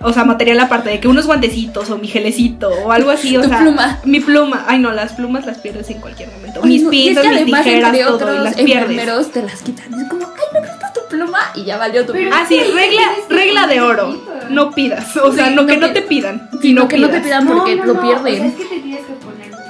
o 0.00 0.12
sea, 0.12 0.24
material 0.24 0.60
aparte, 0.60 0.90
de 0.90 1.00
que 1.00 1.08
unos 1.08 1.26
guantecitos 1.26 1.90
o 1.90 1.98
mi 1.98 2.06
gelecito 2.08 2.70
o 2.70 2.92
algo 2.92 3.10
así, 3.10 3.36
o 3.36 3.42
Tu 3.42 3.48
sea. 3.48 3.58
pluma. 3.60 3.98
Mi 4.04 4.20
pluma, 4.20 4.64
ay 4.68 4.78
no, 4.78 4.92
las 4.92 5.12
plumas 5.14 5.44
las 5.46 5.58
pierdes 5.58 5.90
en 5.90 6.00
cualquier 6.00 6.30
momento. 6.30 6.60
Ay, 6.62 6.68
mis 6.70 6.82
no, 6.84 6.92
y 6.92 7.08
es 7.08 7.18
pinzas, 7.18 7.24
que 7.38 7.44
mis 7.44 7.54
tijeras, 7.56 7.98
todo, 7.98 8.14
otros 8.14 8.36
y 8.40 8.44
las 8.44 8.54
pierdes. 8.54 9.32
te 9.32 9.42
las 9.42 9.62
quitan. 9.62 9.94
Es 9.94 10.08
como, 10.08 10.26
ay, 10.26 10.44
¿me 10.54 10.60
prestas 10.60 10.92
tu 10.94 11.00
pluma? 11.08 11.38
Y 11.54 11.64
ya 11.64 11.78
valió 11.78 12.06
tu 12.06 12.12
pluma. 12.12 12.30
Ah, 12.32 12.44
sí, 12.48 12.56
Sí, 12.64 12.70
regla, 12.72 13.02
regla 13.28 13.66
de 13.66 13.80
oro. 13.80 14.22
No 14.50 14.70
pidas. 14.70 15.16
O 15.16 15.32
sea, 15.32 15.48
Sí, 15.48 15.54
no 15.54 15.66
que 15.66 15.76
no 15.76 15.88
no 15.88 15.92
te 15.92 16.00
pi- 16.02 16.08
pidan. 16.16 16.48
Sino 16.62 16.88
que 16.88 16.96
no 16.98 17.10
te 17.10 17.20
pidan 17.20 17.46
porque 17.46 17.76
no, 17.76 17.84
lo 17.84 17.94
no, 17.94 18.00
pierden. 18.00 18.34
O 18.34 18.36
sea, 18.36 18.46
es 18.46 18.54
que 18.54 18.64
te 18.64 18.80
tienes 18.80 19.00
que. 19.04 19.17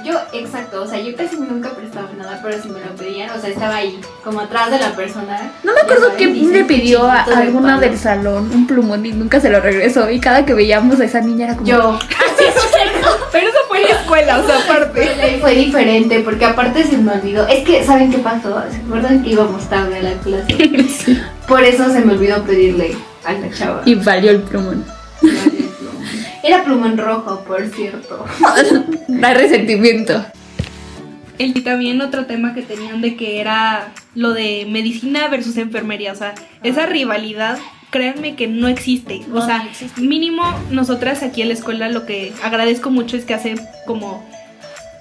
Yo, 0.09 0.19
exacto, 0.33 0.81
o 0.81 0.87
sea, 0.87 0.99
yo 0.99 1.15
casi 1.15 1.37
nunca 1.37 1.69
prestaba 1.69 2.09
nada, 2.17 2.39
pero 2.41 2.59
si 2.59 2.69
me 2.69 2.79
lo 2.79 2.95
pedían, 2.95 3.29
o 3.29 3.39
sea, 3.39 3.51
estaba 3.51 3.75
ahí, 3.75 4.01
como 4.23 4.39
atrás 4.39 4.71
de 4.71 4.79
la 4.79 4.95
persona. 4.95 5.51
No 5.63 5.71
me 5.71 5.81
acuerdo 5.81 6.15
saben, 6.17 6.25
le 6.25 6.63
pidió 6.63 7.03
a 7.03 7.21
alguna 7.21 7.79
del 7.79 7.95
salón 7.95 8.49
un 8.51 8.65
plumón 8.65 9.05
y 9.05 9.11
nunca 9.11 9.39
se 9.39 9.51
lo 9.51 9.59
regresó. 9.59 10.09
Y 10.09 10.19
cada 10.19 10.45
que 10.45 10.55
veíamos 10.55 10.99
a 10.99 11.05
esa 11.05 11.21
niña 11.21 11.45
era 11.45 11.55
como. 11.55 11.67
Yo. 11.67 11.91
Así 11.99 12.43
cierto. 12.71 13.19
Pero 13.31 13.49
eso 13.49 13.57
fue 13.67 13.81
en 13.81 13.89
la 13.89 13.99
escuela, 13.99 14.39
o 14.39 14.45
sea, 14.47 14.57
aparte. 14.57 15.37
Fue 15.39 15.53
diferente, 15.53 16.21
porque 16.21 16.45
aparte 16.45 16.83
se 16.85 16.97
me 16.97 17.11
olvidó. 17.11 17.47
Es 17.47 17.63
que, 17.63 17.83
¿saben 17.83 18.09
qué 18.09 18.17
pasó? 18.17 18.63
¿Se 18.71 18.77
acuerdan 18.77 19.21
que 19.21 19.29
íbamos 19.29 19.69
tarde 19.69 19.99
a 19.99 20.01
la 20.01 20.13
clase? 20.13 20.57
Por 21.47 21.63
eso 21.63 21.87
se 21.91 21.99
me 22.01 22.13
olvidó 22.13 22.43
pedirle 22.43 22.95
a 23.23 23.33
la 23.33 23.51
chava. 23.51 23.83
Y 23.85 23.93
valió 23.93 24.31
el 24.31 24.41
plumón. 24.41 24.83
Era 26.43 26.63
plumón 26.63 26.97
rojo, 26.97 27.43
por 27.45 27.67
cierto. 27.67 28.25
Da 29.07 29.33
resentimiento. 29.33 30.25
Y 31.37 31.53
también 31.61 32.01
otro 32.01 32.25
tema 32.25 32.53
que 32.53 32.61
tenían 32.61 33.01
de 33.01 33.15
que 33.15 33.39
era 33.39 33.93
lo 34.13 34.33
de 34.33 34.67
medicina 34.69 35.27
versus 35.29 35.57
enfermería. 35.57 36.11
O 36.11 36.15
sea, 36.15 36.35
esa 36.63 36.85
rivalidad, 36.85 37.57
créanme 37.91 38.35
que 38.35 38.47
no 38.47 38.67
existe. 38.67 39.21
O 39.33 39.41
sea, 39.41 39.63
no 39.63 39.69
existe. 39.69 40.01
mínimo 40.01 40.43
nosotras 40.69 41.23
aquí 41.23 41.41
en 41.41 41.47
la 41.47 41.53
escuela 41.53 41.89
lo 41.89 42.05
que 42.05 42.33
agradezco 42.43 42.89
mucho 42.89 43.15
es 43.15 43.23
que 43.23 43.33
hacen 43.33 43.59
como 43.85 44.23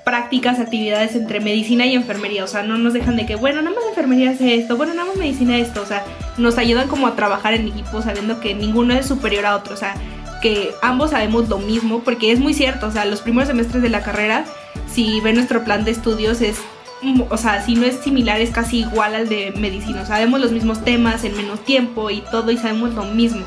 prácticas, 0.04 0.58
actividades 0.58 1.16
entre 1.16 1.40
medicina 1.40 1.86
y 1.86 1.94
enfermería. 1.94 2.44
O 2.44 2.46
sea, 2.46 2.62
no 2.62 2.78
nos 2.78 2.94
dejan 2.94 3.16
de 3.16 3.26
que, 3.26 3.34
bueno, 3.34 3.60
nada 3.60 3.74
más 3.74 3.84
enfermería 3.88 4.30
hace 4.30 4.54
esto, 4.54 4.76
bueno, 4.76 4.94
nada 4.94 5.08
más 5.08 5.16
medicina 5.16 5.58
esto. 5.58 5.82
O 5.82 5.86
sea, 5.86 6.04
nos 6.38 6.56
ayudan 6.56 6.88
como 6.88 7.08
a 7.08 7.16
trabajar 7.16 7.52
en 7.54 7.66
equipo 7.66 8.00
sabiendo 8.00 8.40
que 8.40 8.54
ninguno 8.54 8.94
es 8.94 9.06
superior 9.06 9.44
a 9.44 9.56
otro. 9.56 9.74
O 9.74 9.76
sea, 9.76 9.96
que 10.40 10.74
ambos 10.82 11.10
sabemos 11.10 11.48
lo 11.48 11.58
mismo, 11.58 12.00
porque 12.00 12.32
es 12.32 12.40
muy 12.40 12.54
cierto. 12.54 12.86
O 12.86 12.90
sea, 12.90 13.04
los 13.04 13.20
primeros 13.20 13.48
semestres 13.48 13.82
de 13.82 13.88
la 13.88 14.02
carrera, 14.02 14.44
si 14.90 15.20
ven 15.20 15.36
nuestro 15.36 15.64
plan 15.64 15.84
de 15.84 15.90
estudios, 15.90 16.40
es 16.40 16.58
mm, 17.02 17.22
o 17.28 17.36
sea, 17.36 17.64
si 17.64 17.74
no 17.74 17.86
es 17.86 17.96
similar, 17.96 18.40
es 18.40 18.50
casi 18.50 18.80
igual 18.80 19.14
al 19.14 19.28
de 19.28 19.52
medicina. 19.56 20.02
O 20.02 20.06
sabemos 20.06 20.40
los 20.40 20.52
mismos 20.52 20.84
temas 20.84 21.24
en 21.24 21.36
menos 21.36 21.64
tiempo 21.64 22.10
y 22.10 22.20
todo, 22.30 22.50
y 22.50 22.56
sabemos 22.56 22.94
lo 22.94 23.04
mismo. 23.04 23.44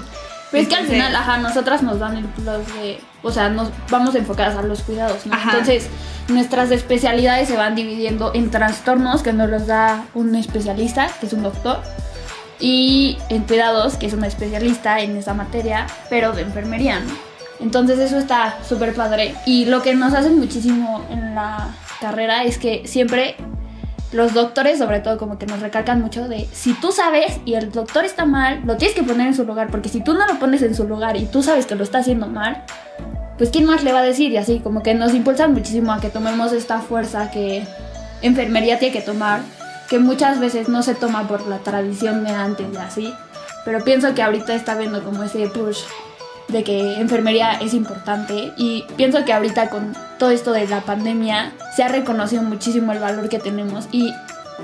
Pero 0.51 0.63
es 0.63 0.69
que 0.69 0.75
al 0.75 0.86
final, 0.86 1.15
ajá, 1.15 1.38
nosotras 1.38 1.82
nos 1.82 1.99
dan 1.99 2.17
el 2.17 2.25
plus 2.25 2.67
de, 2.75 2.99
o 3.23 3.32
sea, 3.32 3.47
nos 3.47 3.69
vamos 3.89 4.15
enfocadas 4.15 4.58
a 4.58 4.62
los 4.62 4.82
cuidados, 4.82 5.25
¿no? 5.25 5.34
Ajá. 5.34 5.51
Entonces, 5.51 5.88
nuestras 6.27 6.71
especialidades 6.71 7.47
se 7.47 7.56
van 7.56 7.73
dividiendo 7.73 8.32
en 8.34 8.51
trastornos, 8.51 9.23
que 9.23 9.32
nos 9.32 9.49
los 9.49 9.65
da 9.65 10.04
un 10.13 10.36
especialista, 10.36 11.10
que 11.21 11.27
es 11.27 11.34
un 11.34 11.43
doctor, 11.43 11.82
y 12.62 13.17
en 13.30 13.43
cuidados, 13.43 13.97
que 13.97 14.06
es 14.06 14.13
un 14.13 14.24
especialista 14.24 15.00
en 15.02 15.17
esa 15.17 15.34
materia, 15.34 15.88
pero 16.10 16.32
de 16.32 16.43
enfermería, 16.43 17.00
¿no? 17.00 17.12
Entonces 17.60 18.00
eso 18.00 18.17
está 18.17 18.58
súper 18.67 18.93
padre. 18.93 19.36
Y 19.45 19.65
lo 19.65 19.82
que 19.82 19.93
nos 19.95 20.13
hace 20.13 20.30
muchísimo 20.30 21.06
en 21.10 21.36
la 21.36 21.69
carrera 22.00 22.43
es 22.43 22.58
que 22.58 22.88
siempre 22.88 23.36
los 24.12 24.34
doctores, 24.34 24.80
sobre 24.80 25.00
todo, 25.00 25.17
como 25.17 25.38
que 25.38 25.45
nos 25.45 25.62
recalcan 25.62 26.02
mucho 26.02 26.28
de 26.28 26.47
si 26.52 26.74
tú 26.74 26.91
sabes 26.91 27.39
y 27.45 27.54
el 27.54 27.71
doctor 27.71 28.04
está 28.04 28.26
mal, 28.26 28.62
lo 28.65 28.78
tienes 28.78 28.95
que 28.95 29.04
poner 29.04 29.28
en 29.28 29.36
su 29.36 29.45
lugar, 29.45 29.69
porque 29.69 29.89
si 29.89 30.02
tú 30.02 30.13
no 30.13 30.26
lo 30.28 30.38
pones 30.38 30.62
en 30.63 30.76
su 30.76 30.86
lugar 30.86 31.15
y 31.15 31.26
tú 31.26 31.43
sabes 31.43 31.65
que 31.65 31.76
lo 31.76 31.84
está 31.84 32.00
haciendo 32.00 32.28
mal, 32.28 32.63
pues 33.38 33.50
quién 33.52 33.65
más 33.65 33.84
le 33.84 33.93
va 33.93 34.00
a 34.00 34.04
decir 34.04 34.32
y 34.32 34.38
así, 34.38 34.60
como 34.60 34.84
que 34.84 34.93
nos 34.93 35.13
impulsan 35.13 35.54
muchísimo 35.54 35.93
a 35.93 36.02
que 36.02 36.10
tomemos 36.10 36.52
esta 36.52 36.80
fuerza 36.80 37.32
que 37.32 37.63
enfermería 38.21 38.80
tiene 38.80 38.93
que 38.93 39.02
tomar, 39.02 39.41
que 39.91 39.99
muchas 39.99 40.39
veces 40.39 40.69
no 40.69 40.84
se 40.84 40.95
toma 40.95 41.27
por 41.27 41.45
la 41.47 41.60
tradición 41.60 42.23
de 42.23 42.30
antes 42.30 42.65
y 42.73 42.77
así, 42.77 43.13
pero 43.65 43.84
pienso 43.84 44.15
que 44.15 44.23
ahorita 44.23 44.56
está 44.56 44.77
viendo 44.77 45.04
como 45.04 45.21
ese 45.21 45.49
push 45.49 45.80
de 46.47 46.63
que 46.63 46.95
enfermería 47.01 47.56
es 47.56 47.73
importante 47.73 48.54
y 48.56 48.86
pienso 48.95 49.25
que 49.25 49.34
ahorita 49.34 49.69
con 49.69 49.93
todo 50.17 50.32
esto 50.32 50.54
de 50.54 50.65
la 50.65 50.80
pandemia 50.80 51.51
se 51.75 51.84
ha 51.84 51.89
reconocido 51.89 52.41
muchísimo 52.41 52.93
el 52.93 52.99
valor 52.99 53.27
que 53.27 53.39
tenemos 53.39 53.89
y 53.91 54.13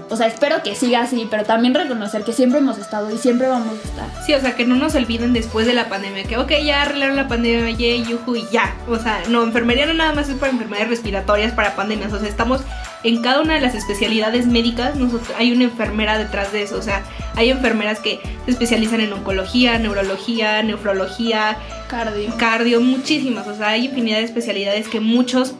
o 0.10 0.16
sea, 0.16 0.28
espero 0.28 0.63
que 0.63 0.76
siga 0.76 1.02
así, 1.02 1.28
pero 1.30 1.44
también 1.44 1.74
reconocer 1.74 2.24
que 2.24 2.32
siempre 2.32 2.60
hemos 2.60 2.78
estado 2.78 3.12
y 3.12 3.18
siempre 3.18 3.48
vamos 3.48 3.74
a 3.84 3.88
estar. 3.88 4.26
Sí, 4.26 4.34
o 4.34 4.40
sea, 4.40 4.56
que 4.56 4.66
no 4.66 4.76
nos 4.76 4.96
olviden 4.96 5.34
después 5.34 5.66
de 5.66 5.74
la 5.74 5.90
pandemia, 5.90 6.24
que 6.24 6.38
ok, 6.38 6.52
ya 6.63 6.84
arreglaron 6.84 7.16
la 7.16 7.28
pandemia, 7.28 7.72
yay, 7.72 8.06
yuju, 8.06 8.36
y 8.36 8.48
ya. 8.52 8.76
O 8.88 8.98
sea, 8.98 9.24
no, 9.28 9.44
enfermería 9.44 9.86
no 9.86 9.94
nada 9.94 10.13
más 10.13 10.30
es 10.30 10.36
para 10.36 10.52
enfermedades 10.52 10.90
respiratorias, 10.90 11.52
para 11.52 11.76
pandemias, 11.76 12.13
o 12.13 12.20
sea, 12.20 12.30
estamos 12.30 12.62
en 13.08 13.22
cada 13.22 13.41
una 13.41 13.54
de 13.54 13.62
las 13.62 13.74
especialidades 13.74 14.48
médicas, 14.48 14.96
nosotros, 14.96 15.32
hay 15.38 15.52
una 15.52 15.63
enfermera 15.63 16.17
detrás 16.17 16.52
de 16.52 16.63
eso, 16.63 16.78
o 16.78 16.82
sea, 16.82 17.04
hay 17.36 17.50
enfermeras 17.50 18.00
que 18.00 18.20
se 18.46 18.52
especializan 18.52 19.00
en 19.00 19.13
oncología, 19.13 19.80
neurología, 19.80 20.62
nefrología, 20.62 21.58
Cardio. 21.88 22.36
cardio, 22.38 22.82
muchísimas, 22.82 23.48
o 23.48 23.56
sea, 23.56 23.70
hay 23.70 23.86
infinidad 23.86 24.17
de 24.17 24.26
especialidades 24.26 24.89
que 24.89 25.00
muchos 25.00 25.56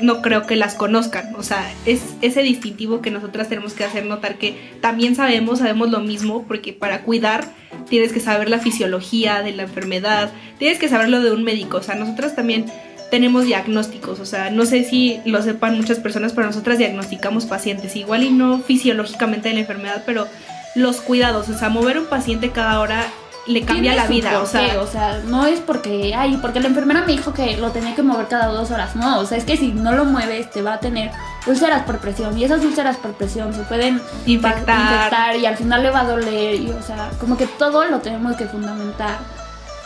no 0.00 0.22
creo 0.22 0.46
que 0.46 0.56
las 0.56 0.74
conozcan, 0.74 1.34
o 1.36 1.42
sea, 1.42 1.72
es 1.86 2.02
ese 2.20 2.42
distintivo 2.42 3.00
que 3.00 3.10
nosotras 3.10 3.48
tenemos 3.48 3.74
que 3.74 3.84
hacer 3.84 4.04
notar 4.06 4.36
que 4.36 4.58
también 4.80 5.14
sabemos, 5.14 5.60
sabemos 5.60 5.90
lo 5.90 6.00
mismo, 6.00 6.44
porque 6.46 6.72
para 6.72 7.02
cuidar 7.02 7.46
tienes 7.88 8.12
que 8.12 8.20
saber 8.20 8.50
la 8.50 8.58
fisiología 8.58 9.42
de 9.42 9.52
la 9.52 9.62
enfermedad, 9.62 10.32
tienes 10.58 10.78
que 10.78 10.88
saber 10.88 11.08
lo 11.08 11.20
de 11.20 11.32
un 11.32 11.44
médico, 11.44 11.78
o 11.78 11.82
sea, 11.82 11.94
nosotras 11.94 12.34
también 12.34 12.66
tenemos 13.10 13.44
diagnósticos, 13.44 14.20
o 14.20 14.24
sea, 14.26 14.50
no 14.50 14.64
sé 14.64 14.84
si 14.84 15.20
lo 15.24 15.42
sepan 15.42 15.76
muchas 15.76 15.98
personas, 15.98 16.32
pero 16.32 16.46
nosotras 16.46 16.78
diagnosticamos 16.78 17.46
pacientes, 17.46 17.96
igual 17.96 18.22
y 18.22 18.30
no 18.30 18.60
fisiológicamente 18.60 19.48
de 19.48 19.54
la 19.54 19.60
enfermedad, 19.60 20.02
pero 20.06 20.26
los 20.74 21.00
cuidados, 21.00 21.48
o 21.48 21.58
sea, 21.58 21.68
mover 21.68 21.98
un 21.98 22.06
paciente 22.06 22.50
cada 22.50 22.80
hora 22.80 23.04
le 23.46 23.62
cambia 23.62 23.94
la 23.96 24.06
vida, 24.06 24.40
o 24.40 24.46
sea, 24.46 24.80
o 24.80 24.86
sea, 24.86 25.22
no 25.26 25.46
es 25.46 25.60
porque, 25.60 26.14
ay, 26.14 26.38
porque 26.40 26.60
la 26.60 26.68
enfermera 26.68 27.02
me 27.02 27.12
dijo 27.12 27.32
que 27.32 27.56
lo 27.56 27.70
tenía 27.70 27.94
que 27.94 28.02
mover 28.02 28.28
cada 28.28 28.46
dos 28.46 28.70
horas, 28.70 28.94
no, 28.94 29.18
o 29.18 29.26
sea, 29.26 29.38
es 29.38 29.44
que 29.44 29.56
si 29.56 29.68
no 29.68 29.92
lo 29.92 30.04
mueves 30.04 30.50
te 30.50 30.62
va 30.62 30.74
a 30.74 30.80
tener 30.80 31.10
úlceras 31.46 31.82
por 31.82 31.98
presión 31.98 32.38
y 32.38 32.44
esas 32.44 32.64
úlceras 32.64 32.96
por 32.98 33.12
presión 33.14 33.52
se 33.54 33.62
pueden 33.62 34.00
Infectar. 34.26 34.80
infectar 34.80 35.36
y 35.36 35.46
al 35.46 35.56
final 35.56 35.82
le 35.82 35.90
va 35.90 36.00
a 36.00 36.04
doler 36.04 36.60
y, 36.60 36.70
o 36.70 36.82
sea, 36.82 37.10
como 37.18 37.36
que 37.36 37.46
todo 37.46 37.86
lo 37.86 37.98
tenemos 38.00 38.36
que 38.36 38.44
fundamentar. 38.44 39.18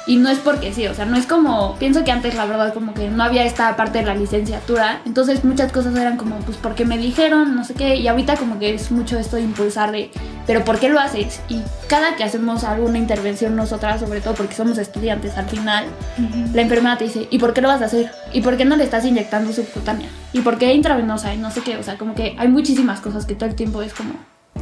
Y 0.07 0.17
no 0.17 0.29
es 0.29 0.39
porque 0.39 0.73
sí, 0.75 0.87
o 0.87 0.95
sea, 0.95 1.07
no 1.07 1.17
es 1.17 1.27
como, 1.27 1.77
pienso 1.77 2.05
que 2.05 2.13
antes 2.13 2.35
la 2.35 2.45
verdad 2.45 2.75
como 2.75 2.93
que 2.93 3.09
no 3.09 3.23
había 3.23 3.45
esta 3.45 3.75
parte 3.75 4.01
de 4.01 4.05
la 4.05 4.15
licenciatura, 4.15 5.01
entonces 5.07 5.45
muchas 5.45 5.73
cosas 5.73 5.97
eran 5.97 6.19
como, 6.19 6.37
pues 6.41 6.59
porque 6.59 6.85
me 6.85 6.99
dijeron, 6.99 7.57
no 7.57 7.65
sé 7.65 7.73
qué, 7.73 7.97
y 7.97 8.07
ahorita 8.07 8.37
como 8.37 8.59
que 8.59 8.75
es 8.75 8.91
mucho 8.91 9.19
esto 9.19 9.37
de 9.37 9.43
impulsar 9.43 9.93
de, 9.93 10.11
pero 10.47 10.63
¿por 10.63 10.79
qué 10.79 10.91
lo 10.91 11.01
haces? 11.01 11.41
Y 11.49 11.63
cada 11.89 12.17
que 12.17 12.25
hacemos 12.25 12.65
alguna 12.65 12.99
intervención 12.99 13.57
nosotras, 13.57 14.01
sobre 14.01 14.21
todo 14.21 14.35
porque 14.35 14.55
somos 14.55 14.77
estudiantes 14.77 15.39
al 15.39 15.47
final, 15.47 15.87
la 16.53 16.61
enfermera 16.61 16.99
te 16.99 17.05
dice, 17.05 17.27
¿y 17.31 17.39
por 17.39 17.55
qué 17.55 17.63
lo 17.63 17.69
vas 17.69 17.81
a 17.81 17.87
hacer? 17.87 18.11
¿Y 18.33 18.43
por 18.43 18.59
qué 18.59 18.67
no 18.67 18.77
le 18.77 18.85
estás 18.85 19.07
inyectando 19.07 19.55
subcutánea? 19.55 20.09
¿Y 20.35 20.41
por 20.41 20.59
qué 20.59 20.75
intravenosa? 20.75 21.33
Y 21.33 21.39
no 21.39 21.51
sé 21.51 21.63
qué, 21.63 21.79
o 21.79 21.83
sea, 21.83 21.97
como 21.97 22.15
que 22.15 22.37
hay 22.39 22.49
muchísimas 22.49 23.01
cosas 23.01 23.25
que 23.25 23.35
todo 23.35 23.49
el 23.49 23.55
tiempo 23.55 23.81
es 23.81 23.95
como... 23.95 24.13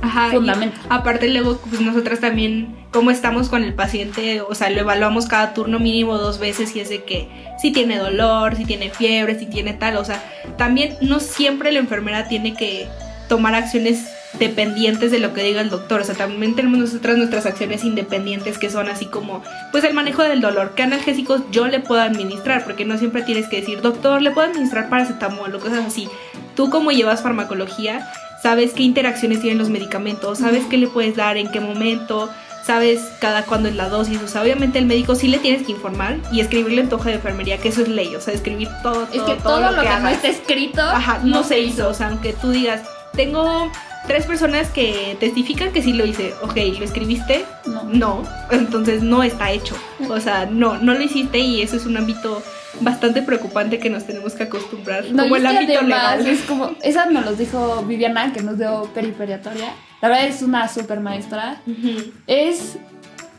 Ajá, 0.03 0.31
Fundamento. 0.33 0.79
aparte 0.89 1.29
luego 1.29 1.59
pues 1.69 1.81
nosotras 1.81 2.21
también 2.21 2.77
cómo 2.91 3.11
estamos 3.11 3.49
con 3.49 3.63
el 3.63 3.73
paciente, 3.73 4.43
o 4.43 4.55
sea, 4.55 4.69
lo 4.69 4.81
evaluamos 4.81 5.27
cada 5.27 5.55
turno 5.55 5.79
mínimo 5.79 6.19
dos 6.19 6.39
veces 6.39 6.75
y 6.77 6.81
es 6.81 6.89
de 6.89 7.05
que 7.05 7.29
si 7.61 7.73
tiene 7.73 7.99
dolor, 7.99 8.57
si 8.57 8.65
tiene 8.65 8.91
fiebre, 8.91 9.39
si 9.39 9.47
tiene 9.47 9.75
tal, 9.75 9.97
o 9.97 10.05
sea, 10.05 10.23
también 10.59 10.97
no 11.01 11.21
siempre 11.21 11.73
la 11.73 11.79
enfermera 11.79 12.29
tiene 12.29 12.55
que 12.55 12.87
tomar 13.29 13.55
acciones 13.55 14.05
dependientes 14.39 15.11
de 15.11 15.19
lo 15.19 15.33
que 15.35 15.43
diga 15.43 15.61
el 15.61 15.71
doctor, 15.71 16.01
o 16.01 16.05
sea, 16.05 16.15
también 16.15 16.55
tenemos 16.55 16.79
nosotras 16.79 17.17
nuestras 17.17 17.47
acciones 17.47 17.85
independientes 17.85 18.59
que 18.59 18.71
son 18.71 18.89
así 18.89 19.07
como, 19.07 19.43
pues 19.71 19.85
el 19.85 19.95
manejo 19.95 20.23
del 20.23 20.41
dolor, 20.41 20.73
qué 20.75 20.83
analgésicos 20.83 21.43
yo 21.51 21.69
le 21.69 21.81
puedo 21.81 22.01
administrar, 22.01 22.65
porque 22.65 22.85
no 22.85 22.99
siempre 22.99 23.23
tienes 23.23 23.49
que 23.49 23.61
decir, 23.61 23.83
doctor, 23.83 24.21
le 24.21 24.31
puedo 24.31 24.49
administrar 24.49 24.89
paracetamol 24.89 25.55
o 25.55 25.61
cosas 25.61 25.87
así. 25.87 26.09
Tú 26.57 26.71
como 26.71 26.91
llevas 26.93 27.23
farmacología, 27.23 28.11
sabes 28.43 28.73
qué 28.73 28.83
interacciones 28.83 29.41
tienen 29.41 29.59
los 29.59 29.69
medicamentos, 29.69 30.39
sabes 30.39 30.65
qué 30.67 30.77
le 30.77 30.89
puedes 30.89 31.15
dar, 31.15 31.37
en 31.37 31.49
qué 31.53 31.61
momento, 31.61 32.29
sabes 32.67 33.01
cada 33.21 33.45
cuándo 33.45 33.69
es 33.69 33.77
la 33.77 33.89
dosis, 33.89 34.21
o 34.21 34.27
sea, 34.27 34.43
obviamente 34.43 34.81
el 34.81 34.87
médico 34.87 35.15
sí 35.15 35.29
le 35.29 35.39
tienes 35.39 35.65
que 35.65 35.73
informar 35.73 36.17
y 36.33 36.41
escribirle 36.41 36.83
en 36.83 36.89
tu 36.89 36.97
hoja 36.97 37.11
de 37.11 37.17
enfermería, 37.17 37.59
que 37.59 37.69
eso 37.69 37.83
es 37.83 37.89
ley, 37.89 38.15
o 38.17 38.21
sea, 38.21 38.35
escribir 38.35 38.69
todo, 38.83 39.07
todo, 39.07 39.09
Es 39.13 39.23
que 39.23 39.41
todo, 39.43 39.61
lo 39.61 39.81
que, 39.81 39.89
no 39.89 40.09
está 40.09 40.29
escrito 40.29 40.83
Ajá, 40.83 41.21
no, 41.23 41.45
se 41.45 41.61
hizo, 41.61 41.89
o 41.89 41.95
sea, 41.95 42.09
aunque 42.09 42.33
tú 42.33 42.51
digas, 42.51 42.83
tengo 43.13 43.71
tres 44.09 44.27
personas 44.27 44.69
que 44.71 45.17
testifican 45.21 45.73
que 45.73 45.81
sí 45.81 45.93
lo 45.93 46.05
hice, 46.05 46.35
ok, 46.43 46.57
¿lo 46.79 46.85
escribiste? 46.85 47.45
No. 47.67 47.85
No, 47.85 48.23
entonces 48.51 49.03
no 49.03 49.23
está 49.23 49.53
hecho, 49.53 49.77
o 50.09 50.19
sea, 50.19 50.47
no, 50.47 50.79
no 50.79 50.95
lo 50.95 51.03
hiciste 51.03 51.39
y 51.39 51.63
eso 51.63 51.77
es 51.77 51.87
un 51.87 51.97
ámbito 51.97 52.43
bastante 52.81 53.23
preocupante 53.23 53.79
que 53.79 53.91
nos 53.91 54.05
tenemos 54.05 54.35
que 54.35 54.45
acostumbrar, 54.45 55.05
No, 55.13 55.25
como 55.25 55.37
el 55.37 55.47
ámbito 55.47 55.73
además 55.79 56.19
legal. 56.19 56.27
Es 56.27 56.41
como, 56.43 56.71
esa 56.83 57.07
nos 57.07 57.25
los 57.25 57.39
dijo 57.39 57.83
Viviana, 57.87 58.33
que 58.33 58.43
nos 58.43 58.59
dio 58.59 58.91
periperiatoria. 58.95 59.75
La 60.01 60.09
verdad 60.09 60.27
es 60.27 60.43
una 60.43 60.69
super 60.69 61.01
maestra. 61.01 61.61
Ujú. 61.67 62.13
Es 62.27 62.79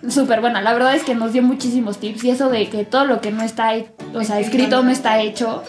súper 0.07 0.41
buena. 0.41 0.61
La 0.61 0.73
verdad 0.73 0.95
es 0.95 1.03
que 1.03 1.15
nos 1.15 1.33
dio 1.33 1.41
muchísimos 1.41 1.97
tips. 1.99 2.23
Y 2.23 2.29
eso 2.29 2.49
de 2.49 2.69
que 2.69 2.85
todo 2.85 3.05
lo 3.05 3.21
que 3.21 3.31
no 3.31 3.43
está, 3.43 3.73
o 4.13 4.23
sea, 4.23 4.39
escrito 4.39 4.83
no 4.83 4.91
está 4.91 5.19
hecho, 5.21 5.63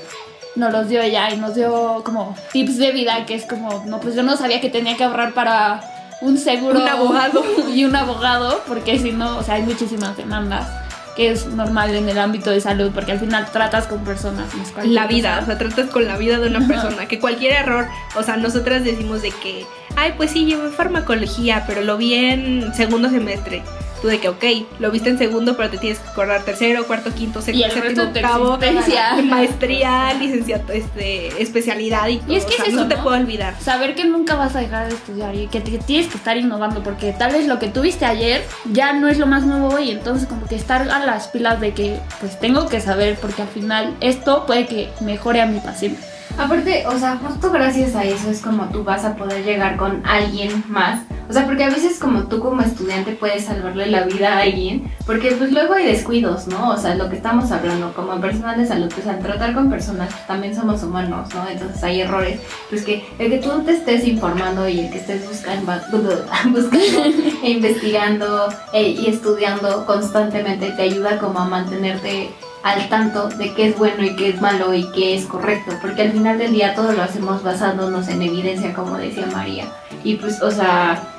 nos 0.56 0.72
los 0.72 0.88
dio 0.88 1.00
ella. 1.02 1.30
Y 1.32 1.36
nos 1.36 1.54
dio 1.54 2.02
como 2.04 2.36
tips 2.52 2.78
de 2.78 2.92
vida, 2.92 3.26
que 3.26 3.34
es 3.34 3.44
como, 3.44 3.84
no, 3.86 4.00
pues 4.00 4.14
yo 4.14 4.22
no 4.22 4.36
sabía 4.36 4.60
que 4.60 4.70
tenía 4.70 4.96
que 4.96 5.04
ahorrar 5.04 5.32
para 5.32 5.82
un 6.20 6.38
seguro. 6.38 6.80
Un 6.80 6.88
abogado. 6.88 7.44
Y 7.74 7.84
un 7.84 7.96
abogado, 7.96 8.62
porque 8.68 8.98
si 8.98 9.10
no, 9.10 9.38
o 9.38 9.42
sea, 9.42 9.54
hay 9.54 9.62
muchísimas 9.62 10.16
demandas. 10.16 10.83
Que 11.16 11.30
es 11.30 11.46
normal 11.46 11.94
en 11.94 12.08
el 12.08 12.18
ámbito 12.18 12.50
de 12.50 12.60
salud, 12.60 12.90
porque 12.92 13.12
al 13.12 13.20
final 13.20 13.46
tratas 13.52 13.86
con 13.86 14.04
personas. 14.04 14.48
no 14.54 14.84
la 14.84 15.06
vida, 15.06 15.34
cosa. 15.34 15.42
o 15.42 15.46
sea, 15.46 15.58
tratas 15.58 15.90
con 15.90 16.06
la 16.06 16.16
vida 16.16 16.38
de 16.38 16.48
una 16.48 16.66
persona, 16.66 17.06
que 17.06 17.20
cualquier 17.20 17.52
error, 17.52 17.86
o 18.16 18.22
sea, 18.22 18.36
nosotras 18.36 18.84
decimos 18.84 19.22
de 19.22 19.30
que, 19.30 19.64
ay, 19.96 20.14
pues 20.16 20.32
sí, 20.32 20.44
llevo 20.44 20.70
farmacología, 20.70 21.64
pero 21.66 21.82
lo 21.82 21.96
vi 21.96 22.14
en 22.14 22.74
segundo 22.74 23.10
semestre. 23.10 23.62
Tú 24.04 24.08
de 24.10 24.20
que, 24.20 24.28
ok, 24.28 24.44
lo 24.80 24.90
viste 24.90 25.08
en 25.08 25.16
segundo, 25.16 25.56
pero 25.56 25.70
te 25.70 25.78
tienes 25.78 25.98
que 25.98 26.08
acordar 26.10 26.42
tercero, 26.42 26.84
cuarto, 26.86 27.10
quinto, 27.14 27.38
Y 27.38 27.42
sexto, 27.62 27.80
séptimo, 27.80 28.02
octavo, 28.02 28.58
maestría, 29.24 30.12
licenciatura, 30.12 30.74
este, 30.74 31.42
especialidad 31.42 32.08
y 32.08 32.18
todo. 32.18 32.32
Y 32.32 32.36
es 32.36 32.44
que 32.44 32.52
o 32.52 32.56
sea, 32.56 32.66
es 32.66 32.74
no 32.74 32.80
eso, 32.82 32.88
te 32.90 32.96
¿no? 32.96 33.02
puedo 33.02 33.16
olvidar. 33.16 33.54
Saber 33.60 33.94
que 33.94 34.04
nunca 34.04 34.34
vas 34.34 34.54
a 34.56 34.60
dejar 34.60 34.88
de 34.88 34.94
estudiar 34.94 35.34
y 35.34 35.46
que 35.46 35.60
te- 35.62 35.78
tienes 35.78 36.08
que 36.08 36.18
estar 36.18 36.36
innovando 36.36 36.82
porque 36.82 37.12
tal 37.12 37.32
vez 37.32 37.46
lo 37.46 37.58
que 37.58 37.68
tuviste 37.68 38.04
ayer 38.04 38.44
ya 38.72 38.92
no 38.92 39.08
es 39.08 39.18
lo 39.18 39.26
más 39.26 39.44
nuevo 39.44 39.68
hoy, 39.68 39.90
entonces 39.90 40.28
como 40.28 40.46
que 40.46 40.56
estar 40.56 40.82
a 40.90 40.98
las 41.06 41.28
pilas 41.28 41.60
de 41.60 41.72
que 41.72 41.98
pues 42.20 42.38
tengo 42.38 42.68
que 42.68 42.80
saber 42.80 43.16
porque 43.20 43.40
al 43.42 43.48
final 43.48 43.94
esto 44.00 44.44
puede 44.46 44.66
que 44.66 44.90
mejore 45.00 45.40
a 45.40 45.46
mi 45.46 45.60
paciente. 45.60 46.00
Aparte, 46.36 46.84
o 46.88 46.98
sea, 46.98 47.16
justo 47.16 47.50
gracias 47.52 47.94
a 47.94 48.04
eso 48.04 48.28
es 48.30 48.40
como 48.40 48.64
tú 48.66 48.82
vas 48.82 49.04
a 49.04 49.14
poder 49.14 49.44
llegar 49.44 49.76
con 49.76 50.02
alguien 50.04 50.64
más. 50.68 51.00
O 51.28 51.32
sea, 51.32 51.46
porque 51.46 51.64
a 51.64 51.70
veces 51.70 51.98
como 51.98 52.24
tú 52.24 52.40
como 52.40 52.62
estudiante 52.62 53.12
puedes 53.12 53.44
salvarle 53.46 53.86
la 53.86 54.02
vida 54.04 54.34
a 54.34 54.42
alguien, 54.42 54.92
porque 55.06 55.32
pues 55.32 55.52
luego 55.52 55.74
hay 55.74 55.86
descuidos, 55.86 56.46
¿no? 56.48 56.70
O 56.70 56.76
sea, 56.76 56.94
lo 56.94 57.08
que 57.08 57.16
estamos 57.16 57.50
hablando 57.50 57.92
como 57.94 58.20
personal 58.20 58.58
de 58.58 58.66
salud, 58.66 58.92
pues 58.94 59.06
al 59.06 59.20
tratar 59.20 59.54
con 59.54 59.70
personas 59.70 60.12
pues, 60.12 60.26
también 60.26 60.54
somos 60.54 60.82
humanos, 60.82 61.28
¿no? 61.34 61.48
Entonces 61.48 61.82
hay 61.82 62.02
errores. 62.02 62.40
Pues 62.68 62.84
que 62.84 63.06
el 63.18 63.30
que 63.30 63.38
tú 63.38 63.50
te 63.64 63.72
estés 63.72 64.06
informando 64.06 64.68
y 64.68 64.80
el 64.80 64.90
que 64.90 64.98
estés 64.98 65.26
buscando, 65.28 65.72
buscando 66.50 67.04
e 67.42 67.50
investigando 67.50 68.48
e- 68.72 68.90
y 68.90 69.06
estudiando 69.06 69.86
constantemente 69.86 70.70
te 70.72 70.82
ayuda 70.82 71.18
como 71.18 71.38
a 71.40 71.44
mantenerte 71.46 72.30
al 72.62 72.88
tanto 72.88 73.28
de 73.28 73.52
qué 73.52 73.68
es 73.68 73.78
bueno 73.78 74.02
y 74.02 74.16
qué 74.16 74.30
es 74.30 74.40
malo 74.40 74.72
y 74.72 74.90
qué 74.92 75.14
es 75.14 75.26
correcto, 75.26 75.72
porque 75.82 76.00
al 76.00 76.12
final 76.12 76.38
del 76.38 76.52
día 76.52 76.74
todo 76.74 76.92
lo 76.92 77.02
hacemos 77.02 77.42
basándonos 77.42 78.08
en 78.08 78.22
evidencia, 78.22 78.72
como 78.72 78.96
decía 78.96 79.26
María. 79.32 79.66
Y 80.02 80.14
pues, 80.14 80.40
o 80.40 80.50
sea, 80.50 81.13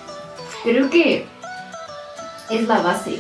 creo 0.66 0.90
que 0.90 1.26
es 2.50 2.68
la 2.68 2.80
base. 2.82 3.20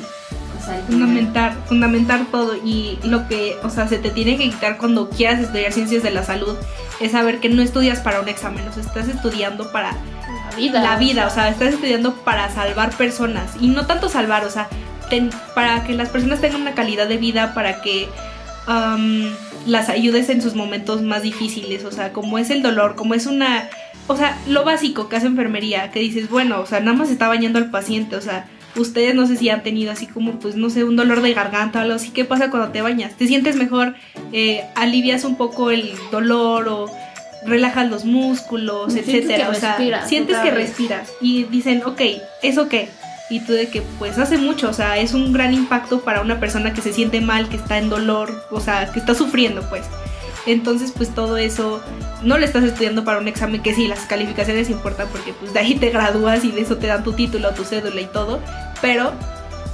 O 0.60 0.66
sea, 0.66 0.76
al 0.76 0.84
final- 0.84 1.00
Fundamentar, 1.00 1.56
fundamentar 1.68 2.26
todo 2.32 2.56
y 2.56 3.00
lo 3.04 3.28
que, 3.28 3.58
o 3.64 3.70
sea, 3.70 3.88
se 3.88 3.98
te 3.98 4.10
tiene 4.10 4.38
que 4.38 4.50
quitar 4.50 4.78
cuando 4.78 5.10
quieras 5.10 5.40
estudiar 5.40 5.72
ciencias 5.72 6.04
de 6.04 6.12
la 6.12 6.24
salud 6.24 6.56
es 7.00 7.12
saber 7.12 7.40
que 7.40 7.50
no 7.50 7.62
estudias 7.62 8.00
para 8.00 8.20
un 8.22 8.28
examen, 8.30 8.68
o 8.68 8.72
sea, 8.74 8.82
estás 8.84 9.08
estudiando 9.08 9.72
para 9.72 9.92
La 9.92 10.56
vida. 10.58 10.82
la 10.82 10.96
vida, 10.98 11.28
o 11.28 11.30
sea, 11.30 11.50
estás 11.50 11.74
estudiando 11.74 12.16
para 12.16 12.50
salvar 12.50 12.90
personas 12.98 13.52
y 13.60 13.68
no 13.68 13.86
tanto 13.86 14.10
salvar, 14.10 14.44
o 14.46 14.50
sea, 14.50 14.68
ten- 15.10 15.30
para 15.54 15.84
que 15.84 15.94
las 15.94 16.10
personas 16.10 16.42
tengan 16.42 16.62
una 16.62 16.74
calidad 16.74 17.08
de 17.08 17.18
vida, 17.18 17.54
para 17.54 17.82
que 17.82 18.10
am, 18.68 19.30
las 19.66 19.90
ayudes 19.90 20.30
en 20.30 20.42
sus 20.42 20.56
momentos 20.56 21.02
más 21.02 21.24
difíciles, 21.24 21.84
o 21.86 21.92
sea, 21.92 22.14
como 22.14 22.38
es 22.38 22.50
el 22.50 22.62
dolor, 22.62 22.96
como 22.96 23.14
es 23.14 23.26
una, 23.26 23.70
o 24.08 24.16
sea, 24.16 24.38
lo 24.48 24.64
básico 24.64 25.10
que 25.10 25.16
hace 25.16 25.28
enfermería, 25.28 25.92
que 25.92 26.00
dices, 26.00 26.30
bueno, 26.30 26.60
o 26.62 26.66
sea, 26.66 26.80
nada 26.80 26.98
más 26.98 27.10
está 27.10 27.28
bañando 27.28 27.60
al 27.60 27.72
paciente, 27.72 28.16
o 28.16 28.22
sea, 28.22 28.48
ustedes 28.76 29.16
no 29.16 29.26
sé 29.26 29.38
si 29.38 29.50
han 29.50 29.64
tenido 29.64 29.92
así 29.92 30.08
como, 30.08 30.40
pues, 30.40 30.56
no 30.56 30.70
sé, 30.70 30.84
un 30.84 30.96
dolor 30.96 31.22
de 31.22 31.34
garganta 31.34 31.80
o 31.80 31.82
algo 31.84 31.96
así, 31.96 32.12
¿qué 32.12 32.26
pasa 32.26 32.52
cuando 32.52 32.72
te 32.72 32.82
bañas? 32.82 33.16
¿Te 33.16 33.28
sientes 33.28 33.56
mejor? 33.56 33.96
Eh, 34.32 34.64
alivias 34.76 35.24
un 35.24 35.36
poco 35.36 35.72
el 35.72 35.94
dolor 36.12 36.68
o 36.68 36.92
relajas 37.46 37.90
los 37.90 38.06
músculos, 38.06 38.96
etcétera, 38.96 39.50
o 39.50 39.54
sea, 39.54 39.78
respiras 39.78 40.10
sientes 40.10 40.38
que 40.38 40.52
respiras 40.52 41.12
y 41.22 41.44
dicen, 41.44 41.84
ok, 41.86 42.02
¿eso 42.42 42.68
qué? 42.68 42.90
Y 43.30 43.40
tú 43.40 43.54
de 43.54 43.70
que 43.70 43.82
pues 43.98 44.18
hace 44.20 44.38
mucho, 44.38 44.70
o 44.70 44.74
sea, 44.74 44.98
es 44.98 45.14
un 45.14 45.34
gran 45.34 45.54
impacto 45.54 46.02
para 46.02 46.22
una 46.22 46.40
persona 46.40 46.74
que 46.74 46.82
se 46.82 46.94
siente 46.94 47.22
mal, 47.22 47.50
que 47.50 47.56
está 47.58 47.78
en 47.80 47.90
dolor, 47.90 48.46
o 48.52 48.60
sea, 48.60 48.92
que 48.92 49.00
está 49.00 49.16
sufriendo 49.16 49.68
pues. 49.70 49.86
Entonces 50.46 50.92
pues 50.96 51.10
todo 51.10 51.38
eso 51.38 51.82
no 52.22 52.38
lo 52.38 52.46
estás 52.46 52.64
estudiando 52.64 53.04
para 53.04 53.18
un 53.18 53.28
examen 53.28 53.64
que 53.64 53.74
sí, 53.74 53.88
las 53.88 54.02
calificaciones 54.02 54.70
importan 54.70 55.08
porque 55.12 55.34
pues 55.34 55.54
de 55.54 55.60
ahí 55.60 55.76
te 55.76 55.90
gradúas 55.90 56.46
y 56.46 56.52
de 56.52 56.62
eso 56.62 56.78
te 56.78 56.86
dan 56.88 57.04
tu 57.04 57.14
título, 57.14 57.52
tu 57.52 57.64
cédula 57.64 58.00
y 58.00 58.06
todo, 58.06 58.40
pero 58.82 59.12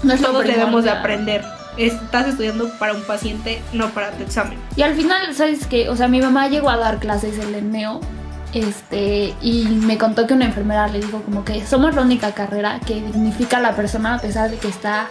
No 0.03 0.13
es 0.13 0.21
todos 0.21 0.45
debemos 0.45 0.85
de 0.85 0.91
aprender. 0.91 1.43
Estás 1.77 2.27
estudiando 2.27 2.69
para 2.79 2.93
un 2.93 3.01
paciente, 3.03 3.61
no 3.73 3.89
para 3.89 4.11
tu 4.11 4.23
examen. 4.23 4.57
Y 4.75 4.81
al 4.81 4.95
final, 4.95 5.33
¿sabes 5.33 5.67
qué? 5.67 5.89
O 5.89 5.95
sea, 5.95 6.07
mi 6.07 6.21
mamá 6.21 6.47
llegó 6.49 6.69
a 6.69 6.77
dar 6.77 6.99
clases 6.99 7.37
en 7.37 7.55
el 7.55 7.71
NEO. 7.71 8.01
Este, 8.53 9.33
y 9.41 9.63
me 9.63 9.97
contó 9.97 10.27
que 10.27 10.33
una 10.33 10.45
enfermera 10.45 10.87
le 10.87 10.99
dijo 10.99 11.21
como 11.21 11.45
que 11.45 11.65
somos 11.65 11.95
la 11.95 12.01
única 12.01 12.33
carrera 12.33 12.79
que 12.85 12.95
dignifica 12.95 13.57
a 13.57 13.61
la 13.61 13.75
persona 13.75 14.15
a 14.15 14.19
pesar 14.19 14.51
de 14.51 14.57
que 14.57 14.67
está 14.67 15.07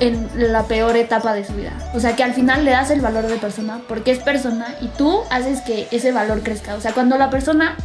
en 0.00 0.28
la 0.52 0.64
peor 0.64 0.96
etapa 0.96 1.32
de 1.34 1.44
su 1.44 1.54
vida. 1.54 1.72
O 1.94 2.00
sea, 2.00 2.14
que 2.14 2.22
al 2.22 2.34
final 2.34 2.64
le 2.64 2.70
das 2.70 2.90
el 2.90 3.00
valor 3.00 3.26
de 3.26 3.36
persona 3.36 3.80
porque 3.88 4.12
es 4.12 4.20
persona 4.20 4.74
y 4.80 4.88
tú 4.88 5.20
haces 5.30 5.60
que 5.62 5.88
ese 5.90 6.12
valor 6.12 6.42
crezca. 6.42 6.74
O 6.74 6.80
sea, 6.80 6.92
cuando 6.92 7.18
la 7.18 7.30
persona, 7.30 7.76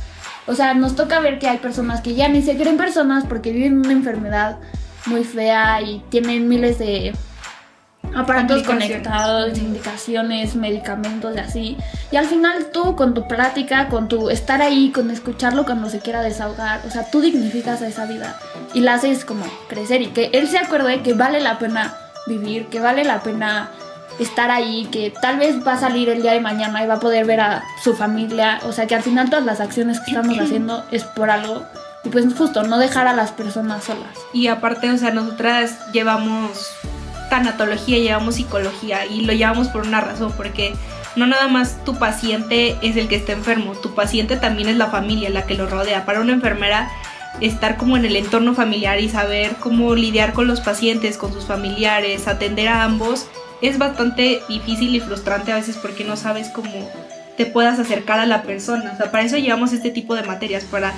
o 0.45 0.53
sea, 0.53 0.75
nos 0.75 0.95
toca 0.95 1.19
ver 1.19 1.39
que 1.39 1.47
hay 1.47 1.57
personas 1.57 2.01
que 2.01 2.13
ya 2.13 2.27
ni 2.27 2.41
se 2.41 2.55
creen 2.55 2.77
personas 2.77 3.25
porque 3.27 3.51
viven 3.51 3.79
una 3.79 3.91
enfermedad 3.91 4.57
muy 5.07 5.23
fea 5.23 5.81
y 5.81 6.03
tienen 6.09 6.47
miles 6.47 6.77
de 6.77 7.13
aparatos 8.15 8.63
conectados, 8.63 9.57
indicaciones, 9.57 10.55
medicamentos 10.55 11.35
y 11.35 11.39
así. 11.39 11.77
Y 12.11 12.17
al 12.17 12.25
final 12.25 12.67
tú 12.71 12.95
con 12.95 13.13
tu 13.13 13.27
plática, 13.27 13.89
con 13.89 14.07
tu 14.07 14.29
estar 14.29 14.61
ahí, 14.61 14.91
con 14.91 15.11
escucharlo 15.11 15.65
cuando 15.65 15.89
se 15.89 15.99
quiera 15.99 16.21
desahogar, 16.21 16.81
o 16.85 16.89
sea, 16.89 17.09
tú 17.09 17.21
dignificas 17.21 17.81
a 17.81 17.87
esa 17.87 18.05
vida 18.05 18.39
y 18.73 18.81
la 18.81 18.95
haces 18.95 19.25
como 19.25 19.45
crecer 19.67 20.01
y 20.01 20.07
que 20.07 20.29
él 20.33 20.47
se 20.47 20.57
acuerde 20.57 21.01
que 21.01 21.13
vale 21.13 21.39
la 21.39 21.59
pena 21.59 21.95
vivir, 22.27 22.67
que 22.67 22.79
vale 22.79 23.03
la 23.03 23.21
pena 23.21 23.69
estar 24.19 24.51
ahí, 24.51 24.87
que 24.91 25.11
tal 25.21 25.37
vez 25.37 25.65
va 25.65 25.73
a 25.73 25.79
salir 25.79 26.09
el 26.09 26.21
día 26.21 26.33
de 26.33 26.39
mañana 26.39 26.83
y 26.83 26.87
va 26.87 26.95
a 26.95 26.99
poder 26.99 27.25
ver 27.25 27.41
a 27.41 27.63
su 27.83 27.95
familia, 27.95 28.59
o 28.63 28.71
sea, 28.71 28.85
que 28.85 28.95
al 28.95 29.01
final 29.01 29.29
todas 29.29 29.45
las 29.45 29.59
acciones 29.59 29.99
que 29.99 30.11
estamos 30.11 30.37
haciendo 30.39 30.83
es 30.91 31.03
por 31.03 31.29
algo 31.29 31.63
y 32.03 32.09
pues 32.09 32.25
justo 32.33 32.63
no 32.63 32.77
dejar 32.77 33.07
a 33.07 33.13
las 33.13 33.31
personas 33.31 33.85
solas. 33.85 34.17
Y 34.33 34.47
aparte, 34.47 34.91
o 34.91 34.97
sea, 34.97 35.11
nosotras 35.11 35.91
llevamos 35.93 36.69
tanatología, 37.33 37.97
llevamos 37.97 38.35
psicología 38.35 39.07
y 39.07 39.21
lo 39.21 39.33
llevamos 39.33 39.67
por 39.69 39.87
una 39.87 40.01
razón, 40.01 40.31
porque 40.37 40.75
no 41.15 41.25
nada 41.25 41.47
más 41.47 41.83
tu 41.83 41.97
paciente 41.97 42.77
es 42.83 42.95
el 42.95 43.07
que 43.07 43.15
está 43.15 43.31
enfermo, 43.31 43.71
tu 43.71 43.95
paciente 43.95 44.37
también 44.37 44.69
es 44.69 44.77
la 44.77 44.85
familia, 44.85 45.31
la 45.31 45.47
que 45.47 45.55
lo 45.55 45.65
rodea. 45.65 46.05
Para 46.05 46.21
una 46.21 46.33
enfermera, 46.33 46.91
estar 47.41 47.75
como 47.77 47.97
en 47.97 48.05
el 48.05 48.17
entorno 48.17 48.53
familiar 48.53 48.99
y 48.99 49.09
saber 49.09 49.55
cómo 49.59 49.95
lidiar 49.95 50.33
con 50.33 50.45
los 50.45 50.61
pacientes, 50.61 51.17
con 51.17 51.33
sus 51.33 51.45
familiares, 51.45 52.27
atender 52.27 52.67
a 52.67 52.83
ambos, 52.83 53.25
es 53.63 53.79
bastante 53.79 54.43
difícil 54.47 54.93
y 54.93 54.99
frustrante 54.99 55.51
a 55.51 55.55
veces 55.55 55.77
porque 55.77 56.03
no 56.03 56.17
sabes 56.17 56.49
cómo 56.49 56.87
te 57.35 57.47
puedas 57.47 57.79
acercar 57.79 58.19
a 58.19 58.27
la 58.27 58.43
persona. 58.43 58.91
O 58.93 58.97
sea, 58.97 59.09
para 59.09 59.23
eso 59.23 59.37
llevamos 59.37 59.73
este 59.73 59.89
tipo 59.89 60.13
de 60.13 60.21
materias, 60.21 60.65
para 60.65 60.93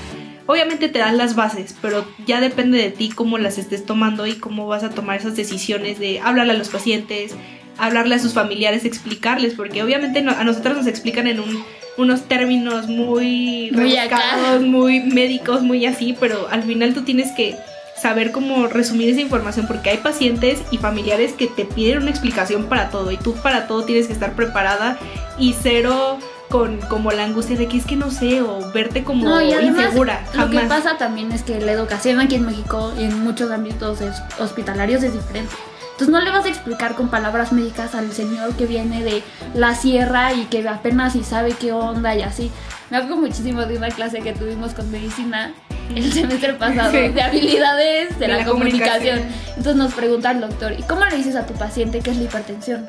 Obviamente 0.48 0.89
te 0.89 1.00
dan 1.00 1.18
las 1.18 1.36
bases, 1.36 1.76
pero 1.82 2.06
ya 2.28 2.39
depende 2.39 2.78
de 2.78 2.91
ti 2.91 3.10
cómo 3.10 3.38
las 3.38 3.58
estés 3.58 3.86
tomando 3.86 4.28
y 4.28 4.34
cómo 4.34 4.68
vas 4.68 4.84
a 4.84 4.89
tomar 4.91 5.18
esas 5.18 5.36
decisiones 5.36 5.98
de 6.00 6.20
hablarle 6.20 6.54
a 6.54 6.58
los 6.58 6.70
pacientes, 6.70 7.34
hablarle 7.78 8.16
a 8.16 8.20
sus 8.20 8.34
familiares, 8.34 8.86
explicarles, 8.86 9.54
porque 9.56 9.82
obviamente 9.82 10.22
no- 10.22 10.32
a 10.32 10.43
nosotros 10.43 10.78
nos 10.78 10.88
explican 10.88 11.26
en 11.28 11.39
un- 11.39 11.64
unos 11.98 12.28
términos 12.28 12.88
muy 12.88 13.72
Muy 13.72 13.98
acá. 13.98 14.18
rebuscados, 14.36 14.62
muy 14.62 15.00
médicos, 15.00 15.62
muy 15.64 15.86
así, 15.86 16.16
pero 16.20 16.48
al 16.52 16.62
final 16.64 16.93
tú 16.93 17.02
tienes 17.02 17.32
que 17.32 17.56
saber 18.00 18.32
cómo 18.32 18.68
resumir 18.68 19.10
esa 19.10 19.22
información 19.22 19.66
porque 19.68 19.89
hay 19.89 19.98
pacientes 19.98 20.60
y 20.70 20.78
familiares 20.78 21.34
que 21.34 21.48
te 21.48 21.66
piden 21.66 22.00
una 22.04 22.12
explicación 22.12 22.66
para 22.66 22.89
todo 22.91 23.12
y 23.12 23.18
tú 23.18 23.34
para 23.41 23.68
todo 23.68 23.84
tienes 23.86 24.08
que 24.08 24.14
estar 24.14 24.34
preparada 24.36 25.00
y 25.39 25.56
cero 25.64 26.20
con 26.50 26.80
como 26.82 27.12
la 27.12 27.24
angustia 27.24 27.58
de 27.58 27.68
que 27.68 27.78
es 27.78 27.86
que 27.86 27.96
no 27.96 28.12
sé 28.12 28.41
o 28.41 28.72
verte 28.72 29.04
como 29.04 29.26
No, 29.26 29.41
y 29.41 29.52
además, 29.54 29.86
insegura 29.86 30.24
Lo 30.36 30.50
que 30.50 30.58
jamás. 30.60 30.84
pasa 30.84 30.98
también 30.98 31.32
es 31.32 31.43
que 31.43 31.60
la 31.60 31.72
educación 31.72 32.20
aquí 32.20 32.36
en 32.36 32.46
México 32.46 32.93
y 32.98 33.04
en 33.06 33.24
muchos 33.24 33.52
ámbitos 33.52 34.02
es- 34.02 34.22
hospitalarios 34.39 35.04
es 35.04 35.14
diferente. 35.14 35.54
Entonces 35.93 36.10
no 36.10 36.20
le 36.20 36.30
vas 36.30 36.46
a 36.46 36.50
explicar 36.50 36.96
con 36.96 37.10
palabras 37.10 37.54
médicas 37.54 37.96
al 37.96 38.12
señor 38.12 38.54
que 38.56 38.66
viene 38.66 39.02
de 39.04 39.24
la 39.54 39.76
sierra 39.76 40.34
y 40.34 40.43
que 40.46 40.68
apenas 40.68 41.14
si 41.14 41.24
sabe 41.24 41.54
qué 41.54 41.72
onda 41.72 42.14
y 42.16 42.22
así. 42.22 42.52
Me 42.89 42.98
acuerdo 42.98 43.18
muchísimo 43.18 43.62
de 43.66 43.78
una 43.78 43.88
clase 43.89 44.20
que 44.20 44.34
tuvimos 44.34 44.74
con 44.74 44.91
medicina 44.91 45.54
el 45.96 46.12
semestre 46.12 46.54
pasado 46.56 46.91
Sí. 46.91 47.08
de 47.10 47.22
habilidades 47.22 48.10
de, 48.20 48.28
De 48.28 48.32
la, 48.32 48.38
la 48.39 48.46
comunicación. 48.46 49.00
comunicación. 49.20 49.20
Entonces 49.50 49.76
nos 49.78 49.93
pregunta 49.93 50.32
el 50.32 50.41
doctor, 50.41 50.74
¿y 50.78 50.84
cómo 50.84 51.06
le 51.06 51.16
dices 51.16 51.36
a 51.38 51.46
tu 51.46 51.54
paciente 51.54 52.00
qué 52.02 52.12
es 52.12 52.18
la 52.18 52.24
hipertensión? 52.24 52.88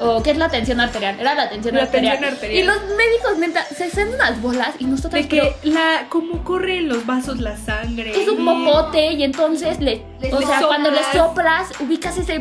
¿O 0.00 0.22
qué 0.22 0.30
es 0.30 0.36
la 0.38 0.48
tensión 0.48 0.80
arterial? 0.80 1.18
Era 1.18 1.34
la 1.34 1.48
tensión, 1.50 1.74
La 1.74 1.82
arterial. 1.82 2.14
tensión 2.18 2.34
arterial. 2.34 2.62
Y 2.62 2.66
los 2.66 2.76
médicos, 2.96 3.38
neta, 3.38 3.64
se 3.64 3.84
hacen 3.84 4.08
unas 4.14 4.40
bolas 4.40 4.70
y 4.78 4.84
nosotros 4.84 5.12
de 5.14 5.28
que 5.28 5.56
la 5.64 6.06
como 6.08 6.44
corre 6.44 6.78
en 6.78 6.88
los 6.88 7.04
vasos 7.04 7.40
la 7.40 7.56
sangre 7.56 8.12
es 8.20 8.28
un 8.28 8.42
mocote 8.44 9.12
y 9.12 9.24
entonces 9.24 9.80
le, 9.80 10.04
Le 10.20 10.32
o 10.32 10.38
sea 10.38 10.60
soplas. 10.60 10.64
cuando 10.66 10.90
le 10.92 11.00
soplas 11.12 11.68
ubicas 11.80 12.16
esa 12.16 12.34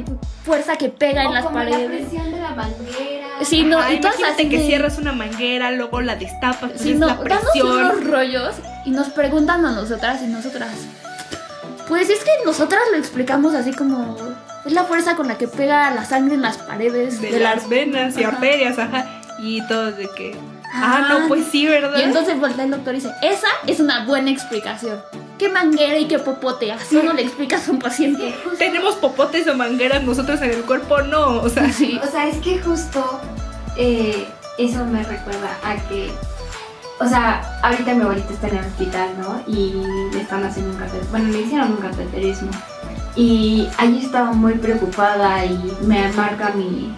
fuerza 0.45 0.75
que 0.77 0.89
pega 0.89 1.23
en 1.23 1.33
las 1.33 1.45
como 1.45 1.57
la 1.59 1.69
paredes 1.71 1.87
presión 2.07 2.31
de 2.31 2.39
la 2.39 2.51
manguera. 2.51 3.27
Sí, 3.41 3.63
no, 3.63 3.79
Ajá, 3.79 3.93
y 3.93 4.01
todas 4.01 4.17
imagínate 4.19 4.41
así 4.43 4.49
que 4.51 4.57
de- 4.59 4.65
cierras 4.67 4.97
una 4.99 5.13
manguera 5.13 5.71
luego 5.71 6.01
la 6.01 6.15
destapas 6.15 6.71
si 6.75 6.91
es 6.91 6.99
no 6.99 7.07
la 7.07 7.15
damos 7.15 7.23
presión 7.51 7.67
unos 7.71 8.03
rollos 8.05 8.55
y 8.85 8.91
nos 8.91 9.09
preguntan 9.09 9.65
a 9.65 9.71
nosotras 9.71 10.21
y 10.23 10.27
nosotras 10.27 10.69
pues 11.87 12.09
es 12.09 12.19
que 12.23 12.31
nosotras 12.45 12.81
lo 12.91 12.97
explicamos 12.97 13.53
así 13.53 13.71
como 13.73 14.15
es 14.67 14.73
la 14.73 14.83
fuerza 14.83 15.15
con 15.15 15.27
la 15.27 15.37
que 15.37 15.47
pega 15.47 15.89
la 15.91 16.05
sangre 16.05 16.35
en 16.35 16.41
las 16.41 16.57
paredes 16.57 17.21
de, 17.21 17.31
de, 17.31 17.39
las 17.39 17.67
venas 17.67 18.17
y 18.17 18.23
Ajá. 18.23 18.35
arterias 18.35 18.77
ajá 18.79 19.05
y 19.39 19.65
todo 19.67 19.91
de 19.91 20.07
que 20.15 20.35
ah 20.73 20.99
Ah. 20.99 21.07
no 21.09 21.27
pues 21.27 21.45
sí 21.51 21.65
verdad 21.65 21.97
y 21.97 22.01
entonces 22.03 22.39
voltea 22.39 22.65
el 22.65 22.71
doctor 22.71 22.93
y 22.93 22.97
dice 22.97 23.11
esa 23.21 23.47
es 23.65 23.79
una 23.79 24.05
buena 24.05 24.29
explicación 24.31 25.01
qué 25.37 25.49
manguera 25.49 25.97
y 25.97 26.07
qué 26.07 26.17
popote. 26.19 26.71
Así 26.71 26.99
no 27.03 27.13
le 27.13 27.21
explicas 27.21 27.67
a 27.67 27.71
un 27.71 27.77
paciente. 27.79 28.33
Tenemos 28.57 28.95
popotes 28.95 29.47
o 29.47 29.53
mangueras 29.55 30.03
nosotros 30.03 30.41
en 30.41 30.49
el 30.49 30.63
cuerpo, 30.63 31.01
no, 31.03 31.41
o 31.41 31.49
sea, 31.49 31.71
Sí. 31.71 31.99
O 32.03 32.07
sea, 32.09 32.27
es 32.27 32.37
que 32.37 32.57
justo 32.59 33.19
eh, 33.77 34.25
eso 34.57 34.83
me 34.85 35.03
recuerda 35.03 35.55
a 35.63 35.75
que, 35.87 36.09
o 36.99 37.07
sea, 37.07 37.59
ahorita 37.61 37.93
mi 37.93 38.01
abuelita 38.01 38.33
está 38.33 38.47
en 38.47 38.57
el 38.57 38.65
hospital, 38.65 39.09
¿no? 39.19 39.43
Y 39.45 39.73
le 40.11 40.21
están 40.21 40.43
haciendo 40.43 40.71
un 40.71 40.77
cateterismo. 40.77 41.11
Bueno, 41.11 41.29
le 41.29 41.41
hicieron 41.41 41.69
un 41.73 41.77
cateterismo. 41.77 42.49
Y 43.17 43.67
allí 43.77 44.05
estaba 44.05 44.31
muy 44.31 44.53
preocupada 44.53 45.43
y 45.43 45.59
me 45.85 46.07
marca 46.13 46.51
mi, 46.51 46.93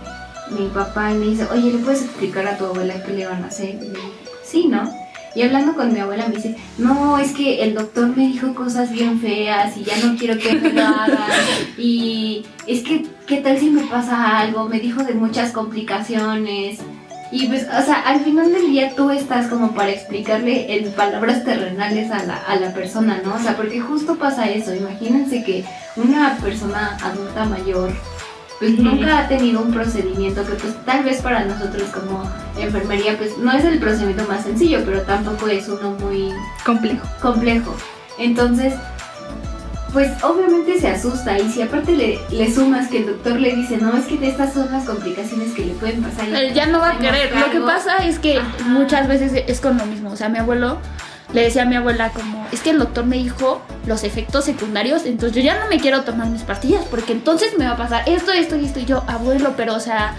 mi 0.52 0.68
papá 0.68 1.14
y 1.14 1.18
me 1.18 1.26
dice, 1.28 1.48
oye, 1.52 1.72
¿le 1.72 1.78
puedes 1.80 2.04
explicar 2.04 2.46
a 2.46 2.58
tu 2.58 2.66
abuela 2.66 3.02
qué 3.04 3.14
le 3.14 3.26
van 3.26 3.44
a 3.44 3.48
hacer? 3.48 3.76
Y 3.76 3.94
sí, 4.44 4.68
¿no? 4.68 4.92
Y 5.36 5.44
hablando 5.44 5.76
con 5.76 5.94
mi 5.94 6.00
abuela 6.00 6.28
me 6.28 6.36
dice, 6.36 6.58
no, 6.78 7.18
es 7.18 7.32
que 7.34 7.64
el 7.64 7.76
doctor 7.76 8.16
me 8.16 8.28
dijo 8.28 8.54
cosas 8.54 8.92
bien 8.92 9.22
feas 9.22 9.78
y 9.78 9.84
ya 9.84 9.98
no 10.04 10.18
quiero 10.18 10.38
que 10.38 10.54
me 10.54 10.74
lo 10.74 10.82
hagan. 10.82 11.30
Y 11.78 12.46
es 12.68 12.84
que, 12.84 13.06
¿qué 13.26 13.38
tal 13.38 13.58
si 13.58 13.70
me 13.70 13.84
pasa 13.84 14.40
algo? 14.40 14.68
Me 14.68 14.80
dijo 14.80 15.04
de 15.04 15.14
muchas 15.14 15.52
complicaciones. 15.52 16.80
Y 17.32 17.48
pues, 17.48 17.64
o 17.64 17.86
sea, 17.86 18.02
al 18.06 18.22
final 18.22 18.52
del 18.52 18.72
día 18.72 18.94
tú 18.96 19.12
estás 19.12 19.48
como 19.48 19.74
para 19.74 19.92
explicarle 19.92 20.76
en 20.76 20.92
palabras 20.94 21.44
terrenales 21.44 22.12
a 22.12 22.24
la, 22.24 22.38
a 22.38 22.56
la 22.56 22.74
persona, 22.74 23.22
¿no? 23.24 23.36
O 23.36 23.40
sea, 23.40 23.56
porque 23.56 23.80
justo 23.80 24.16
pasa 24.16 24.50
eso. 24.50 24.74
Imagínense 24.74 25.44
que 25.44 25.64
una 25.96 26.38
persona 26.38 26.98
adulta 27.04 27.46
mayor 27.46 27.92
pues 28.60 28.78
nunca 28.78 29.20
ha 29.20 29.28
tenido 29.28 29.62
un 29.62 29.72
procedimiento 29.72 30.46
que 30.46 30.54
pues 30.54 30.74
tal 30.86 31.04
vez 31.06 31.22
para 31.22 31.46
nosotros 31.46 31.84
como 31.94 32.30
enfermería 32.58 33.18
pues 33.18 33.38
no 33.38 33.54
es 33.54 33.64
el 33.64 33.80
procedimiento 33.80 34.26
más 34.28 34.44
sencillo, 34.44 34.82
pero 34.84 35.02
tampoco 35.04 35.48
es 35.48 35.70
uno 35.70 35.92
muy 35.92 36.34
complejo. 36.66 37.08
complejo. 37.22 37.74
Entonces, 38.18 38.74
pues 39.92 40.24
obviamente 40.24 40.80
se 40.80 40.88
asusta 40.88 41.38
y 41.40 41.50
si 41.50 41.62
aparte 41.62 41.96
le, 41.96 42.20
le 42.30 42.54
sumas 42.54 42.88
que 42.90 43.00
el 43.00 43.08
doctor 43.08 43.40
le 43.40 43.56
dice, 43.56 43.78
no, 43.78 43.96
es 43.98 44.06
que 44.06 44.28
estas 44.28 44.54
son 44.54 44.72
las 44.72 44.86
complicaciones 44.86 45.54
que 45.54 45.66
le 45.66 45.74
pueden 45.74 46.04
pasar. 46.04 46.28
Él 46.30 46.54
ya 46.54 46.68
no 46.68 46.80
va 46.80 46.92
a 46.92 46.98
querer. 47.00 47.32
Lo 47.34 47.46
que 47.46 47.52
cargo". 47.54 47.66
pasa 47.66 47.98
es 48.06 48.20
que 48.20 48.38
Ajá. 48.38 48.48
muchas 48.68 49.08
veces 49.08 49.44
es 49.48 49.60
con 49.60 49.78
lo 49.78 49.86
mismo. 49.86 50.12
O 50.12 50.16
sea, 50.16 50.30
mi 50.30 50.38
abuelo 50.38 50.78
le 51.34 51.44
decía 51.44 51.64
a 51.64 51.66
mi 51.66 51.76
abuela 51.76 52.10
como, 52.10 52.46
es 52.52 52.62
que 52.62 52.72
el 52.72 52.80
doctor 52.80 53.06
me 53.06 53.18
dijo 53.18 53.62
los 53.86 54.04
efectos 54.04 54.46
secundarios, 54.46 55.06
entonces 55.06 55.36
yo 55.36 55.42
ya 55.42 55.60
no 55.60 55.68
me 55.70 55.80
quiero 55.80 56.02
tomar 56.02 56.28
mis 56.28 56.42
pastillas 56.44 56.84
porque 56.90 57.12
entonces 57.14 57.58
me 57.58 57.66
va 57.66 57.72
a 57.72 57.78
pasar 57.78 58.04
esto, 58.08 58.32
esto 58.32 58.56
y 58.56 58.66
esto. 58.66 58.80
Y 58.80 58.86
yo, 58.86 59.04
abuelo, 59.08 59.54
pero 59.58 59.76
o 59.76 59.80
sea, 59.80 60.14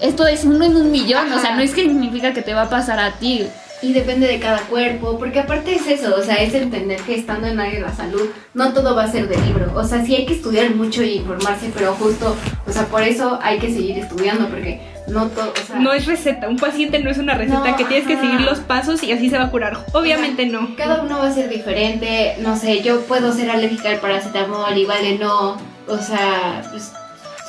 esto 0.00 0.26
es 0.26 0.44
uno 0.44 0.64
en 0.64 0.76
un 0.76 0.90
millón. 0.90 1.32
O 1.32 1.40
sea, 1.40 1.54
no 1.54 1.62
es 1.62 1.72
que 1.74 1.82
significa 1.82 2.32
que 2.32 2.42
te 2.42 2.54
va 2.54 2.62
a 2.62 2.70
pasar 2.70 2.98
a 2.98 3.12
ti. 3.12 3.46
Y 3.80 3.92
depende 3.92 4.26
de 4.26 4.40
cada 4.40 4.60
cuerpo, 4.62 5.18
porque 5.18 5.38
aparte 5.38 5.74
es 5.74 5.86
eso, 5.86 6.14
o 6.16 6.22
sea, 6.22 6.36
es 6.36 6.52
entender 6.52 7.00
que 7.02 7.14
estando 7.14 7.46
en 7.46 7.60
área 7.60 7.74
de 7.74 7.80
la 7.80 7.94
salud, 7.94 8.28
no 8.54 8.72
todo 8.72 8.96
va 8.96 9.04
a 9.04 9.10
ser 9.10 9.28
de 9.28 9.36
libro. 9.46 9.70
O 9.74 9.84
sea, 9.84 10.04
sí 10.04 10.16
hay 10.16 10.26
que 10.26 10.34
estudiar 10.34 10.74
mucho 10.74 11.02
y 11.04 11.14
informarse, 11.14 11.70
pero 11.74 11.94
justo, 11.94 12.36
o 12.66 12.72
sea, 12.72 12.86
por 12.86 13.02
eso 13.02 13.38
hay 13.40 13.58
que 13.58 13.72
seguir 13.72 13.98
estudiando, 13.98 14.48
porque 14.48 14.80
no 15.06 15.28
todo, 15.28 15.52
o 15.52 15.66
sea, 15.66 15.78
No 15.78 15.92
es 15.92 16.06
receta, 16.06 16.48
un 16.48 16.56
paciente 16.56 16.98
no 16.98 17.10
es 17.10 17.18
una 17.18 17.34
receta 17.34 17.70
No, 17.70 17.76
que 17.76 17.84
tienes 17.84 18.06
que 18.06 18.16
seguir 18.16 18.40
los 18.40 18.58
pasos 18.60 19.02
y 19.02 19.12
así 19.12 19.30
se 19.30 19.38
va 19.38 19.44
a 19.44 19.50
curar. 19.50 19.78
Obviamente 19.92 20.46
no. 20.46 20.74
cada 20.76 21.02
uno 21.02 21.18
va 21.18 21.28
a 21.28 21.32
ser 21.32 21.48
diferente. 21.48 22.36
No 22.40 22.56
sé, 22.56 22.82
yo 22.82 23.00
puedo 23.02 23.32
ser 23.32 23.50
alérgica 23.50 23.90
al 23.90 24.00
paracetamol 24.00 24.76
y 24.76 24.84
vale 24.84 25.18
no. 25.18 25.56
O 25.86 25.98
sea, 25.98 26.62
pues. 26.70 26.92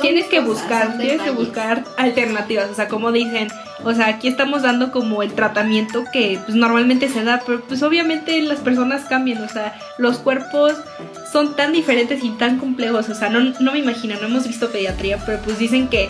Tienes 0.01 0.27
que 0.27 0.39
buscar, 0.39 0.97
tienes 0.97 1.21
que 1.21 1.31
buscar 1.31 1.83
alternativas, 1.97 2.69
o 2.69 2.75
sea, 2.75 2.87
como 2.87 3.11
dicen, 3.11 3.49
o 3.83 3.93
sea, 3.93 4.07
aquí 4.07 4.27
estamos 4.27 4.61
dando 4.61 4.91
como 4.91 5.23
el 5.23 5.33
tratamiento 5.33 6.03
que 6.11 6.39
pues 6.45 6.55
normalmente 6.55 7.09
se 7.09 7.23
da, 7.23 7.41
pero 7.45 7.61
pues 7.61 7.83
obviamente 7.83 8.41
las 8.41 8.59
personas 8.59 9.05
cambian, 9.05 9.43
o 9.43 9.49
sea, 9.49 9.77
los 9.97 10.17
cuerpos 10.17 10.73
son 11.31 11.55
tan 11.55 11.73
diferentes 11.73 12.23
y 12.23 12.29
tan 12.31 12.57
complejos, 12.57 13.09
o 13.09 13.15
sea, 13.15 13.29
no, 13.29 13.53
no 13.59 13.71
me 13.71 13.79
imagino, 13.79 14.15
no 14.19 14.27
hemos 14.27 14.47
visto 14.47 14.69
pediatría, 14.69 15.17
pero 15.25 15.39
pues 15.39 15.59
dicen 15.59 15.87
que 15.87 16.09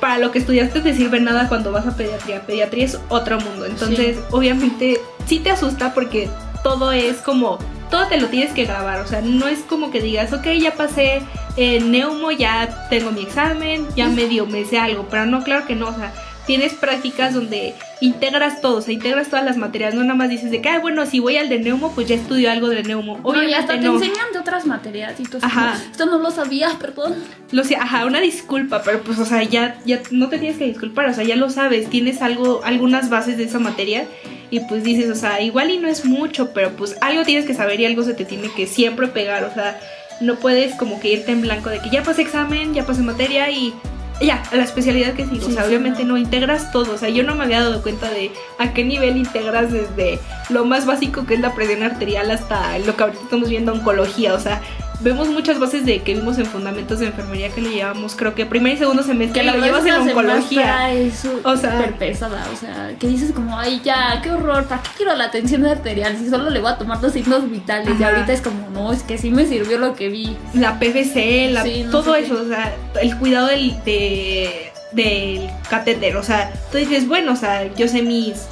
para 0.00 0.18
lo 0.18 0.30
que 0.30 0.38
estudiaste 0.38 0.80
te 0.80 0.94
sirve 0.94 1.20
nada 1.20 1.48
cuando 1.48 1.72
vas 1.72 1.86
a 1.86 1.96
pediatría, 1.96 2.40
pediatría 2.42 2.84
es 2.86 2.98
otro 3.08 3.38
mundo, 3.38 3.66
entonces 3.66 4.18
obviamente 4.30 5.00
sí 5.26 5.38
te 5.40 5.50
asusta 5.50 5.92
porque 5.94 6.28
todo 6.62 6.92
es 6.92 7.18
como, 7.18 7.58
todo 7.90 8.06
te 8.06 8.20
lo 8.20 8.28
tienes 8.28 8.52
que 8.52 8.64
grabar, 8.64 9.00
o 9.00 9.06
sea, 9.06 9.20
no 9.20 9.48
es 9.48 9.60
como 9.60 9.90
que 9.90 10.00
digas, 10.00 10.32
ok, 10.32 10.46
ya 10.60 10.74
pasé 10.74 11.22
en 11.56 11.90
neumo, 11.90 12.30
ya 12.30 12.86
tengo 12.88 13.10
mi 13.10 13.22
examen, 13.22 13.86
ya 13.96 14.08
medio 14.08 14.46
me 14.46 14.64
sé 14.64 14.78
algo, 14.78 15.06
pero 15.10 15.26
no, 15.26 15.42
claro 15.42 15.66
que 15.66 15.74
no, 15.74 15.88
o 15.88 15.94
sea, 15.94 16.12
tienes 16.46 16.72
prácticas 16.74 17.34
donde 17.34 17.74
integras 18.00 18.60
todo, 18.60 18.78
o 18.78 18.80
sea, 18.82 18.94
integras 18.94 19.28
todas 19.28 19.44
las 19.44 19.56
materias, 19.56 19.94
no 19.94 20.02
nada 20.02 20.14
más 20.14 20.28
dices 20.28 20.50
de 20.50 20.60
que, 20.60 20.68
ah, 20.68 20.78
bueno, 20.80 21.04
si 21.06 21.20
voy 21.20 21.36
al 21.36 21.48
de 21.48 21.58
neumo, 21.58 21.92
pues 21.94 22.08
ya 22.08 22.14
estudio 22.14 22.50
algo 22.50 22.68
de 22.68 22.82
neumo. 22.82 23.18
No, 23.18 23.20
y 23.20 23.30
Obviamente 23.30 23.54
hasta 23.56 23.74
te 23.74 23.86
no. 23.86 23.94
enseñan 23.94 24.32
de 24.32 24.38
otras 24.38 24.66
materias 24.66 25.20
y 25.20 25.24
tú 25.24 25.38
Ajá. 25.42 25.72
como, 25.72 25.90
esto 25.90 26.06
no 26.06 26.18
lo 26.18 26.30
sabía, 26.30 26.70
perdón. 26.80 27.14
Lo 27.52 27.62
sé, 27.62 27.76
ajá, 27.76 28.06
una 28.06 28.20
disculpa, 28.20 28.82
pero 28.82 29.02
pues, 29.02 29.18
o 29.18 29.24
sea, 29.24 29.42
ya, 29.42 29.78
ya 29.84 30.00
no 30.10 30.28
te 30.28 30.38
tienes 30.38 30.58
que 30.58 30.66
disculpar, 30.66 31.08
o 31.08 31.14
sea, 31.14 31.24
ya 31.24 31.36
lo 31.36 31.50
sabes, 31.50 31.90
tienes 31.90 32.22
algo, 32.22 32.62
algunas 32.64 33.10
bases 33.10 33.36
de 33.36 33.44
esa 33.44 33.58
materia 33.58 34.06
y 34.50 34.60
pues 34.60 34.82
dices, 34.82 35.10
o 35.10 35.14
sea, 35.14 35.40
igual 35.40 35.70
y 35.70 35.78
no 35.78 35.88
es 35.88 36.04
mucho, 36.04 36.52
pero 36.52 36.70
pues 36.70 36.96
algo 37.00 37.24
tienes 37.24 37.46
que 37.46 37.54
saber 37.54 37.80
y 37.80 37.86
algo 37.86 38.02
se 38.02 38.14
te 38.14 38.24
tiene 38.24 38.50
que 38.52 38.66
siempre 38.66 39.06
pegar, 39.08 39.44
o 39.44 39.54
sea, 39.54 39.78
no 40.20 40.36
puedes 40.36 40.74
como 40.74 41.00
que 41.00 41.12
irte 41.12 41.32
en 41.32 41.40
blanco 41.40 41.70
de 41.70 41.80
que 41.80 41.90
ya 41.90 42.02
pasé 42.02 42.22
examen, 42.22 42.74
ya 42.74 42.84
pasé 42.84 43.02
materia 43.02 43.50
y 43.50 43.74
ya, 44.20 44.42
a 44.52 44.56
la 44.56 44.64
especialidad 44.64 45.14
que 45.14 45.24
sigo, 45.24 45.46
Sí, 45.46 45.52
o 45.52 45.54
sea, 45.54 45.62
sí, 45.62 45.68
obviamente 45.68 46.04
no. 46.04 46.14
no. 46.14 46.18
integras 46.18 46.72
todo, 46.72 46.94
o 46.94 46.98
sea, 46.98 47.08
yo 47.08 47.22
no 47.22 47.34
me 47.34 47.44
había 47.44 47.62
dado 47.62 47.82
cuenta 47.82 48.10
de 48.10 48.30
a 48.58 48.74
qué 48.74 48.84
nivel 48.84 49.16
integras 49.16 49.72
desde 49.72 50.18
lo 50.50 50.64
más 50.64 50.84
básico 50.84 51.24
que 51.24 51.34
es 51.34 51.40
la 51.40 51.54
presión 51.54 51.82
arterial 51.82 52.30
hasta 52.30 52.78
lo 52.80 52.96
que 52.96 53.02
ahorita 53.02 53.22
estamos 53.22 53.48
viendo 53.48 53.72
oncología, 53.72 54.34
o 54.34 54.40
sea, 54.40 54.60
vemos 55.02 55.28
muchas 55.28 55.58
bases 55.58 55.84
de 55.86 56.00
que 56.00 56.14
vimos 56.14 56.38
en 56.38 56.46
fundamentos 56.46 56.98
de 56.98 57.06
enfermería 57.06 57.48
que 57.50 57.60
lo 57.60 57.70
llevamos, 57.70 58.14
creo 58.16 58.34
que 58.34 58.44
primer 58.46 58.74
y 58.74 58.76
segundo 58.78 59.02
semestre 59.02 59.40
Que 59.40 59.46
la 59.46 59.56
lo 59.56 59.64
llevas 59.64 59.84
en 59.86 59.94
oncología. 59.94 60.92
es 60.92 61.24
O 61.44 61.56
sea- 61.56 61.76
súper 61.78 61.94
pesada, 61.96 62.46
o 62.52 62.56
sea, 62.56 62.92
que 62.98 63.06
dices 63.06 63.32
como, 63.32 63.58
ay, 63.58 63.80
ya, 63.84 64.20
qué 64.22 64.30
horror, 64.30 64.64
¿para 64.66 64.82
qué 64.82 64.90
quiero 64.96 65.14
la 65.16 65.30
tensión 65.30 65.64
arterial 65.66 66.16
si 66.18 66.28
solo 66.28 66.50
le 66.50 66.60
voy 66.60 66.70
a 66.72 66.76
tomar 66.78 67.02
los 67.02 67.12
signos 67.12 67.50
vitales? 67.50 67.98
Y 67.98 68.02
Ajá. 68.02 68.14
ahorita 68.14 68.32
es 68.32 68.40
como, 68.42 68.68
no, 68.70 68.92
es 68.92 69.02
que 69.02 69.16
sí 69.18 69.30
me 69.30 69.46
sirvió 69.46 69.78
lo 69.78 69.94
que 69.94 70.08
vi. 70.08 70.36
la 70.54 70.78
PVC, 70.78 71.50
la, 71.50 71.62
Sí, 71.62 71.82
no 71.84 71.90
todo 71.90 72.14
eso, 72.14 72.40
o 72.42 72.48
sea, 72.48 72.74
el 73.00 73.16
cuidado 73.18 73.46
del, 73.48 73.82
de- 73.84 74.70
del 74.92 75.48
catéter, 75.68 76.16
o 76.16 76.22
sea, 76.22 76.52
tú 76.72 76.78
dices, 76.78 77.06
bueno, 77.06 77.32
o 77.32 77.36
sea, 77.36 77.72
yo 77.74 77.86
sé 77.88 78.02
mis, 78.02 78.46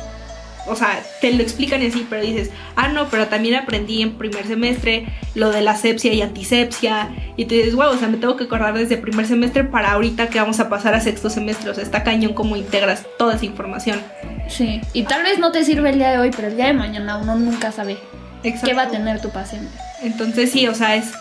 o 0.69 0.77
sea, 0.77 1.03
te 1.21 1.33
lo 1.33 1.43
explican 1.43 1.83
así, 1.83 2.07
pero 2.09 2.23
dices, 2.23 2.51
ah, 2.77 2.89
no, 2.89 3.09
pero 3.09 3.27
también 3.29 3.55
aprendí 3.55 4.03
en 4.03 4.17
primer 4.19 4.47
semestre 4.47 5.07
lo 5.35 5.51
de 5.51 5.63
la 5.63 5.77
sepsia 5.77 6.13
y 6.13 6.23
antisepsia, 6.23 7.11
y 7.37 7.45
tú 7.45 7.55
dices, 7.55 7.75
wow, 7.75 7.91
o 7.91 7.97
sea, 7.97 8.09
me 8.09 8.17
tengo 8.17 8.37
que 8.37 8.45
acordar 8.45 8.75
desde 8.75 8.97
primer 8.97 9.27
semestre 9.27 9.65
para 9.65 9.93
ahorita 9.93 10.29
que 10.29 10.41
vamos 10.41 10.61
a 10.61 10.69
pasar 10.69 10.95
a 10.95 11.01
sexto 11.01 11.31
semestre, 11.31 11.71
o 11.71 11.75
sea, 11.75 11.85
está 11.85 12.03
cañón 12.03 12.35
cómo 12.35 12.57
integras 12.57 13.05
toda 13.19 13.35
esa 13.37 13.45
información. 13.45 14.01
Sí. 14.49 14.81
Y 14.93 15.05
tal 15.05 15.23
vez 15.23 15.39
no 15.39 15.53
te 15.53 15.65
sirve 15.65 15.91
el 15.91 15.99
día 15.99 16.11
de 16.11 16.19
hoy, 16.19 16.31
pero 16.35 16.49
el 16.49 16.57
día 16.57 16.67
de 16.67 16.75
mañana 16.75 17.19
uno 17.19 17.37
nunca 17.37 17.73
sabe 17.73 17.99
Exacto. 18.43 18.67
qué 18.67 18.75
va 18.75 18.83
a 18.83 18.91
tener 18.91 19.21
tu 19.21 19.31
paciente. 19.31 19.71
Entonces 20.03 20.51
sí, 20.51 20.67
o 20.67 20.75
sea, 20.75 20.97
es 20.97 21.13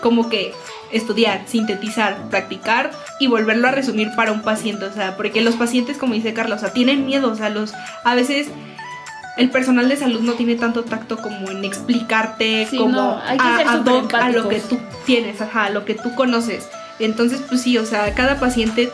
como 0.00 0.28
que 0.28 0.52
estudiar, 0.92 1.42
sintetizar, 1.46 2.28
practicar 2.28 2.90
y 3.18 3.26
volverlo 3.26 3.68
a 3.68 3.70
resumir 3.70 4.10
para 4.14 4.32
un 4.32 4.42
paciente, 4.42 4.84
o 4.84 4.92
sea, 4.92 5.16
porque 5.16 5.40
los 5.40 5.56
pacientes, 5.56 5.96
como 5.96 6.14
dice 6.14 6.34
Carlos, 6.34 6.58
o 6.58 6.60
sea, 6.60 6.72
tienen 6.72 7.06
miedo, 7.06 7.30
o 7.30 7.34
sea, 7.34 7.48
los 7.48 7.72
a 8.04 8.14
veces 8.14 8.48
el 9.36 9.50
personal 9.50 9.88
de 9.88 9.96
salud 9.96 10.20
no 10.20 10.34
tiene 10.34 10.56
tanto 10.56 10.84
tacto 10.84 11.16
como 11.18 11.50
en 11.50 11.64
explicarte 11.64 12.66
Sí, 12.68 12.76
como 12.76 12.92
no, 12.92 13.18
hay 13.18 13.38
que 13.38 13.44
a, 13.44 13.56
ser 13.56 13.68
ad 13.68 13.78
súper 13.78 13.94
hoc 13.94 14.14
a 14.14 14.28
lo 14.30 14.48
que 14.48 14.60
tú 14.60 14.78
tienes, 15.06 15.40
ajá, 15.40 15.64
a 15.64 15.70
lo 15.70 15.84
que 15.84 15.94
tú 15.94 16.14
conoces. 16.14 16.68
Entonces, 16.98 17.40
pues 17.48 17.62
sí, 17.62 17.78
o 17.78 17.86
sea, 17.86 18.14
cada 18.14 18.38
paciente 18.38 18.90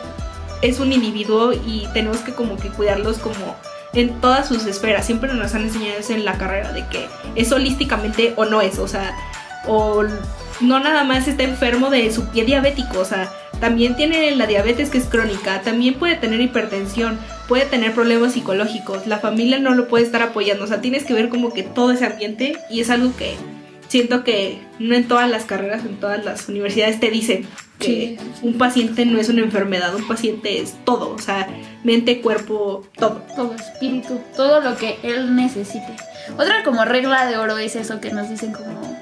es 0.61 0.79
un 0.79 0.93
individuo 0.93 1.53
y 1.53 1.87
tenemos 1.93 2.19
que 2.19 2.33
como 2.33 2.57
que 2.57 2.69
cuidarlos 2.69 3.17
como 3.17 3.55
en 3.93 4.19
todas 4.21 4.47
sus 4.47 4.65
esferas. 4.65 5.05
Siempre 5.05 5.33
nos 5.33 5.53
han 5.55 5.63
enseñado 5.63 5.99
eso 5.99 6.13
en 6.13 6.25
la 6.25 6.37
carrera 6.37 6.71
de 6.71 6.85
que 6.87 7.07
es 7.35 7.51
holísticamente 7.51 8.33
o 8.35 8.45
no 8.45 8.61
es, 8.61 8.79
o 8.79 8.87
sea, 8.87 9.15
o 9.67 10.03
no 10.61 10.79
nada 10.79 11.03
más 11.03 11.27
está 11.27 11.43
enfermo 11.43 11.89
de 11.89 12.11
su 12.11 12.27
pie 12.29 12.45
diabético, 12.45 12.99
o 12.99 13.05
sea, 13.05 13.31
también 13.59 13.95
tiene 13.95 14.35
la 14.35 14.47
diabetes 14.47 14.89
que 14.89 14.97
es 14.97 15.05
crónica, 15.05 15.61
también 15.61 15.95
puede 15.95 16.15
tener 16.15 16.39
hipertensión, 16.41 17.19
puede 17.49 17.65
tener 17.65 17.93
problemas 17.93 18.33
psicológicos, 18.33 19.07
la 19.07 19.17
familia 19.17 19.59
no 19.59 19.73
lo 19.73 19.87
puede 19.87 20.05
estar 20.05 20.21
apoyando, 20.21 20.63
o 20.63 20.67
sea, 20.67 20.81
tienes 20.81 21.03
que 21.03 21.15
ver 21.15 21.29
como 21.29 21.51
que 21.51 21.63
todo 21.63 21.91
ese 21.91 22.05
ambiente 22.05 22.57
y 22.69 22.79
es 22.79 22.91
algo 22.91 23.13
que 23.17 23.33
siento 23.87 24.23
que 24.23 24.61
no 24.77 24.95
en 24.95 25.07
todas 25.07 25.29
las 25.29 25.45
carreras, 25.45 25.83
en 25.83 25.99
todas 25.99 26.23
las 26.23 26.47
universidades 26.47 26.99
te 26.99 27.09
dicen 27.09 27.47
que 27.79 27.85
Sí, 27.85 28.17
un 28.43 28.57
paciente 28.57 29.05
no 29.05 29.19
es 29.19 29.29
una 29.29 29.41
enfermedad, 29.41 29.95
un 29.95 30.07
paciente 30.07 30.61
es 30.61 30.75
todo, 30.85 31.11
o 31.11 31.17
sea, 31.17 31.47
mente, 31.83 32.21
cuerpo, 32.21 32.85
todo. 32.95 33.23
Todo 33.35 33.55
espíritu, 33.55 34.19
todo 34.35 34.61
lo 34.61 34.75
que 34.75 34.99
él 35.01 35.35
necesite. 35.35 35.95
Otra 36.37 36.63
como 36.63 36.85
regla 36.85 37.25
de 37.25 37.37
oro 37.37 37.57
es 37.57 37.75
eso 37.75 37.99
que 37.99 38.11
nos 38.11 38.29
dicen 38.29 38.51
como 38.51 38.95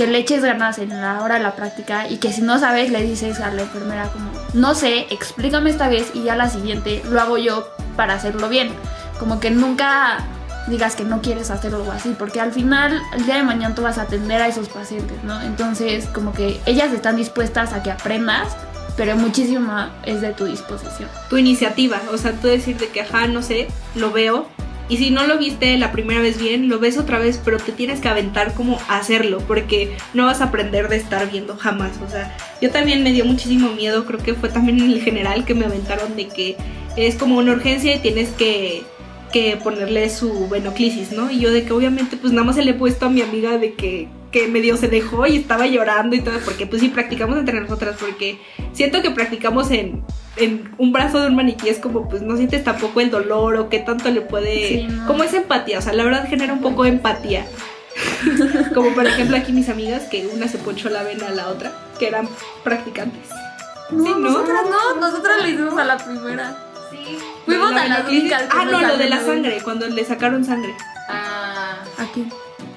que 0.00 0.06
le 0.06 0.16
eches 0.16 0.42
ganas 0.42 0.78
en 0.78 0.98
la 0.98 1.20
hora 1.20 1.34
de 1.34 1.42
la 1.42 1.54
práctica 1.54 2.08
y 2.08 2.16
que 2.16 2.32
si 2.32 2.40
no 2.40 2.58
sabes 2.58 2.90
le 2.90 3.02
dices 3.02 3.38
a 3.38 3.50
la 3.50 3.60
enfermera 3.60 4.08
como 4.08 4.30
no 4.54 4.74
sé, 4.74 5.06
explícame 5.10 5.68
esta 5.68 5.88
vez 5.88 6.12
y 6.14 6.22
ya 6.22 6.36
la 6.36 6.48
siguiente 6.48 7.02
lo 7.10 7.20
hago 7.20 7.36
yo 7.36 7.68
para 7.96 8.14
hacerlo 8.14 8.48
bien. 8.48 8.70
Como 9.18 9.40
que 9.40 9.50
nunca 9.50 10.24
digas 10.68 10.96
que 10.96 11.04
no 11.04 11.20
quieres 11.20 11.50
hacer 11.50 11.74
algo 11.74 11.92
así, 11.92 12.16
porque 12.18 12.40
al 12.40 12.50
final, 12.50 12.98
el 13.14 13.26
día 13.26 13.36
de 13.36 13.42
mañana 13.42 13.74
tú 13.74 13.82
vas 13.82 13.98
a 13.98 14.02
atender 14.02 14.40
a 14.40 14.48
esos 14.48 14.70
pacientes, 14.70 15.22
¿no? 15.22 15.38
Entonces, 15.42 16.06
como 16.06 16.32
que 16.32 16.58
ellas 16.64 16.94
están 16.94 17.16
dispuestas 17.16 17.74
a 17.74 17.82
que 17.82 17.90
aprendas, 17.90 18.56
pero 18.96 19.16
muchísima 19.16 19.90
es 20.04 20.22
de 20.22 20.32
tu 20.32 20.46
disposición. 20.46 21.10
Tu 21.28 21.36
iniciativa, 21.36 22.00
o 22.10 22.16
sea, 22.16 22.32
tú 22.32 22.46
decir 22.46 22.78
de 22.78 22.88
que, 22.88 23.02
ajá, 23.02 23.26
no 23.26 23.42
sé, 23.42 23.68
lo 23.94 24.12
veo. 24.12 24.46
Y 24.90 24.96
si 24.96 25.10
no 25.10 25.26
lo 25.26 25.38
viste 25.38 25.78
la 25.78 25.92
primera 25.92 26.20
vez 26.20 26.38
bien, 26.38 26.68
lo 26.68 26.80
ves 26.80 26.98
otra 26.98 27.18
vez, 27.18 27.40
pero 27.42 27.58
te 27.58 27.72
tienes 27.72 28.00
que 28.00 28.08
aventar 28.08 28.52
como 28.54 28.78
a 28.88 28.98
hacerlo, 28.98 29.38
porque 29.46 29.96
no 30.12 30.26
vas 30.26 30.40
a 30.40 30.46
aprender 30.46 30.88
de 30.88 30.96
estar 30.96 31.30
viendo 31.30 31.56
jamás. 31.56 31.92
O 32.04 32.10
sea, 32.10 32.36
yo 32.60 32.70
también 32.70 33.02
me 33.02 33.12
dio 33.12 33.24
muchísimo 33.24 33.70
miedo, 33.70 34.04
creo 34.04 34.18
que 34.18 34.34
fue 34.34 34.48
también 34.48 34.80
en 34.80 34.90
el 34.90 35.00
general 35.00 35.44
que 35.44 35.54
me 35.54 35.64
aventaron 35.64 36.16
de 36.16 36.26
que 36.26 36.56
es 36.96 37.14
como 37.14 37.38
una 37.38 37.52
urgencia 37.52 37.94
y 37.94 38.00
tienes 38.00 38.30
que 38.30 38.82
que 39.32 39.56
ponerle 39.62 40.10
su 40.10 40.48
venoclisis, 40.48 41.12
¿no? 41.12 41.30
Y 41.30 41.40
yo 41.40 41.50
de 41.50 41.64
que 41.64 41.72
obviamente 41.72 42.16
pues 42.16 42.32
nada 42.32 42.44
más 42.44 42.56
se 42.56 42.64
le 42.64 42.72
he 42.72 42.74
puesto 42.74 43.06
a 43.06 43.10
mi 43.10 43.22
amiga 43.22 43.58
de 43.58 43.74
que, 43.74 44.08
que 44.30 44.46
medio 44.48 44.76
se 44.76 44.88
dejó 44.88 45.26
y 45.26 45.36
estaba 45.36 45.66
llorando 45.66 46.14
y 46.16 46.20
todo, 46.20 46.38
porque 46.44 46.66
pues 46.66 46.80
sí 46.80 46.88
practicamos 46.88 47.36
entre 47.38 47.60
nosotras, 47.60 47.96
porque 47.98 48.40
siento 48.72 49.02
que 49.02 49.10
practicamos 49.10 49.70
en, 49.70 50.04
en 50.36 50.70
un 50.78 50.92
brazo 50.92 51.20
de 51.20 51.28
un 51.28 51.36
maniquí 51.36 51.68
es 51.68 51.78
como 51.78 52.08
pues 52.08 52.22
no 52.22 52.36
sientes 52.36 52.62
tampoco 52.62 53.00
el 53.00 53.10
dolor 53.10 53.56
o 53.56 53.68
qué 53.68 53.80
tanto 53.80 54.10
le 54.10 54.20
puede... 54.20 54.68
Sí, 54.68 54.86
no. 54.88 55.06
Como 55.06 55.24
es 55.24 55.34
empatía, 55.34 55.78
o 55.78 55.82
sea, 55.82 55.92
la 55.92 56.04
verdad 56.04 56.28
genera 56.28 56.52
un 56.52 56.60
poco 56.60 56.84
de 56.84 56.90
empatía. 56.90 57.44
como 58.74 58.94
por 58.94 59.06
ejemplo 59.06 59.36
aquí 59.36 59.52
mis 59.52 59.68
amigas, 59.68 60.04
que 60.04 60.26
una 60.28 60.48
se 60.48 60.58
ponchó 60.58 60.88
la 60.88 61.02
vena 61.02 61.28
a 61.28 61.30
la 61.32 61.48
otra, 61.48 61.72
que 61.98 62.06
eran 62.06 62.28
practicantes. 62.62 63.28
No, 63.90 64.04
Sí, 64.04 64.10
¿no? 64.10 64.18
nosotras 64.20 64.62
no, 64.70 65.00
nosotras 65.00 65.42
le 65.42 65.50
hicimos 65.50 65.76
a 65.78 65.84
la 65.84 65.96
primera. 65.98 66.56
Sí. 66.90 67.18
Fuimos 67.44 67.72
La 67.72 67.82
a 67.82 67.88
las 67.88 68.08
únicas 68.08 68.44
Ah, 68.50 68.64
no, 68.64 68.80
lo 68.80 68.96
de 68.96 69.08
la 69.08 69.20
sangre, 69.20 69.60
cuando 69.62 69.88
le 69.88 70.04
sacaron 70.04 70.44
sangre. 70.44 70.74
Ah, 71.08 71.82
Aquí. 71.98 72.28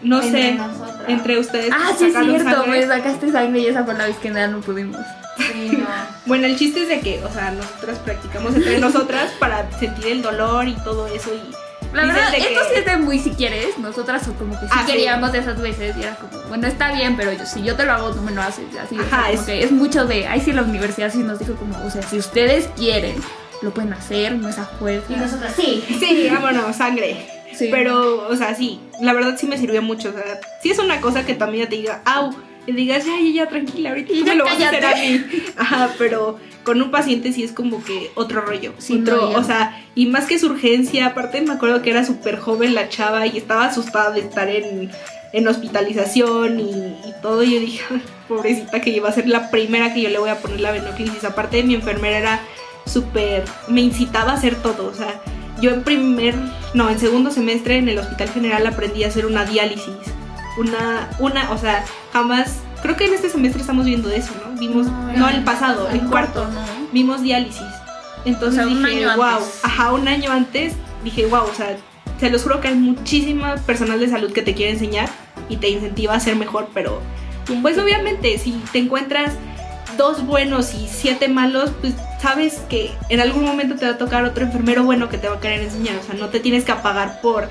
No 0.01 0.21
entre 0.21 0.41
sé. 0.41 0.59
Entre 1.07 1.39
ustedes. 1.39 1.69
Ah, 1.73 1.91
sí, 1.97 2.05
es 2.05 2.13
cierto, 2.13 2.49
sangre. 2.49 2.79
me 2.81 2.87
sacaste 2.87 3.31
sangre 3.31 3.59
y 3.59 3.67
esa 3.67 3.83
fue 3.83 3.93
la 3.95 4.05
vez 4.07 4.17
que 4.17 4.29
nada 4.29 4.47
no 4.47 4.59
pudimos. 4.61 5.01
Sí, 5.37 5.71
no. 5.77 5.85
Bueno, 6.25 6.45
el 6.47 6.57
chiste 6.57 6.83
es 6.83 6.87
de 6.87 6.99
que, 7.01 7.23
o 7.23 7.31
sea, 7.31 7.51
nosotras 7.51 7.99
practicamos 7.99 8.55
entre 8.55 8.79
nosotras 8.79 9.31
para 9.39 9.69
sentir 9.77 10.07
el 10.07 10.21
dolor 10.21 10.67
y 10.67 10.73
todo 10.83 11.07
eso 11.07 11.31
y 11.33 11.95
La 11.95 12.05
verdad, 12.05 12.33
esto 12.35 12.61
que- 12.61 12.69
sí 12.69 12.79
es 12.79 12.85
de 12.85 12.97
muy 12.97 13.19
si 13.19 13.31
quieres. 13.31 13.77
Nosotras 13.77 14.23
como 14.39 14.57
que 14.59 14.65
sí 14.65 14.71
Ah, 14.71 14.83
sí. 14.85 14.91
queríamos 14.93 15.31
de 15.31 15.39
esas 15.39 15.59
veces 15.61 15.95
y 15.97 16.01
era 16.03 16.15
como, 16.15 16.41
bueno, 16.47 16.67
está 16.67 16.91
bien, 16.93 17.17
pero 17.17 17.33
yo, 17.33 17.45
si 17.45 17.61
yo 17.61 17.75
te 17.75 17.85
lo 17.85 17.91
hago, 17.93 18.11
tú 18.11 18.21
me 18.21 18.31
lo 18.31 18.41
haces. 18.41 18.65
Así, 18.81 18.97
Ajá, 18.97 19.23
como 19.27 19.33
es- 19.33 19.41
que 19.41 19.63
es 19.63 19.71
mucho 19.71 20.05
de, 20.05 20.27
ahí 20.27 20.39
sí 20.39 20.53
la 20.53 20.61
universidad 20.63 21.11
sí 21.11 21.19
nos 21.19 21.39
dijo 21.39 21.55
como, 21.55 21.77
o 21.85 21.89
sea, 21.91 22.01
si 22.03 22.17
ustedes 22.17 22.69
quieren, 22.77 23.15
lo 23.61 23.71
pueden 23.73 23.93
hacer, 23.93 24.33
no 24.35 24.47
es 24.49 24.57
a 24.59 24.65
fuerza. 24.65 25.11
Y 25.11 25.15
nosotras 25.17 25.53
sí. 25.55 25.83
Sí, 25.99 26.29
vámonos, 26.31 26.75
sangre. 26.75 27.32
Sí. 27.57 27.69
Pero, 27.71 28.27
o 28.27 28.35
sea, 28.35 28.55
sí, 28.55 28.79
la 29.01 29.13
verdad 29.13 29.35
sí 29.37 29.47
me 29.47 29.57
sirvió 29.57 29.81
mucho. 29.81 30.09
O 30.09 30.13
sea, 30.13 30.39
sí 30.61 30.71
es 30.71 30.79
una 30.79 31.01
cosa 31.01 31.25
que 31.25 31.33
también 31.35 31.69
te 31.69 31.75
diga, 31.75 32.01
au, 32.05 32.33
y 32.65 32.71
digas, 32.71 33.05
ya, 33.05 33.13
ya, 33.19 33.31
ya, 33.43 33.47
tranquila, 33.49 33.89
ahorita 33.89 34.13
tú 34.13 34.25
me 34.25 34.35
lo 34.35 34.45
vas 34.45 34.59
a 34.61 34.67
hacer 34.69 34.85
a 34.85 34.95
mí. 34.95 35.21
Ajá, 35.57 35.89
pero 35.97 36.39
con 36.63 36.81
un 36.81 36.91
paciente 36.91 37.33
sí 37.33 37.43
es 37.43 37.51
como 37.51 37.83
que 37.83 38.09
otro 38.15 38.41
rollo. 38.41 38.73
Sí, 38.77 39.01
otro, 39.01 39.31
no, 39.31 39.37
o 39.39 39.43
sea, 39.43 39.85
y 39.95 40.05
más 40.05 40.25
que 40.25 40.39
su 40.39 40.47
urgencia, 40.47 41.07
aparte 41.07 41.41
me 41.41 41.53
acuerdo 41.53 41.81
que 41.81 41.89
era 41.89 42.05
súper 42.05 42.39
joven 42.39 42.73
la 42.73 42.87
chava 42.89 43.27
y 43.27 43.37
estaba 43.37 43.65
asustada 43.65 44.11
de 44.11 44.21
estar 44.21 44.49
en, 44.49 44.89
en 45.33 45.47
hospitalización 45.47 46.59
y, 46.59 46.69
y 46.71 47.13
todo. 47.21 47.43
Y 47.43 47.53
yo 47.53 47.59
dije, 47.59 47.83
"Ay, 47.91 48.01
pobrecita 48.29 48.79
que 48.79 48.91
iba 48.91 49.09
a 49.09 49.13
ser 49.13 49.27
la 49.27 49.51
primera 49.51 49.93
que 49.93 50.01
yo 50.01 50.09
le 50.09 50.19
voy 50.19 50.29
a 50.29 50.39
poner 50.39 50.61
la 50.61 50.71
venoclisis. 50.71 51.25
Aparte 51.25 51.63
mi 51.63 51.75
enfermera 51.75 52.17
era 52.17 52.39
súper, 52.85 53.43
me 53.67 53.81
incitaba 53.81 54.31
a 54.31 54.35
hacer 54.35 54.55
todo, 54.55 54.87
o 54.87 54.93
sea, 54.93 55.21
yo 55.63 55.71
en 55.71 55.83
primer, 55.83 56.35
no, 56.73 56.89
en 56.89 56.99
segundo 56.99 57.31
semestre 57.31 57.77
en 57.77 57.87
el 57.87 57.97
Hospital 57.97 58.27
General 58.29 58.67
aprendí 58.67 59.05
a 59.05 59.07
hacer 59.07 59.25
una 59.25 59.45
diálisis, 59.45 59.95
una, 60.57 61.09
una, 61.19 61.49
o 61.51 61.57
sea, 61.57 61.85
jamás, 62.11 62.57
creo 62.81 62.97
que 62.97 63.05
en 63.05 63.13
este 63.13 63.29
semestre 63.29 63.61
estamos 63.61 63.85
viendo 63.85 64.09
eso, 64.11 64.33
¿no? 64.45 64.59
Vimos, 64.59 64.87
no, 64.87 65.29
el 65.29 65.41
pasado, 65.45 65.87
el 65.89 66.01
cuarto, 66.01 66.45
no. 66.49 66.65
vimos 66.91 67.21
diálisis. 67.21 67.63
Entonces 68.25 68.59
O 68.59 68.67
sea, 68.67 68.73
un 68.73 68.83
dije, 68.83 69.05
wow, 69.15 69.23
antes. 69.23 69.59
ajá, 69.63 69.93
un 69.93 70.05
año 70.09 70.31
antes 70.33 70.73
dije, 71.01 71.27
wow, 71.27 71.43
o 71.43 71.53
sea, 71.55 71.77
se 72.19 72.29
los 72.29 72.43
juro 72.43 72.59
que 72.59 72.67
hay 72.67 72.75
muchísima 72.75 73.55
personal 73.55 74.01
de 74.01 74.09
salud 74.09 74.33
que 74.33 74.41
te 74.41 74.53
quiere 74.53 74.73
enseñar 74.73 75.07
y 75.47 75.55
te 75.57 75.69
incentiva 75.69 76.13
a 76.13 76.19
ser 76.19 76.35
mejor, 76.35 76.67
pero 76.73 77.01
pues 77.61 77.77
obviamente 77.77 78.37
si 78.37 78.51
te 78.73 78.79
encuentras 78.79 79.33
dos 79.97 80.25
buenos 80.25 80.73
y 80.73 80.89
siete 80.89 81.29
malos, 81.29 81.71
pues 81.79 81.93
sabes 82.23 82.61
que 82.69 82.89
en 83.09 83.19
algún 83.19 83.43
momento 83.43 83.75
te 83.75 83.85
va 83.85 83.91
a 83.91 83.97
tocar 83.97 84.23
otro 84.23 84.45
enfermero 84.45 84.85
bueno 84.85 85.09
que 85.09 85.17
te 85.17 85.27
va 85.27 85.35
a 85.35 85.39
querer 85.41 85.61
enseñar, 85.61 85.97
o 85.97 86.03
sea, 86.03 86.15
no 86.15 86.29
te 86.29 86.39
tienes 86.39 86.63
que 86.63 86.71
apagar 86.71 87.19
por 87.19 87.49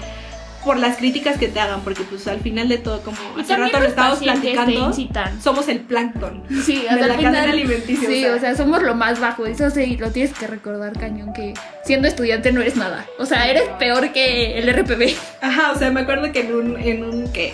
por 0.65 0.79
las 0.79 0.97
críticas 0.97 1.39
que 1.39 1.49
te 1.49 1.59
hagan, 1.59 1.81
porque 1.81 2.05
pues 2.05 2.27
al 2.29 2.39
final 2.39 2.69
de 2.69 2.79
todo, 2.79 3.03
como 3.03 3.17
Y 3.37 3.41
hace 3.41 3.57
rato 3.57 3.81
lo 3.81 3.87
estábamos 3.87 4.21
platicando, 4.21 4.95
somos 5.43 5.67
el 5.69 5.81
plancton. 5.81 6.45
Sí, 6.65 6.85
de 6.89 7.07
la 7.07 7.17
cadena 7.17 7.43
alimenticia, 7.51 8.09
Sí, 8.09 8.25
o 8.25 8.29
sea. 8.29 8.37
o 8.37 8.39
sea, 8.39 8.57
somos 8.57 8.81
lo 8.81 8.95
más 8.95 9.19
bajo. 9.19 9.45
Eso 9.45 9.71
sí, 9.71 9.97
lo 9.97 10.13
tienes 10.13 10.33
que 10.33 10.47
recordar, 10.47 10.93
cañón, 10.93 11.33
que 11.33 11.53
siendo 11.85 12.07
estudiante 12.07 12.53
no 12.53 12.61
eres 12.61 12.77
nada. 12.77 13.07
O 13.19 13.27
sea, 13.27 13.51
eres 13.51 13.65
peor 13.81 14.13
que 14.13 14.57
el 14.59 14.73
RPB. 14.73 15.17
Ajá, 15.41 15.73
o 15.73 15.79
sea, 15.79 15.91
me 15.91 16.03
acuerdo 16.03 16.31
que 16.31 16.43
en 16.43 16.55
un, 16.55 16.77
en 16.79 17.03
un 17.03 17.33
que 17.33 17.53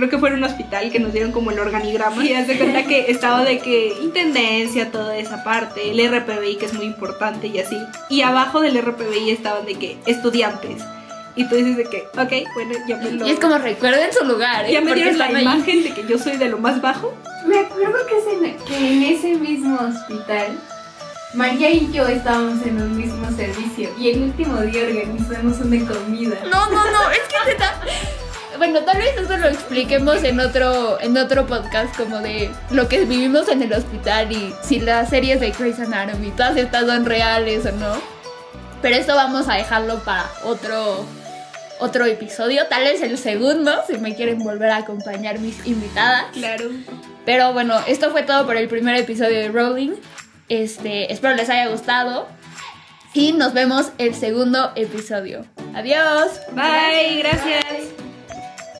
creo 0.00 0.10
que 0.10 0.18
fue 0.18 0.30
en 0.30 0.36
un 0.36 0.44
hospital 0.44 0.90
que 0.90 0.98
nos 0.98 1.12
dieron 1.12 1.30
como 1.30 1.50
el 1.50 1.58
organigrama 1.58 2.24
y 2.24 2.32
haz 2.32 2.46
de 2.46 2.56
cuenta 2.56 2.84
que 2.84 3.10
estaba 3.10 3.44
de 3.44 3.58
que 3.58 3.92
intendencia, 4.02 4.90
toda 4.90 5.18
esa 5.18 5.44
parte, 5.44 5.90
el 5.90 5.98
RPBI 5.98 6.56
que 6.56 6.64
es 6.64 6.72
muy 6.72 6.86
importante 6.86 7.48
y 7.48 7.58
así. 7.58 7.76
Y 8.08 8.22
abajo 8.22 8.62
del 8.62 8.80
RPBI 8.80 9.30
estaban 9.30 9.66
de 9.66 9.74
que 9.74 9.98
estudiantes. 10.06 10.82
Y 11.36 11.46
tú 11.48 11.56
dices 11.56 11.76
de 11.76 11.84
que, 11.84 12.04
ok, 12.18 12.48
bueno, 12.54 12.74
ya 12.88 12.96
me 12.96 13.12
lo... 13.12 13.26
Y 13.26 13.30
es 13.30 13.38
como 13.38 13.58
recuerden 13.58 14.10
su 14.10 14.24
lugar, 14.24 14.64
¿eh? 14.64 14.72
ya 14.72 14.80
me 14.80 14.94
dieron 14.94 15.18
la 15.18 15.26
ahí. 15.26 15.42
imagen 15.42 15.82
de 15.84 15.92
que 15.92 16.06
yo 16.06 16.18
soy 16.18 16.38
de 16.38 16.48
lo 16.48 16.58
más 16.58 16.80
bajo. 16.80 17.14
Me 17.46 17.58
acuerdo 17.58 17.98
que, 18.06 18.16
es 18.16 18.24
en, 18.26 18.64
que 18.64 18.92
en 18.92 19.02
ese 19.02 19.36
mismo 19.36 19.78
hospital, 19.80 20.58
María 21.34 21.70
y 21.70 21.92
yo 21.92 22.06
estábamos 22.08 22.64
en 22.66 22.80
un 22.80 22.96
mismo 22.96 23.30
servicio 23.36 23.90
y 23.98 24.08
el 24.10 24.22
último 24.22 24.60
día 24.62 24.82
organizamos 24.82 25.58
una 25.60 25.86
comida. 25.86 26.38
No, 26.50 26.70
no, 26.70 26.90
no, 26.90 27.10
es 27.10 27.20
que 27.20 27.52
neta. 27.52 27.80
Bueno, 28.60 28.80
tal 28.82 28.98
vez 28.98 29.16
eso 29.16 29.38
lo 29.38 29.48
expliquemos 29.48 30.22
en 30.22 30.38
otro, 30.38 31.00
en 31.00 31.16
otro 31.16 31.46
podcast, 31.46 31.96
como 31.96 32.18
de 32.18 32.50
lo 32.70 32.88
que 32.88 33.06
vivimos 33.06 33.48
en 33.48 33.62
el 33.62 33.72
hospital 33.72 34.30
y 34.30 34.54
si 34.62 34.80
las 34.80 35.08
series 35.08 35.40
de 35.40 35.50
Grey's 35.52 35.80
Anatomy, 35.80 36.30
todas 36.32 36.58
estas 36.58 36.84
son 36.84 37.06
reales 37.06 37.64
o 37.64 37.72
no. 37.72 37.94
Pero 38.82 38.96
esto 38.96 39.14
vamos 39.14 39.48
a 39.48 39.54
dejarlo 39.54 40.00
para 40.00 40.26
otro, 40.44 41.06
otro 41.78 42.04
episodio, 42.04 42.66
tal 42.66 42.82
vez 42.84 43.00
el 43.00 43.16
segundo, 43.16 43.72
si 43.86 43.96
me 43.96 44.14
quieren 44.14 44.40
volver 44.40 44.68
a 44.72 44.76
acompañar 44.76 45.38
mis 45.38 45.66
invitadas. 45.66 46.26
Claro. 46.34 46.68
Pero 47.24 47.54
bueno, 47.54 47.80
esto 47.86 48.10
fue 48.10 48.24
todo 48.24 48.44
por 48.44 48.58
el 48.58 48.68
primer 48.68 48.94
episodio 48.96 49.38
de 49.38 49.48
Rolling. 49.48 49.92
Este, 50.50 51.10
espero 51.10 51.34
les 51.34 51.48
haya 51.48 51.68
gustado. 51.68 52.28
Y 53.14 53.32
nos 53.32 53.54
vemos 53.54 53.90
el 53.96 54.14
segundo 54.14 54.72
episodio. 54.76 55.46
Adiós. 55.74 56.42
Bye, 56.52 57.22
gracias. 57.22 57.99